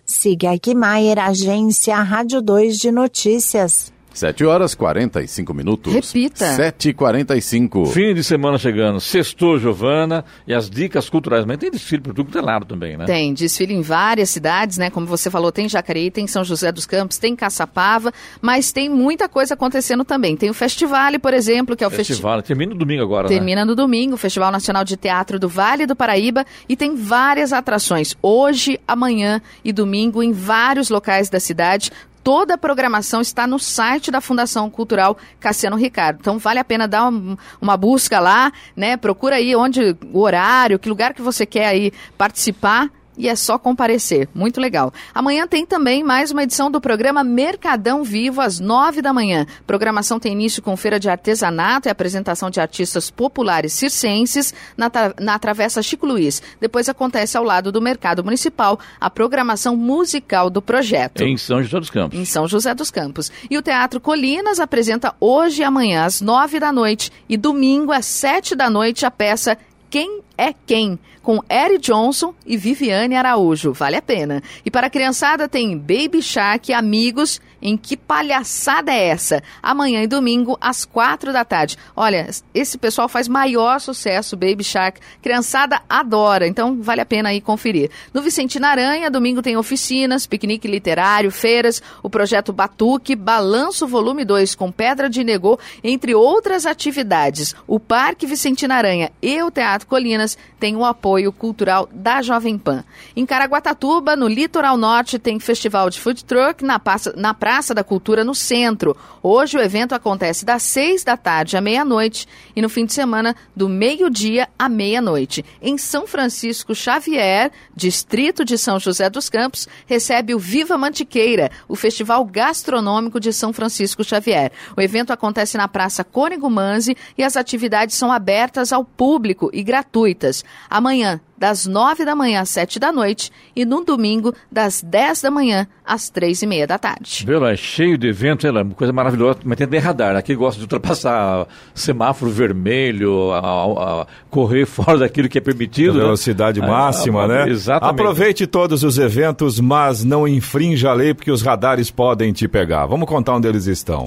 Siga 0.06 0.52
Maier, 0.74 1.18
agência 1.18 1.96
Rádio 1.96 2.40
2 2.40 2.78
de 2.78 2.90
Notícias. 2.90 3.93
7 4.14 4.44
horas 4.44 4.74
45 4.74 5.52
minutos. 5.52 5.92
Repita. 5.92 6.56
7h45. 6.56 7.88
Fim 7.88 8.14
de 8.14 8.22
semana 8.22 8.56
chegando. 8.58 9.00
Sextou, 9.00 9.58
Giovana. 9.58 10.24
E 10.46 10.54
as 10.54 10.70
dicas 10.70 11.10
culturais. 11.10 11.44
Mas 11.44 11.58
tem 11.58 11.70
desfile 11.70 12.00
por 12.00 12.14
tudo 12.14 12.30
que 12.30 12.38
é 12.38 12.40
lado 12.40 12.64
também, 12.64 12.96
né? 12.96 13.04
Tem. 13.06 13.34
Desfile 13.34 13.74
em 13.74 13.82
várias 13.82 14.30
cidades, 14.30 14.78
né? 14.78 14.88
Como 14.88 15.04
você 15.04 15.30
falou, 15.30 15.50
tem 15.50 15.68
Jacareí, 15.68 16.10
tem 16.10 16.26
São 16.28 16.44
José 16.44 16.70
dos 16.70 16.86
Campos, 16.86 17.18
tem 17.18 17.34
Caçapava. 17.34 18.12
Mas 18.40 18.72
tem 18.72 18.88
muita 18.88 19.28
coisa 19.28 19.54
acontecendo 19.54 20.04
também. 20.04 20.36
Tem 20.36 20.48
o 20.48 20.54
Festival, 20.54 21.18
por 21.20 21.34
exemplo, 21.34 21.76
que 21.76 21.82
é 21.82 21.86
o 21.86 21.90
festival. 21.90 22.36
Festi... 22.36 22.48
Termina 22.48 22.72
no 22.72 22.78
domingo 22.78 23.02
agora, 23.02 23.28
Termina 23.28 23.62
né? 23.62 23.64
no 23.64 23.74
domingo. 23.74 24.14
O 24.14 24.18
Festival 24.18 24.52
Nacional 24.52 24.84
de 24.84 24.96
Teatro 24.96 25.38
do 25.40 25.48
Vale 25.48 25.86
do 25.86 25.96
Paraíba. 25.96 26.46
E 26.68 26.76
tem 26.76 26.94
várias 26.94 27.52
atrações. 27.52 28.14
Hoje, 28.22 28.78
amanhã 28.86 29.42
e 29.64 29.72
domingo 29.72 30.22
em 30.22 30.32
vários 30.32 30.88
locais 30.88 31.28
da 31.28 31.40
cidade 31.40 31.90
Toda 32.24 32.54
a 32.54 32.58
programação 32.58 33.20
está 33.20 33.46
no 33.46 33.58
site 33.58 34.10
da 34.10 34.20
Fundação 34.20 34.70
Cultural 34.70 35.16
Cassiano 35.38 35.76
Ricardo. 35.76 36.20
Então 36.20 36.38
vale 36.38 36.58
a 36.58 36.64
pena 36.64 36.88
dar 36.88 37.08
uma, 37.08 37.38
uma 37.60 37.76
busca 37.76 38.18
lá, 38.18 38.50
né? 38.74 38.96
Procura 38.96 39.36
aí 39.36 39.54
onde 39.54 39.94
o 40.10 40.20
horário, 40.20 40.78
que 40.78 40.88
lugar 40.88 41.12
que 41.12 41.20
você 41.20 41.44
quer 41.44 41.66
aí 41.66 41.92
participar 42.16 42.90
e 43.16 43.28
é 43.28 43.36
só 43.36 43.58
comparecer. 43.58 44.28
Muito 44.34 44.60
legal. 44.60 44.92
Amanhã 45.14 45.46
tem 45.46 45.64
também 45.64 46.02
mais 46.02 46.30
uma 46.30 46.42
edição 46.42 46.70
do 46.70 46.80
programa 46.80 47.24
Mercadão 47.24 48.02
Vivo, 48.02 48.40
às 48.40 48.60
nove 48.60 49.00
da 49.00 49.12
manhã. 49.12 49.46
Programação 49.66 50.18
tem 50.18 50.32
início 50.32 50.62
com 50.62 50.76
feira 50.76 50.98
de 50.98 51.08
artesanato 51.08 51.88
e 51.88 51.90
apresentação 51.90 52.50
de 52.50 52.60
artistas 52.60 53.10
populares 53.10 53.72
circenses 53.72 54.54
na, 54.76 54.90
na 55.20 55.38
Travessa 55.38 55.82
Chico 55.82 56.06
Luiz. 56.06 56.42
Depois 56.60 56.88
acontece 56.88 57.36
ao 57.36 57.44
lado 57.44 57.70
do 57.70 57.80
Mercado 57.80 58.24
Municipal 58.24 58.78
a 59.00 59.10
programação 59.10 59.76
musical 59.76 60.50
do 60.50 60.60
projeto. 60.60 61.22
Em 61.22 61.36
São 61.36 61.62
José 61.62 61.78
dos 61.78 61.90
Campos. 61.90 62.18
Em 62.18 62.24
São 62.24 62.46
José 62.46 62.74
dos 62.74 62.90
Campos. 62.90 63.30
E 63.50 63.56
o 63.56 63.62
Teatro 63.62 64.00
Colinas 64.00 64.60
apresenta 64.60 65.14
hoje 65.20 65.62
e 65.62 65.64
amanhã, 65.64 66.04
às 66.04 66.20
nove 66.20 66.58
da 66.58 66.72
noite, 66.72 67.10
e 67.28 67.36
domingo, 67.36 67.92
às 67.92 68.06
sete 68.06 68.54
da 68.54 68.68
noite, 68.68 69.06
a 69.06 69.10
peça 69.10 69.56
Quem 69.94 70.22
é 70.36 70.52
Quem? 70.52 70.98
com 71.22 71.40
Eric 71.48 71.78
Johnson 71.78 72.34
e 72.44 72.56
Viviane 72.56 73.14
Araújo. 73.14 73.72
Vale 73.72 73.94
a 73.94 74.02
pena. 74.02 74.42
E 74.64 74.70
para 74.70 74.88
a 74.88 74.90
criançada 74.90 75.48
tem 75.48 75.78
Baby 75.78 76.20
Shark 76.20 76.72
Amigos 76.72 77.40
em 77.64 77.78
Que 77.78 77.96
Palhaçada 77.96 78.92
é 78.92 79.08
Essa? 79.08 79.42
Amanhã 79.62 80.02
e 80.02 80.06
domingo, 80.06 80.58
às 80.60 80.84
quatro 80.84 81.32
da 81.32 81.46
tarde. 81.46 81.78
Olha, 81.96 82.28
esse 82.52 82.76
pessoal 82.76 83.08
faz 83.08 83.26
maior 83.26 83.80
sucesso, 83.80 84.36
Baby 84.36 84.62
Shark. 84.62 85.00
Criançada 85.22 85.80
adora, 85.88 86.46
então 86.46 86.82
vale 86.82 87.00
a 87.00 87.06
pena 87.06 87.30
aí 87.30 87.40
conferir. 87.40 87.90
No 88.12 88.20
Vicente 88.20 88.62
Aranha, 88.62 89.10
domingo 89.10 89.40
tem 89.40 89.56
oficinas, 89.56 90.26
piquenique 90.26 90.68
literário, 90.68 91.30
feiras, 91.30 91.82
o 92.02 92.10
projeto 92.10 92.52
Batuque, 92.52 93.16
Balanço 93.16 93.86
Volume 93.86 94.24
2 94.24 94.54
com 94.54 94.70
Pedra 94.70 95.08
de 95.08 95.24
Negô, 95.24 95.58
entre 95.82 96.14
outras 96.14 96.66
atividades. 96.66 97.54
O 97.66 97.80
Parque 97.80 98.26
Vicente 98.26 98.66
Aranha 98.66 99.10
e 99.22 99.42
o 99.42 99.50
Teatro 99.50 99.86
Colinas 99.86 100.36
têm 100.60 100.76
o 100.76 100.84
apoio 100.84 101.32
cultural 101.32 101.88
da 101.92 102.20
Jovem 102.20 102.58
Pan. 102.58 102.84
Em 103.16 103.24
Caraguatatuba, 103.24 104.16
no 104.16 104.28
litoral 104.28 104.76
norte, 104.76 105.18
tem 105.18 105.38
festival 105.38 105.88
de 105.88 106.00
food 106.00 106.24
truck 106.24 106.62
na, 106.62 106.80
na 107.16 107.32
praça 107.32 107.53
Praça 107.54 107.72
da 107.72 107.84
Cultura 107.84 108.24
no 108.24 108.34
centro. 108.34 108.96
Hoje 109.22 109.56
o 109.56 109.60
evento 109.60 109.94
acontece 109.94 110.44
das 110.44 110.60
seis 110.64 111.04
da 111.04 111.16
tarde 111.16 111.56
à 111.56 111.60
meia-noite 111.60 112.26
e 112.56 112.60
no 112.60 112.68
fim 112.68 112.84
de 112.84 112.92
semana 112.92 113.36
do 113.54 113.68
meio-dia 113.68 114.48
à 114.58 114.68
meia-noite. 114.68 115.44
Em 115.62 115.78
São 115.78 116.04
Francisco 116.04 116.74
Xavier, 116.74 117.52
distrito 117.72 118.44
de 118.44 118.58
São 118.58 118.80
José 118.80 119.08
dos 119.08 119.28
Campos, 119.28 119.68
recebe 119.86 120.34
o 120.34 120.38
Viva 120.40 120.76
Mantiqueira, 120.76 121.48
o 121.68 121.76
festival 121.76 122.24
gastronômico 122.24 123.20
de 123.20 123.32
São 123.32 123.52
Francisco 123.52 124.02
Xavier. 124.02 124.50
O 124.76 124.80
evento 124.80 125.12
acontece 125.12 125.56
na 125.56 125.68
Praça 125.68 126.02
Cônego 126.02 126.50
Manzi 126.50 126.96
e 127.16 127.22
as 127.22 127.36
atividades 127.36 127.94
são 127.94 128.10
abertas 128.10 128.72
ao 128.72 128.84
público 128.84 129.48
e 129.52 129.62
gratuitas. 129.62 130.44
Amanhã, 130.68 131.20
das 131.36 131.66
nove 131.66 132.04
da 132.04 132.14
manhã 132.14 132.40
às 132.40 132.50
sete 132.50 132.78
da 132.78 132.92
noite 132.92 133.30
e 133.54 133.64
no 133.64 133.84
domingo, 133.84 134.34
das 134.50 134.82
dez 134.82 135.20
da 135.20 135.30
manhã 135.30 135.66
às 135.84 136.08
três 136.08 136.42
e 136.42 136.46
meia 136.46 136.66
da 136.66 136.78
tarde. 136.78 137.24
Viu, 137.26 137.44
é 137.46 137.56
cheio 137.56 137.98
de 137.98 138.08
evento, 138.08 138.46
é 138.46 138.50
uma 138.50 138.74
coisa 138.74 138.92
maravilhosa, 138.92 139.40
mas 139.44 139.58
tem 139.58 139.78
radar. 139.78 140.16
Aqui 140.16 140.34
gosta 140.34 140.58
de 140.58 140.64
ultrapassar 140.64 141.46
semáforo 141.74 142.30
vermelho, 142.30 143.32
a, 143.32 143.38
a, 143.38 144.02
a 144.02 144.06
correr 144.30 144.64
fora 144.66 144.98
daquilo 144.98 145.28
que 145.28 145.38
é 145.38 145.40
permitido. 145.40 145.92
A 145.92 145.94
né? 145.94 146.00
velocidade 146.00 146.60
né? 146.60 146.66
máxima, 146.66 147.26
né? 147.26 147.48
Exatamente. 147.48 148.00
Aproveite 148.00 148.46
todos 148.46 148.82
os 148.82 148.98
eventos, 148.98 149.60
mas 149.60 150.04
não 150.04 150.26
infrinja 150.26 150.90
a 150.90 150.94
lei, 150.94 151.14
porque 151.14 151.30
os 151.30 151.42
radares 151.42 151.90
podem 151.90 152.32
te 152.32 152.48
pegar. 152.48 152.86
Vamos 152.86 153.08
contar 153.08 153.34
onde 153.34 153.48
eles 153.48 153.66
estão. 153.66 154.04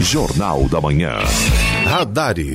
Jornal 0.00 0.68
da 0.68 0.80
Manhã. 0.80 1.18
Radares. 1.84 2.54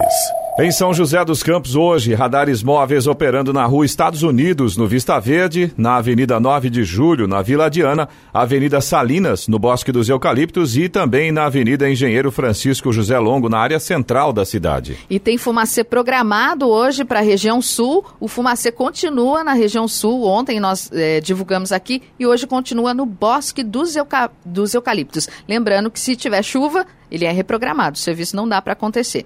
Em 0.57 0.71
São 0.71 0.93
José 0.93 1.23
dos 1.25 1.43
Campos, 1.43 1.75
hoje, 1.75 2.13
radares 2.13 2.63
móveis 2.63 3.07
operando 3.07 3.51
na 3.51 3.65
rua 3.65 3.85
Estados 3.85 4.23
Unidos, 4.23 4.77
no 4.77 4.87
Vista 4.87 5.19
Verde, 5.19 5.73
na 5.75 5.97
Avenida 5.97 6.39
9 6.39 6.69
de 6.69 6.81
Julho, 6.81 7.27
na 7.27 7.41
Vila 7.41 7.69
Diana, 7.69 8.07
Avenida 8.33 8.79
Salinas, 8.79 9.49
no 9.49 9.59
Bosque 9.59 9.91
dos 9.91 10.07
Eucaliptos 10.07 10.77
e 10.77 10.87
também 10.87 11.29
na 11.29 11.43
Avenida 11.43 11.89
Engenheiro 11.89 12.31
Francisco 12.31 12.93
José 12.93 13.19
Longo, 13.19 13.49
na 13.49 13.57
área 13.57 13.81
central 13.81 14.31
da 14.31 14.45
cidade. 14.45 14.97
E 15.09 15.19
tem 15.19 15.37
fumacê 15.37 15.83
programado 15.83 16.69
hoje 16.69 17.03
para 17.03 17.19
a 17.19 17.21
região 17.23 17.61
sul. 17.61 18.05
O 18.17 18.29
fumacê 18.29 18.71
continua 18.71 19.43
na 19.43 19.51
região 19.51 19.89
sul. 19.89 20.23
Ontem 20.23 20.57
nós 20.61 20.89
é, 20.93 21.19
divulgamos 21.19 21.73
aqui 21.73 22.01
e 22.17 22.25
hoje 22.25 22.47
continua 22.47 22.93
no 22.93 23.05
Bosque 23.05 23.61
dos, 23.61 23.93
Euca... 23.93 24.31
dos 24.45 24.73
Eucaliptos. 24.73 25.27
Lembrando 25.49 25.91
que 25.91 25.99
se 25.99 26.15
tiver 26.15 26.41
chuva, 26.43 26.85
ele 27.11 27.25
é 27.25 27.31
reprogramado. 27.33 27.97
O 27.97 27.99
serviço 27.99 28.37
não 28.37 28.47
dá 28.47 28.61
para 28.61 28.71
acontecer. 28.71 29.25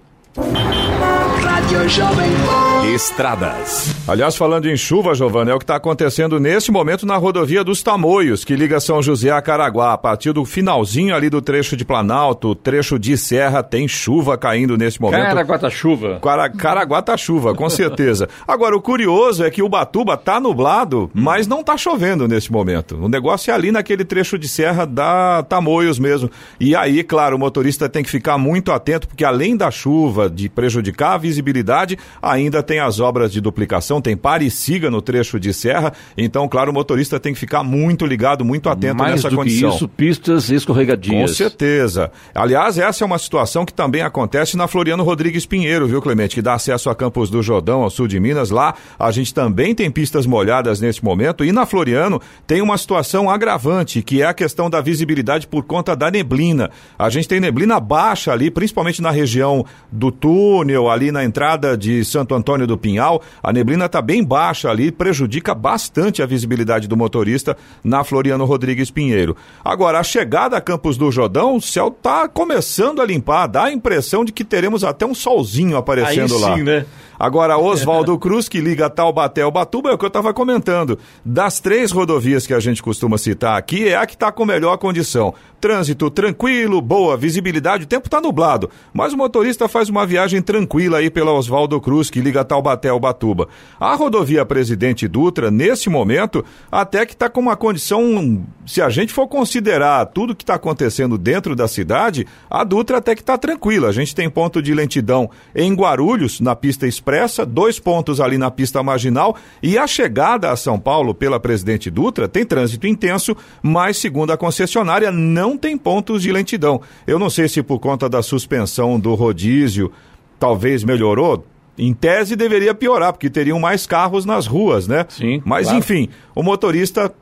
Rádio 1.69 1.87
Jovem 1.87 2.33
Pan. 2.47 2.68
Estradas. 2.89 3.93
Aliás, 4.07 4.35
falando 4.35 4.67
em 4.67 4.75
chuva, 4.75 5.13
Giovana, 5.13 5.51
é 5.51 5.53
o 5.53 5.59
que 5.59 5.63
está 5.63 5.75
acontecendo 5.75 6.39
neste 6.39 6.71
momento 6.71 7.05
na 7.05 7.17
rodovia 7.17 7.63
dos 7.63 7.83
Tamoios, 7.83 8.43
que 8.43 8.55
liga 8.55 8.79
São 8.79 8.99
José 8.99 9.29
a 9.29 9.39
Caraguá. 9.39 9.93
A 9.93 9.97
partir 9.97 10.33
do 10.33 10.43
finalzinho 10.43 11.15
ali 11.15 11.29
do 11.29 11.39
trecho 11.39 11.77
de 11.77 11.85
Planalto, 11.85 12.55
trecho 12.55 12.97
de 12.97 13.15
Serra, 13.15 13.61
tem 13.61 13.87
chuva 13.87 14.39
caindo 14.39 14.75
nesse 14.75 14.99
momento. 14.99 15.21
Caraguá 15.21 15.59
tá 15.59 15.69
chuva. 15.69 16.19
Cara, 16.19 16.49
Caraguá 16.49 16.99
tá 17.03 17.15
chuva, 17.15 17.53
com 17.53 17.69
certeza. 17.69 18.27
Agora, 18.47 18.75
o 18.75 18.81
curioso 18.81 19.43
é 19.43 19.51
que 19.51 19.61
o 19.61 19.69
Batuba 19.69 20.17
tá 20.17 20.39
nublado, 20.39 21.11
mas 21.13 21.45
não 21.45 21.63
tá 21.63 21.77
chovendo 21.77 22.27
nesse 22.27 22.51
momento. 22.51 22.95
O 22.95 23.07
negócio 23.07 23.51
é 23.51 23.53
ali 23.53 23.71
naquele 23.71 24.03
trecho 24.03 24.39
de 24.39 24.47
serra 24.47 24.85
da 24.85 25.43
Tamoios 25.43 25.99
mesmo. 25.99 26.31
E 26.59 26.75
aí, 26.75 27.03
claro, 27.03 27.35
o 27.35 27.39
motorista 27.39 27.87
tem 27.87 28.01
que 28.01 28.09
ficar 28.09 28.39
muito 28.39 28.71
atento, 28.71 29.07
porque 29.07 29.23
além 29.23 29.55
da 29.55 29.69
chuva 29.69 30.27
de 30.27 30.49
prejudicar 30.49 31.13
a 31.13 31.17
visibilidade, 31.17 31.95
ainda 32.19 32.63
tem 32.63 32.78
as 32.79 32.99
obras 32.99 33.31
de 33.31 33.41
duplicação, 33.41 34.01
tem 34.01 34.15
pare 34.15 34.45
e 34.45 34.51
siga 34.51 34.89
no 34.89 35.01
trecho 35.01 35.39
de 35.39 35.53
serra. 35.53 35.93
Então, 36.17 36.47
claro, 36.47 36.71
o 36.71 36.73
motorista 36.73 37.19
tem 37.19 37.33
que 37.33 37.39
ficar 37.39 37.63
muito 37.63 38.05
ligado, 38.05 38.43
muito 38.45 38.69
atento 38.69 38.97
Mais 38.97 39.15
nessa 39.15 39.29
do 39.29 39.35
condição. 39.35 39.69
que 39.69 39.75
isso, 39.75 39.87
pistas 39.87 40.49
escorregadias. 40.49 41.21
Com 41.21 41.27
certeza. 41.35 42.11
Aliás, 42.33 42.77
essa 42.77 43.03
é 43.03 43.05
uma 43.05 43.17
situação 43.17 43.65
que 43.65 43.73
também 43.73 44.01
acontece 44.01 44.57
na 44.57 44.67
Floriano 44.67 45.03
Rodrigues 45.03 45.45
Pinheiro, 45.45 45.87
viu, 45.87 46.01
Clemente? 46.01 46.35
Que 46.35 46.41
dá 46.41 46.53
acesso 46.53 46.89
a 46.89 46.95
Campos 46.95 47.29
do 47.29 47.41
Jordão, 47.41 47.83
ao 47.83 47.89
sul 47.89 48.07
de 48.07 48.19
Minas. 48.19 48.49
Lá 48.49 48.73
a 48.97 49.11
gente 49.11 49.33
também 49.33 49.73
tem 49.73 49.89
pistas 49.89 50.25
molhadas 50.25 50.79
nesse 50.79 51.03
momento. 51.03 51.43
E 51.43 51.51
na 51.51 51.65
Floriano 51.65 52.21
tem 52.45 52.61
uma 52.61 52.77
situação 52.77 53.29
agravante, 53.29 54.01
que 54.01 54.21
é 54.21 54.25
a 54.25 54.33
questão 54.33 54.69
da 54.69 54.81
visibilidade 54.81 55.47
por 55.47 55.63
conta 55.63 55.95
da 55.95 56.11
neblina. 56.11 56.69
A 56.97 57.09
gente 57.09 57.27
tem 57.27 57.39
neblina 57.39 57.79
baixa 57.79 58.31
ali, 58.31 58.51
principalmente 58.51 59.01
na 59.01 59.11
região 59.11 59.65
do 59.91 60.11
túnel, 60.11 60.89
ali 60.89 61.11
na 61.11 61.23
entrada 61.23 61.77
de 61.77 62.03
Santo 62.03 62.35
Antônio 62.35 62.67
do 62.69 62.77
Pinhal. 62.77 63.21
A 63.43 63.51
neblina 63.51 63.85
está 63.85 64.01
bem 64.01 64.23
baixa 64.23 64.69
ali, 64.69 64.91
prejudica 64.91 65.53
bastante 65.53 66.21
a 66.21 66.25
visibilidade 66.25 66.87
do 66.87 66.95
motorista 66.95 67.57
na 67.83 68.03
Floriano 68.03 68.45
Rodrigues 68.45 68.89
Pinheiro. 68.89 69.35
Agora, 69.63 69.99
a 69.99 70.03
chegada 70.03 70.55
a 70.55 70.61
Campos 70.61 70.97
do 70.97 71.11
Jordão, 71.11 71.57
o 71.57 71.61
céu 71.61 71.89
está 71.89 72.27
começando 72.27 73.01
a 73.01 73.05
limpar, 73.05 73.47
dá 73.47 73.65
a 73.65 73.71
impressão 73.71 74.23
de 74.23 74.31
que 74.31 74.43
teremos 74.43 74.83
até 74.83 75.05
um 75.05 75.13
solzinho 75.13 75.75
aparecendo 75.75 76.35
Aí 76.35 76.41
lá. 76.41 76.55
sim, 76.55 76.63
né? 76.63 76.85
Agora, 77.19 77.57
Oswaldo 77.57 78.17
Cruz, 78.17 78.47
que 78.47 78.61
liga 78.61 78.89
Taubaté 78.89 79.41
ao 79.41 79.51
Batuba, 79.51 79.89
é 79.89 79.93
o 79.93 79.97
que 79.97 80.05
eu 80.05 80.07
estava 80.07 80.33
comentando. 80.33 80.97
Das 81.25 81.59
três 81.59 81.91
rodovias 81.91 82.47
que 82.47 82.53
a 82.53 82.61
gente 82.61 82.81
costuma 82.81 83.17
citar 83.17 83.57
aqui, 83.57 83.89
é 83.89 83.97
a 83.97 84.05
que 84.05 84.13
está 84.13 84.31
com 84.31 84.45
melhor 84.45 84.77
condição. 84.77 85.33
Trânsito 85.59 86.09
tranquilo, 86.09 86.81
boa 86.81 87.17
visibilidade, 87.17 87.83
o 87.83 87.87
tempo 87.87 88.07
está 88.07 88.21
nublado, 88.21 88.69
mas 88.93 89.11
o 89.11 89.17
motorista 89.17 89.67
faz 89.67 89.89
uma 89.89 90.05
viagem 90.05 90.41
tranquila 90.41 90.99
aí 90.99 91.09
pela 91.09 91.33
Oswaldo 91.33 91.81
Cruz, 91.81 92.09
que 92.09 92.21
liga 92.21 92.45
Taubaté 92.45 92.87
ao 92.87 92.99
Batuba. 92.99 93.49
A 93.77 93.93
rodovia 93.95 94.45
Presidente 94.45 95.05
Dutra, 95.05 95.51
nesse 95.51 95.89
momento, 95.89 96.45
até 96.71 97.05
que 97.05 97.11
está 97.11 97.27
com 97.27 97.41
uma 97.41 97.57
condição, 97.57 98.41
se 98.65 98.81
a 98.81 98.89
gente 98.89 99.11
for 99.11 99.27
considerar 99.27 100.05
tudo 100.05 100.33
que 100.33 100.43
está 100.43 100.53
acontecendo 100.53 101.17
dentro 101.17 101.53
da 101.53 101.67
cidade, 101.67 102.25
a 102.49 102.63
Dutra 102.63 102.99
até 102.99 103.13
que 103.13 103.21
está 103.21 103.37
tranquila. 103.37 103.89
A 103.89 103.91
gente 103.91 104.15
tem 104.15 104.29
ponto 104.29 104.61
de 104.61 104.73
lentidão 104.73 105.29
em 105.53 105.73
Guarulhos, 105.73 106.39
na 106.39 106.55
pista 106.55 106.87
expressa, 107.09 107.45
dois 107.45 107.79
pontos 107.79 108.21
ali 108.21 108.37
na 108.37 108.51
pista 108.51 108.83
marginal, 108.83 109.35
e 109.63 109.77
a 109.77 109.87
chegada 109.87 110.51
a 110.51 110.55
São 110.55 110.79
Paulo 110.79 111.13
pela 111.15 111.39
Presidente 111.39 111.89
Dutra 111.89 112.27
tem 112.27 112.45
trânsito 112.45 112.85
intenso, 112.85 113.35
mas 113.63 113.97
segundo 113.97 114.31
a 114.31 114.37
concessionária, 114.37 115.11
não 115.11 115.57
tem 115.57 115.75
pontos 115.77 116.21
de 116.21 116.31
lentidão. 116.31 116.81
Eu 117.07 117.17
não 117.17 117.29
sei 117.29 117.49
se 117.49 117.63
por 117.63 117.79
conta 117.79 118.07
da 118.07 118.21
suspensão 118.21 118.99
do 118.99 119.15
rodízio, 119.15 119.91
talvez 120.39 120.83
melhorou. 120.83 121.43
Em 121.77 121.93
tese 121.93 122.35
deveria 122.35 122.75
piorar, 122.75 123.13
porque 123.13 123.29
teriam 123.29 123.59
mais 123.59 123.87
carros 123.87 124.25
nas 124.25 124.45
ruas, 124.45 124.87
né? 124.87 125.05
Sim, 125.09 125.41
Mas 125.45 125.63
claro. 125.63 125.79
enfim, 125.79 126.09
o 126.35 126.43
motorista 126.43 127.13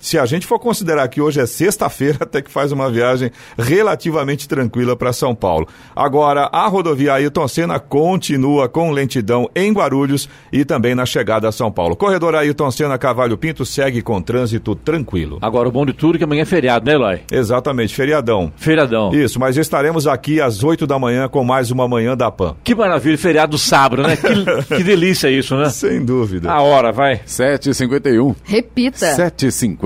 se 0.00 0.18
a 0.18 0.26
gente 0.26 0.46
for 0.46 0.58
considerar 0.58 1.08
que 1.08 1.20
hoje 1.20 1.40
é 1.40 1.46
sexta-feira, 1.46 2.18
até 2.22 2.42
que 2.42 2.50
faz 2.50 2.72
uma 2.72 2.90
viagem 2.90 3.30
relativamente 3.58 4.48
tranquila 4.48 4.96
para 4.96 5.12
São 5.12 5.34
Paulo. 5.34 5.66
Agora, 5.94 6.48
a 6.52 6.66
rodovia 6.66 7.14
Ailton 7.14 7.48
Senna 7.48 7.78
continua 7.78 8.68
com 8.68 8.90
lentidão 8.90 9.48
em 9.54 9.72
Guarulhos 9.72 10.28
e 10.52 10.64
também 10.64 10.94
na 10.94 11.06
chegada 11.06 11.48
a 11.48 11.52
São 11.52 11.70
Paulo. 11.70 11.96
Corredor 11.96 12.34
Ailton 12.34 12.70
Senna 12.70 12.98
Cavalho 12.98 13.36
Pinto 13.36 13.64
segue 13.64 14.02
com 14.02 14.20
trânsito 14.20 14.74
tranquilo. 14.74 15.38
Agora, 15.42 15.68
o 15.68 15.72
bom 15.72 15.84
de 15.84 15.92
tudo 15.92 16.16
é 16.16 16.18
que 16.18 16.24
amanhã 16.24 16.42
é 16.42 16.46
feriado, 16.46 16.86
né, 16.86 16.94
Eloy? 16.94 17.20
Exatamente, 17.30 17.94
feriadão. 17.94 18.52
Feriadão. 18.56 19.14
Isso, 19.14 19.38
mas 19.38 19.56
estaremos 19.56 20.06
aqui 20.06 20.40
às 20.40 20.62
8 20.62 20.86
da 20.86 20.98
manhã 20.98 21.28
com 21.28 21.44
mais 21.44 21.70
uma 21.70 21.88
manhã 21.88 22.16
da 22.16 22.30
PAN. 22.30 22.56
Que 22.62 22.74
maravilha, 22.74 23.18
feriado 23.18 23.58
sábado, 23.58 24.02
né? 24.02 24.16
Que, 24.16 24.76
que 24.76 24.84
delícia 24.84 25.30
isso, 25.30 25.56
né? 25.56 25.68
Sem 25.70 26.04
dúvida. 26.04 26.50
A 26.50 26.62
hora, 26.62 26.92
vai. 26.92 27.20
7h51. 27.26 28.34
Repita. 28.44 29.14
7h51. 29.16 29.85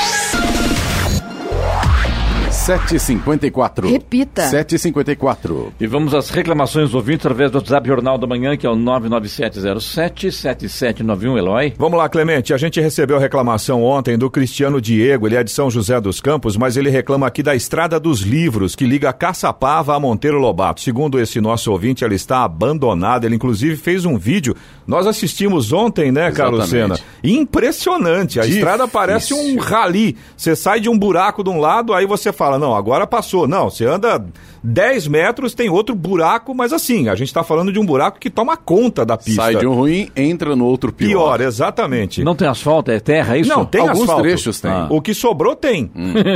7h54. 2.71 3.89
Repita. 3.89 4.43
7h54. 4.43 5.71
E 5.79 5.87
vamos 5.87 6.13
às 6.13 6.29
reclamações 6.29 6.85
dos 6.85 6.95
ouvintes 6.95 7.25
através 7.25 7.51
do 7.51 7.57
WhatsApp 7.57 7.85
Jornal 7.85 8.17
da 8.17 8.25
Manhã, 8.25 8.55
que 8.55 8.65
é 8.65 8.69
o 8.69 8.75
99707-7791, 8.75 11.37
Eloy. 11.37 11.73
Vamos 11.77 11.97
lá, 11.97 12.07
Clemente. 12.07 12.53
A 12.53 12.57
gente 12.57 12.79
recebeu 12.79 13.19
reclamação 13.19 13.83
ontem 13.83 14.17
do 14.17 14.29
Cristiano 14.29 14.79
Diego. 14.79 15.27
Ele 15.27 15.35
é 15.35 15.43
de 15.43 15.51
São 15.51 15.69
José 15.69 15.99
dos 15.99 16.21
Campos, 16.21 16.55
mas 16.55 16.77
ele 16.77 16.89
reclama 16.89 17.27
aqui 17.27 17.43
da 17.43 17.53
Estrada 17.53 17.99
dos 17.99 18.21
Livros, 18.21 18.73
que 18.73 18.85
liga 18.85 19.11
Caçapava 19.11 19.93
a 19.93 19.99
Monteiro 19.99 20.39
Lobato. 20.39 20.79
Segundo 20.79 21.19
esse 21.19 21.41
nosso 21.41 21.69
ouvinte, 21.71 22.05
ela 22.05 22.13
está 22.13 22.45
abandonada. 22.45 23.25
Ele, 23.25 23.35
inclusive, 23.35 23.75
fez 23.75 24.05
um 24.05 24.17
vídeo. 24.17 24.55
Nós 24.87 25.05
assistimos 25.05 25.73
ontem, 25.73 26.09
né, 26.09 26.31
Carlos 26.31 26.69
Sena? 26.69 26.97
Impressionante. 27.21 28.39
A 28.39 28.43
Difícil. 28.43 28.61
estrada 28.61 28.87
parece 28.87 29.33
um 29.33 29.59
rali. 29.59 30.15
Você 30.37 30.55
sai 30.55 30.79
de 30.79 30.87
um 30.89 30.97
buraco 30.97 31.43
de 31.43 31.49
um 31.49 31.59
lado, 31.59 31.93
aí 31.93 32.05
você 32.05 32.31
fala, 32.31 32.60
não, 32.61 32.73
agora 32.75 33.05
passou. 33.05 33.47
Não, 33.47 33.69
você 33.69 33.85
anda 33.85 34.23
10 34.63 35.07
metros, 35.07 35.53
tem 35.53 35.69
outro 35.69 35.93
buraco, 35.95 36.53
mas 36.55 36.71
assim, 36.71 37.09
a 37.09 37.15
gente 37.15 37.27
está 37.27 37.43
falando 37.43 37.73
de 37.73 37.79
um 37.79 37.85
buraco 37.85 38.19
que 38.19 38.29
toma 38.29 38.55
conta 38.55 39.03
da 39.05 39.17
pista. 39.17 39.41
Sai 39.41 39.55
de 39.57 39.67
um 39.67 39.73
ruim, 39.73 40.09
entra 40.15 40.55
no 40.55 40.65
outro 40.65 40.93
pior. 40.93 41.09
Pior, 41.09 41.41
exatamente. 41.41 42.23
Não 42.23 42.35
tem 42.35 42.47
asfalto, 42.47 42.91
é 42.91 42.99
terra, 42.99 43.35
é 43.35 43.39
isso? 43.41 43.49
Não, 43.49 43.65
tem 43.65 43.81
Alguns 43.81 44.01
asfalto. 44.03 44.21
trechos 44.23 44.61
tem. 44.61 44.71
Ah. 44.71 44.87
O 44.89 45.01
que 45.01 45.13
sobrou 45.13 45.55
tem. 45.55 45.91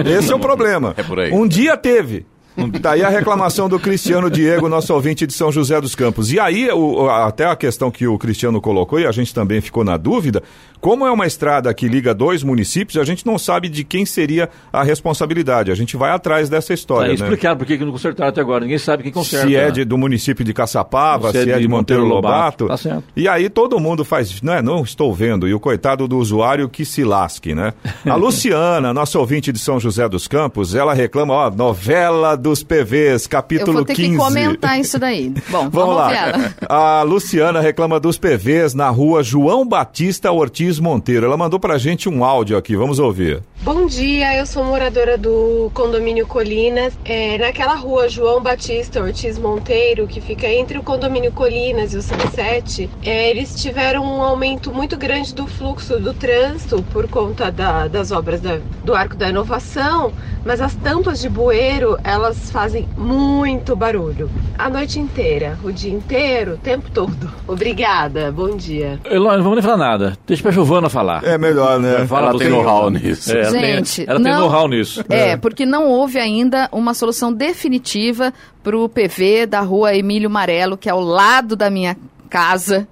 Esse 0.06 0.32
é 0.32 0.36
o 0.36 0.40
problema. 0.40 0.94
É 0.98 1.04
por 1.04 1.20
aí. 1.20 1.32
Um 1.32 1.48
dia 1.48 1.78
teve. 1.78 2.26
Daí 2.82 3.04
a 3.04 3.10
reclamação 3.10 3.68
do 3.68 3.80
Cristiano 3.80 4.30
Diego, 4.30 4.70
nosso 4.70 4.94
ouvinte 4.94 5.26
de 5.28 5.34
São 5.34 5.52
José 5.52 5.80
dos 5.82 5.96
Campos. 5.96 6.32
E 6.32 6.40
aí, 6.40 6.70
o- 6.72 7.10
até 7.10 7.46
a 7.46 7.56
questão 7.56 7.92
que 7.92 8.08
o 8.08 8.18
Cristiano 8.18 8.62
colocou, 8.62 9.00
e 9.00 9.06
a 9.06 9.12
gente 9.12 9.34
também 9.34 9.60
ficou 9.62 9.84
na 9.84 9.98
dúvida, 9.98 10.42
como 10.80 11.06
é 11.06 11.12
uma 11.12 11.26
estrada 11.26 11.74
que 11.74 11.88
liga 11.88 12.14
dois 12.14 12.44
municípios, 12.44 12.98
a 12.98 13.04
gente 13.04 13.26
não 13.26 13.38
sabe 13.40 13.68
de 13.70 13.84
quem 13.84 14.06
seria 14.06 14.50
a 14.72 14.84
responsabilidade. 14.84 15.72
A 15.72 15.76
gente 15.76 15.98
vai 15.98 16.12
atrás 16.12 16.48
dessa 16.48 16.74
história, 16.74 17.06
Aí 17.12 17.18
né? 17.18 17.24
explicaram 17.24 17.58
por 17.58 17.66
que 17.66 17.78
não 17.78 17.92
consertaram 17.92 18.30
até 18.30 18.42
agora. 18.42 18.62
Ninguém 18.62 18.78
sabe 18.78 19.04
quem 19.04 19.12
conserta. 19.12 19.48
Se 19.48 19.56
é 19.56 19.66
né? 19.66 19.72
de- 19.72 19.86
do 19.86 19.98
município 19.98 20.46
de 20.46 20.54
Caçapava, 20.54 21.32
Se 21.32 21.44
se 21.44 21.52
é 21.52 21.60
de 21.60 21.68
Monteiro 21.68 22.06
Lobato. 22.06 22.68
Tá 22.68 22.78
certo. 22.78 23.04
E 23.16 23.28
aí 23.28 23.50
todo 23.50 23.80
mundo 23.80 24.06
faz, 24.06 24.42
não 24.42 24.54
é? 24.54 24.62
Não 24.62 24.84
estou 24.84 25.14
vendo. 25.14 25.48
E 25.48 25.54
o 25.54 25.60
coitado 25.60 26.08
do 26.08 26.18
usuário 26.18 26.70
que 26.70 26.86
se 26.86 27.04
lasque, 27.04 27.56
né? 27.56 27.74
A 28.06 28.16
Luciana, 28.16 28.94
nossa 28.94 29.18
ouvinte 29.20 29.52
de 29.52 29.60
São 29.60 29.80
José 29.80 30.08
dos 30.08 30.28
Campos, 30.28 30.76
ela 30.76 30.94
reclama, 30.94 31.34
ó, 31.34 31.50
novela 31.50 32.36
dos 32.46 32.62
PVs, 32.62 33.24
Eu 33.24 33.30
capítulo 33.32 33.74
vou 33.78 33.86
ter 33.86 33.96
15. 33.96 34.10
que 34.12 34.18
comentar 34.18 34.80
isso 34.80 35.00
daí. 35.00 35.30
Bom, 35.50 35.68
Vamos 35.70 35.74
vamos, 35.74 35.96
lá. 35.96 36.16
ela. 36.16 36.54
A 36.70 37.02
Luciana 37.02 37.60
reclama 37.60 38.00
dos 38.00 38.20
PVs 38.20 38.76
na 38.76 38.88
rua 38.90 39.24
João 39.24 39.68
Batista 39.68 40.32
Ortiz 40.32 40.80
Monteiro. 40.80 41.26
Ela 41.26 41.36
mandou 41.38 41.60
pra 41.60 41.80
gente 41.80 42.08
um 42.08 42.24
áudio 42.24 42.56
aqui, 42.56 42.76
vamos 42.76 43.00
ouvir. 43.00 43.42
Bom 43.62 43.88
dia, 43.88 44.38
eu 44.38 44.46
sou 44.46 44.64
moradora 44.64 45.18
do 45.18 45.72
condomínio 45.74 46.28
Colinas. 46.28 46.94
É, 47.04 47.36
naquela 47.40 47.74
rua 47.74 48.08
João 48.08 48.40
Batista 48.44 49.02
Ortiz 49.02 49.40
Monteiro, 49.40 50.06
que 50.06 50.22
fica 50.22 50.48
entre 50.48 50.78
o 50.78 50.84
condomínio 50.84 51.32
Colinas 51.32 51.94
e 51.94 51.98
o 51.98 52.02
Sunset, 52.04 52.88
é, 53.04 53.32
eles 53.32 53.56
tiveram 53.60 54.04
um 54.04 54.22
aumento 54.22 54.72
muito 54.72 54.96
grande 54.98 55.34
do 55.34 55.48
fluxo 55.48 56.00
do 56.00 56.14
trânsito 56.14 56.84
por 56.94 57.08
conta 57.08 57.52
da- 57.52 57.88
das 57.88 58.12
obras 58.12 58.40
da- 58.40 58.60
do 58.84 58.94
Arco 58.94 59.16
da 59.16 59.30
Inovação, 59.30 60.14
mas 60.46 60.62
as 60.62 60.76
tampas 60.76 61.20
de 61.20 61.28
bueiro 61.28 61.98
elas 62.04 62.35
fazem 62.52 62.88
muito 62.98 63.76
barulho. 63.76 64.30
A 64.58 64.70
noite 64.70 65.00
inteira, 65.00 65.58
o 65.64 65.72
dia 65.72 65.94
inteiro, 65.94 66.54
o 66.54 66.58
tempo 66.58 66.90
todo. 66.92 67.32
Obrigada, 67.48 68.32
bom 68.32 68.56
dia. 68.56 69.00
Eloy, 69.06 69.38
não 69.38 69.44
vamos 69.44 69.58
nem 69.58 69.64
falar 69.64 69.78
nada. 69.78 70.18
Deixa 70.26 70.44
pra 70.44 70.52
Giovana 70.52 70.90
falar. 70.90 71.24
É 71.24 71.38
melhor, 71.38 71.80
né? 71.80 72.06
Fala 72.08 72.30
Ela 72.30 72.40
tem 72.40 72.50
know-how 72.50 72.90
nisso. 72.90 73.36
É. 73.36 73.42
ela 73.42 73.52
Gente, 73.52 73.96
tem, 73.98 74.06
ela 74.08 74.20
não, 74.20 74.32
tem 74.32 74.40
know-how 74.40 74.68
nisso. 74.68 75.04
É, 75.10 75.36
porque 75.38 75.66
não 75.66 75.88
houve 75.88 76.20
ainda 76.20 76.70
uma 76.72 76.94
solução 76.94 77.34
definitiva 77.34 78.34
para 78.64 78.78
o 78.78 78.88
PV 78.88 79.46
da 79.46 79.62
rua 79.62 79.96
Emílio 79.96 80.30
Marelo, 80.30 80.78
que 80.78 80.90
é 80.90 80.92
ao 80.92 81.02
lado 81.02 81.56
da 81.56 81.70
minha 81.70 81.98
casa. 82.30 82.88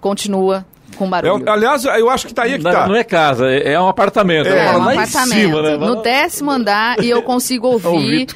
Continua 0.00 0.66
com 0.94 1.08
barulho. 1.08 1.44
É, 1.46 1.50
aliás, 1.50 1.84
eu 1.84 2.08
acho 2.10 2.26
que 2.26 2.34
tá 2.34 2.42
aí 2.44 2.58
que 2.58 2.64
não, 2.64 2.70
tá. 2.70 2.86
Não 2.88 2.94
é 2.96 3.04
casa, 3.04 3.46
é, 3.50 3.72
é 3.72 3.80
um 3.80 3.88
apartamento. 3.88 4.46
É, 4.48 4.66
Ela 4.66 4.78
um 4.78 4.84
lá 4.84 4.94
em 4.94 4.98
apartamento. 4.98 5.34
cima, 5.40 5.62
né? 5.62 5.76
No 5.76 6.02
décimo 6.02 6.50
andar 6.50 7.02
e 7.02 7.10
eu 7.10 7.22
consigo 7.22 7.66
ouvir. 7.72 7.86
Ouvir. 7.88 8.26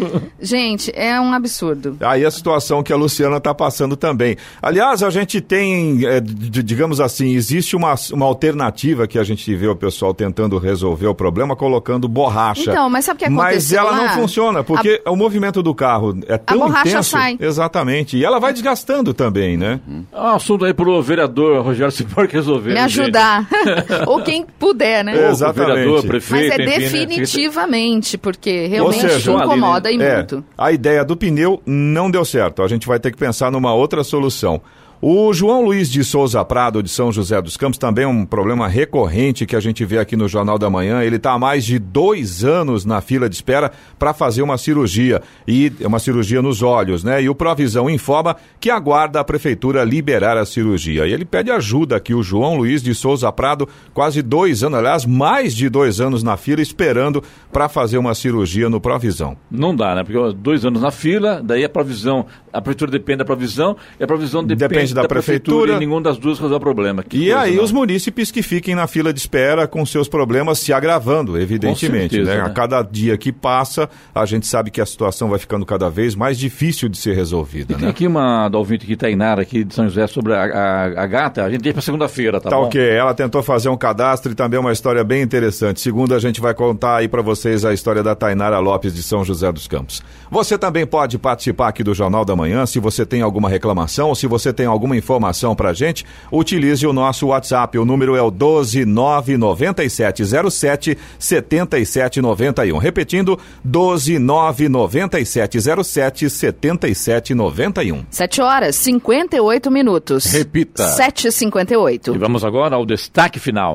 Gente, 0.41 0.93
é 0.95 1.21
um 1.21 1.33
absurdo. 1.33 1.97
Aí 2.01 2.25
a 2.25 2.31
situação 2.31 2.83
que 2.83 2.93
a 2.93 2.97
Luciana 2.97 3.37
está 3.39 3.55
passando 3.55 3.97
também. 3.97 4.37
Aliás, 4.63 5.03
a 5.03 5.11
gente 5.11 5.41
tem, 5.41 6.05
é, 6.07 6.21
digamos 6.21 7.01
assim, 7.01 7.35
existe 7.35 7.77
uma, 7.77 7.95
uma 8.13 8.27
alternativa 8.27 9.07
que 9.07 9.19
a 9.19 9.25
gente 9.25 9.55
vê 9.55 9.67
o 9.67 9.77
pessoal 9.77 10.13
tentando 10.15 10.59
resolver 10.59 11.07
o 11.07 11.15
problema 11.15 11.55
colocando 11.57 12.09
borracha. 12.09 12.71
Então, 12.71 12.89
mas 12.91 13.05
sabe 13.05 13.17
o 13.17 13.25
que 13.25 13.31
Mas 13.31 13.47
aconteceu 13.47 13.79
ela 13.81 13.93
não 13.97 14.05
lá? 14.05 14.09
funciona, 14.11 14.65
porque 14.65 15.01
o 15.07 15.17
movimento 15.17 15.63
do 15.63 15.75
carro 15.75 16.19
é 16.27 16.37
tão 16.39 16.59
borracha 16.59 16.89
intenso. 16.89 17.11
sai. 17.11 17.37
Exatamente. 17.41 18.17
E 18.17 18.25
ela 18.25 18.39
vai 18.39 18.53
desgastando 18.53 19.13
também, 19.15 19.57
né? 19.57 19.81
É 20.13 20.21
um 20.21 20.27
assunto 20.35 20.65
aí 20.65 20.73
pro 20.75 21.01
vereador 21.03 21.63
Rogério 21.65 21.93
Cipor 21.93 22.27
resolver. 22.49 22.69
Me 22.71 22.75
né, 22.75 22.81
ajudar. 22.83 23.49
Ou 24.07 24.23
quem 24.23 24.45
puder, 24.45 25.05
né? 25.05 25.17
É, 25.17 25.27
Ou 25.27 25.31
Exatamente. 25.31 25.69
Vereador, 25.75 25.97
Mas 25.97 26.05
prefeito, 26.07 26.53
é 26.53 26.65
enfim, 26.65 26.65
né? 26.65 26.79
definitivamente, 26.79 28.19
porque 28.19 28.67
realmente 28.67 29.01
seja, 29.01 29.33
incomoda 29.33 29.91
e 29.91 30.01
É, 30.01 30.17
muito. 30.17 30.45
a 30.57 30.73
ideia 30.73 31.05
do 31.05 31.17
pneu 31.17 31.63
não 31.67 32.11
deu 32.11 32.25
certo. 32.25 32.63
A 32.63 32.69
gente 32.69 32.87
vai 32.87 32.99
ter 32.99 33.11
que 33.11 33.19
pensar 33.19 33.51
numa 33.51 33.73
outra 33.75 34.03
solução. 34.03 34.61
O 35.01 35.33
João 35.33 35.65
Luiz 35.65 35.89
de 35.89 36.03
Souza 36.03 36.45
Prado, 36.45 36.83
de 36.83 36.89
São 36.89 37.13
José 37.13 37.41
dos 37.41 37.57
Campos, 37.57 37.79
também 37.79 38.05
é 38.05 38.09
um 38.09 38.27
problema 38.27 38.67
recorrente 38.67 39.47
que 39.47 39.55
a 39.55 39.61
gente 39.61 39.85
vê 39.85 39.97
aqui 39.97 40.17
no 40.17 40.27
Jornal 40.27 40.59
da 40.59 40.69
Manhã. 40.69 41.05
Ele 41.05 41.15
está 41.15 41.35
há 41.35 41.39
mais 41.39 41.65
de 41.65 41.79
dois 41.79 42.45
anos 42.45 42.85
na 42.85 43.01
fila 43.01 43.29
de 43.29 43.37
espera 43.37 43.71
para 43.97 44.13
fazer 44.13 44.43
uma 44.43 44.59
cirurgia. 44.59 45.23
E 45.47 45.73
uma 45.83 46.01
cirurgia 46.01 46.43
nos 46.43 46.63
olhos, 46.63 47.05
né? 47.05 47.23
E 47.23 47.29
o 47.29 47.35
Provisão 47.35 47.89
informa 47.89 48.35
que 48.59 48.71
aguarda 48.71 49.21
a 49.21 49.25
prefeitura 49.25 49.85
liberar 49.85 50.37
a 50.37 50.45
cirurgia. 50.45 51.07
E 51.07 51.13
ele 51.13 51.25
pede 51.25 51.53
ajuda 51.53 51.95
aqui, 51.95 52.13
o 52.13 52.21
João 52.21 52.57
Luiz 52.57 52.83
de 52.83 52.93
Souza 52.93 53.31
Prado, 53.31 53.69
quase 53.95 54.21
dois 54.21 54.65
anos, 54.65 54.81
aliás, 54.81 55.07
mais 55.07 55.55
de 55.55 55.69
dois 55.69 56.01
anos 56.01 56.25
na 56.25 56.37
fila, 56.37 56.61
esperando 56.61 57.23
para 57.53 57.69
fazer 57.69 57.99
uma 57.99 58.17
cirurgia 58.17 58.69
no 58.69 58.81
Provisão. 58.81 59.37
Não 59.49 59.77
dá, 59.77 59.95
né? 59.95 60.03
Porque 60.03 60.37
dois 60.37 60.65
anos 60.65 60.83
na 60.83 60.91
fila, 60.91 61.41
daí 61.41 61.65
a 61.65 61.69
provisão, 61.69 62.27
a 62.53 62.61
prefeitura 62.61 62.91
depende 62.91 63.19
da 63.19 63.25
provisão, 63.25 63.77
e 64.01 64.03
a 64.03 64.07
provisão 64.09 64.43
depende, 64.43 64.88
Depende 64.88 64.88
da 64.95 65.07
prefeitura. 65.07 65.72
e 65.74 65.78
nenhum 65.78 66.01
das 66.01 66.16
duas 66.18 66.39
resolve 66.39 66.57
o 66.57 66.61
problema. 66.61 67.03
Que 67.03 67.16
E 67.28 67.32
aí 67.32 67.57
não? 67.57 67.64
os 67.64 67.72
munícipes 67.72 68.30
que 68.30 68.43
fiquem 68.43 68.74
na 68.74 68.86
fila 68.86 69.12
de 69.12 69.18
espera 69.18 69.66
com 69.66 69.84
seus 69.86 70.09
problemas 70.09 70.59
se 70.59 70.72
agravando, 70.72 71.39
evidentemente. 71.39 72.14
certeza, 72.16 72.34
né? 72.36 72.43
né? 72.43 72.47
A 72.47 72.51
cada 72.51 72.82
dia 72.82 73.16
que 73.16 73.32
passa, 73.32 73.89
a 74.14 74.24
gente 74.24 74.47
sabe 74.47 74.70
que 74.70 74.80
a 74.80 74.86
situação 74.86 75.28
vai 75.28 75.39
ficando 75.39 75.64
cada 75.66 75.89
vez 75.91 76.14
mais 76.14 76.39
difícil 76.39 76.89
de 76.89 76.97
ser 76.99 77.14
resolvida. 77.14 77.74
Tem 77.74 77.84
Né? 77.84 77.91
aqui 77.91 78.07
uma 78.07 78.49
da 78.49 78.59
ouvinte 78.59 78.84
aqui, 78.84 78.97
Tainara, 78.97 79.43
aqui 79.43 79.64
de 79.64 79.74
São 79.74 79.84
José, 79.89 80.07
sobre 80.07 80.34
a, 80.34 80.45
a- 80.45 81.03
a 81.03 81.07
gata. 81.07 81.45
A 81.45 81.51
gente 81.51 81.62
deixa 81.62 81.74
pra 81.74 81.82
segunda-feira, 81.82 82.41
tá, 82.41 82.51
Tá 82.51 82.57
bom? 82.57 82.64
ok, 82.66 82.80
ela 82.80 83.14
tentou 83.14 83.43
fazer 83.43 83.68
um 83.68 83.76
cadastro 83.76 84.32
e 84.32 84.34
também 84.34 84.59
uma 84.59 84.72
história 84.72 85.03
bem 85.05 85.22
interessante. 85.22 85.80
Segundo, 85.80 86.14
a 86.14 86.18
gente 86.18 86.41
vai 86.41 86.55
contar 86.55 86.97
aí 86.97 87.09
para 87.09 87.22
vocês 87.22 87.64
a 87.64 87.72
história 87.72 88.03
da 88.03 88.14
Tainara 88.14 88.59
Lopes 88.59 88.95
de 88.95 89.03
São 89.03 89.24
José 89.24 89.51
dos 89.53 89.66
Campos. 89.66 90.03
Você 90.30 90.57
também 90.59 90.86
pode 90.86 91.18
participar 91.18 91.68
aqui 91.68 91.82
do 91.82 91.95
Jornal 91.95 92.24
da 92.24 92.34
Manhã, 92.36 92.66
se 92.66 92.78
você 92.78 93.05
tem 93.07 93.22
alguma 93.22 93.49
reclamação 93.49 94.09
ou 94.09 94.14
se 94.14 94.26
você 94.26 94.53
tem 94.53 94.66
alguma 94.79 94.97
informação 94.97 95.55
pra 95.55 95.74
gente, 95.74 96.07
utilize 96.31 96.87
o 96.87 96.93
nosso 96.93 97.26
WhatsApp. 97.26 97.76
O 97.79 97.85
número 97.85 98.14
é 98.16 98.22
o 98.22 98.31
1299707 98.31 100.97
7791. 101.18 102.79
Repetindo, 102.79 103.37
1299707 103.66 106.31
7791. 106.31 108.07
7 108.11 108.41
horas 108.41 108.76
58 108.76 109.68
minutos. 109.70 110.24
Repita. 110.26 110.97
7h58. 110.97 112.14
E 112.14 112.18
vamos 112.18 112.45
agora 112.45 112.76
ao 112.76 112.87
destaque 112.87 113.41
final. 113.41 113.74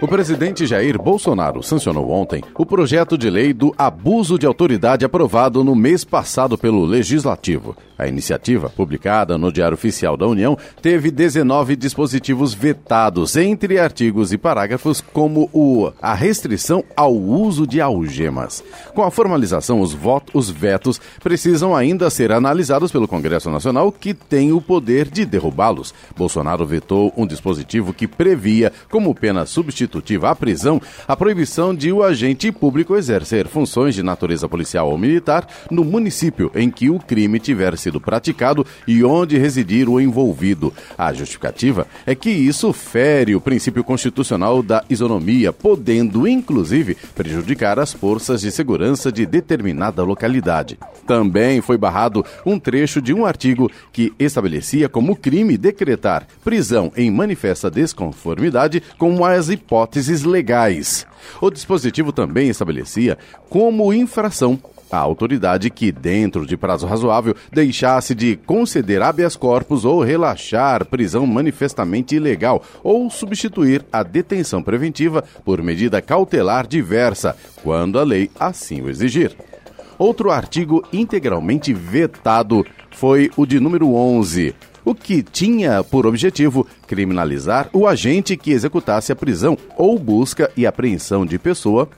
O 0.00 0.06
presidente 0.06 0.64
Jair 0.64 0.96
Bolsonaro 0.96 1.60
sancionou 1.60 2.08
ontem 2.10 2.40
o 2.56 2.64
projeto 2.64 3.18
de 3.18 3.28
lei 3.28 3.52
do 3.52 3.74
abuso 3.76 4.38
de 4.38 4.46
autoridade 4.46 5.04
aprovado 5.04 5.64
no 5.64 5.74
mês 5.74 6.04
passado 6.04 6.56
pelo 6.56 6.84
Legislativo. 6.84 7.76
A 7.98 8.06
iniciativa, 8.06 8.70
publicada 8.70 9.36
no 9.36 9.50
Diário 9.50 9.74
Oficial 9.74 10.16
da 10.16 10.24
União, 10.24 10.56
teve 10.80 11.10
19 11.10 11.74
dispositivos 11.74 12.54
vetados, 12.54 13.34
entre 13.34 13.76
artigos 13.76 14.32
e 14.32 14.38
parágrafos, 14.38 15.00
como 15.00 15.50
o, 15.52 15.90
a 16.00 16.14
restrição 16.14 16.84
ao 16.96 17.12
uso 17.12 17.66
de 17.66 17.80
algemas. 17.80 18.62
Com 18.94 19.02
a 19.02 19.10
formalização, 19.10 19.80
os, 19.80 19.92
votos, 19.92 20.32
os 20.32 20.48
vetos 20.48 21.00
precisam 21.20 21.74
ainda 21.74 22.08
ser 22.08 22.30
analisados 22.30 22.92
pelo 22.92 23.08
Congresso 23.08 23.50
Nacional, 23.50 23.90
que 23.90 24.14
tem 24.14 24.52
o 24.52 24.60
poder 24.60 25.08
de 25.08 25.26
derrubá-los. 25.26 25.92
Bolsonaro 26.16 26.64
vetou 26.64 27.12
um 27.16 27.26
dispositivo 27.26 27.92
que 27.92 28.06
previa, 28.06 28.72
como 28.88 29.12
pena 29.12 29.44
substitutiva 29.44 29.87
à 30.26 30.34
prisão, 30.34 30.80
a 31.06 31.16
proibição 31.16 31.74
de 31.74 31.92
o 31.92 32.02
agente 32.02 32.52
público 32.52 32.96
exercer 32.96 33.46
funções 33.48 33.94
de 33.94 34.02
natureza 34.02 34.48
policial 34.48 34.90
ou 34.90 34.98
militar 34.98 35.46
no 35.70 35.84
município 35.84 36.50
em 36.54 36.70
que 36.70 36.90
o 36.90 36.98
crime 36.98 37.38
tiver 37.38 37.76
sido 37.78 38.00
praticado 38.00 38.66
e 38.86 39.02
onde 39.02 39.38
residir 39.38 39.88
o 39.88 40.00
envolvido. 40.00 40.72
A 40.96 41.12
justificativa 41.12 41.86
é 42.06 42.14
que 42.14 42.30
isso 42.30 42.72
fere 42.72 43.34
o 43.34 43.40
princípio 43.40 43.82
constitucional 43.82 44.62
da 44.62 44.84
isonomia, 44.90 45.52
podendo 45.52 46.26
inclusive 46.28 46.96
prejudicar 47.14 47.78
as 47.78 47.92
forças 47.92 48.40
de 48.40 48.50
segurança 48.50 49.10
de 49.10 49.24
determinada 49.24 50.02
localidade. 50.02 50.78
Também 51.06 51.60
foi 51.60 51.78
barrado 51.78 52.24
um 52.44 52.58
trecho 52.58 53.00
de 53.00 53.14
um 53.14 53.24
artigo 53.24 53.70
que 53.92 54.12
estabelecia 54.18 54.88
como 54.88 55.16
crime 55.16 55.56
decretar 55.56 56.26
prisão 56.44 56.92
em 56.96 57.10
manifesta 57.10 57.70
desconformidade 57.70 58.82
com 58.98 59.24
as 59.24 59.48
hipóteses 59.48 59.77
legais. 60.22 61.06
O 61.40 61.50
dispositivo 61.50 62.12
também 62.12 62.48
estabelecia 62.48 63.18
como 63.48 63.92
infração 63.92 64.58
a 64.90 64.98
autoridade 64.98 65.70
que, 65.70 65.92
dentro 65.92 66.46
de 66.46 66.56
prazo 66.56 66.86
razoável, 66.86 67.34
deixasse 67.52 68.14
de 68.14 68.36
conceder 68.36 69.02
habeas 69.02 69.36
corpus 69.36 69.84
ou 69.84 70.02
relaxar 70.02 70.86
prisão 70.86 71.26
manifestamente 71.26 72.16
ilegal 72.16 72.62
ou 72.82 73.10
substituir 73.10 73.84
a 73.92 74.02
detenção 74.02 74.62
preventiva 74.62 75.22
por 75.44 75.62
medida 75.62 76.00
cautelar 76.00 76.66
diversa, 76.66 77.36
quando 77.62 77.98
a 77.98 78.02
lei 78.02 78.30
assim 78.38 78.80
o 78.80 78.88
exigir. 78.88 79.36
Outro 79.98 80.30
artigo 80.30 80.82
integralmente 80.92 81.74
vetado 81.74 82.64
foi 82.90 83.30
o 83.36 83.44
de 83.44 83.58
número 83.58 83.94
11, 83.94 84.54
o 84.88 84.94
que 84.94 85.22
tinha 85.22 85.84
por 85.84 86.06
objetivo 86.06 86.66
criminalizar 86.86 87.68
o 87.74 87.86
agente 87.86 88.38
que 88.38 88.52
executasse 88.52 89.12
a 89.12 89.16
prisão 89.16 89.56
ou 89.76 89.98
busca 89.98 90.50
e 90.56 90.66
apreensão 90.66 91.26
de 91.26 91.38
pessoa 91.38 91.90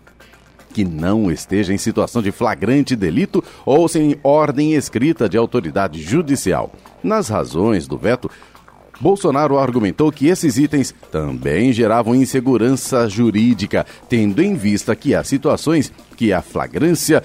que 0.73 0.85
não 0.85 1.31
esteja 1.31 1.73
em 1.73 1.79
situação 1.79 2.21
de 2.21 2.33
flagrante 2.33 2.97
delito 2.97 3.45
ou 3.65 3.87
sem 3.87 4.19
ordem 4.25 4.75
escrita 4.75 5.29
de 5.29 5.37
autoridade 5.37 6.03
judicial. 6.03 6.73
Nas 7.01 7.29
razões 7.29 7.87
do 7.87 7.97
veto, 7.97 8.29
Bolsonaro 9.01 9.57
argumentou 9.57 10.11
que 10.11 10.27
esses 10.27 10.59
itens 10.59 10.93
também 11.13 11.73
geravam 11.73 12.13
insegurança 12.13 13.09
jurídica, 13.09 13.87
tendo 14.09 14.43
em 14.43 14.57
vista 14.57 14.97
que 14.97 15.15
há 15.15 15.23
situações 15.23 15.93
que 16.17 16.33
a 16.33 16.43
flagrância 16.43 17.23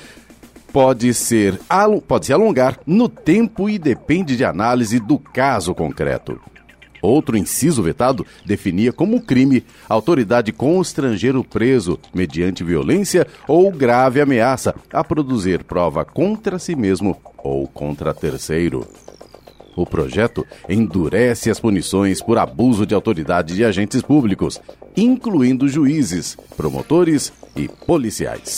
pode 0.76 1.14
ser 1.14 1.58
pode 2.06 2.26
se 2.26 2.34
alongar 2.34 2.78
no 2.86 3.08
tempo 3.08 3.70
e 3.70 3.80
depende 3.80 4.36
de 4.36 4.44
análise 4.44 5.00
do 5.00 5.18
caso 5.18 5.74
concreto. 5.74 6.38
Outro 7.02 7.38
inciso 7.38 7.82
vetado 7.82 8.26
definia 8.46 8.92
como 8.92 9.22
crime 9.22 9.64
autoridade 9.88 10.52
constranger 10.52 11.38
o 11.38 11.46
preso, 11.46 11.98
mediante 12.14 12.62
violência 12.62 13.26
ou 13.48 13.72
grave 13.72 14.20
ameaça, 14.20 14.76
a 14.92 15.02
produzir 15.02 15.64
prova 15.64 16.04
contra 16.04 16.60
si 16.60 16.76
mesmo 16.76 17.16
ou 17.38 17.66
contra 17.70 18.14
terceiro. 18.14 18.86
O 19.78 19.86
projeto 19.86 20.46
endurece 20.68 21.50
as 21.50 21.58
punições 21.58 22.22
por 22.22 22.38
abuso 22.38 22.86
de 22.86 22.94
autoridade 22.94 23.56
de 23.56 23.64
agentes 23.64 24.02
públicos, 24.02 24.60
incluindo 24.98 25.70
juízes, 25.70 26.38
promotores 26.58 27.32
e 27.56 27.70
policiais. 27.70 28.58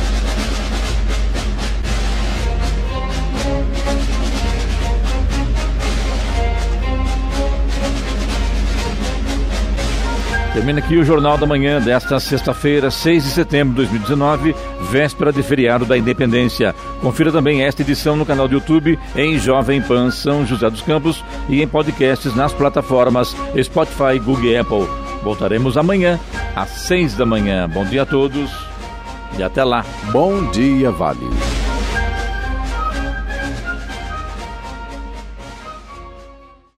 Termina 10.53 10.79
aqui 10.79 10.97
o 10.97 11.05
Jornal 11.05 11.37
da 11.37 11.45
Manhã 11.45 11.79
desta 11.79 12.19
sexta-feira, 12.19 12.91
6 12.91 13.23
de 13.23 13.29
setembro 13.29 13.71
de 13.71 13.89
2019, 13.89 14.53
véspera 14.81 15.31
de 15.31 15.41
feriado 15.41 15.85
da 15.85 15.97
Independência. 15.97 16.75
Confira 17.01 17.31
também 17.31 17.63
esta 17.63 17.81
edição 17.81 18.17
no 18.17 18.25
canal 18.25 18.49
do 18.49 18.55
YouTube 18.55 18.99
em 19.15 19.39
Jovem 19.39 19.81
Pan 19.81 20.11
São 20.11 20.45
José 20.45 20.69
dos 20.69 20.81
Campos 20.81 21.23
e 21.47 21.61
em 21.61 21.67
podcasts 21.67 22.35
nas 22.35 22.51
plataformas 22.51 23.33
Spotify, 23.63 24.19
Google 24.19 24.45
e 24.45 24.57
Apple. 24.57 24.87
Voltaremos 25.23 25.77
amanhã 25.77 26.19
às 26.53 26.69
6 26.69 27.15
da 27.15 27.25
manhã. 27.25 27.69
Bom 27.69 27.85
dia 27.85 28.01
a 28.01 28.05
todos 28.05 28.51
e 29.37 29.43
até 29.43 29.63
lá. 29.63 29.85
Bom 30.11 30.51
dia, 30.51 30.91
Vale. 30.91 31.60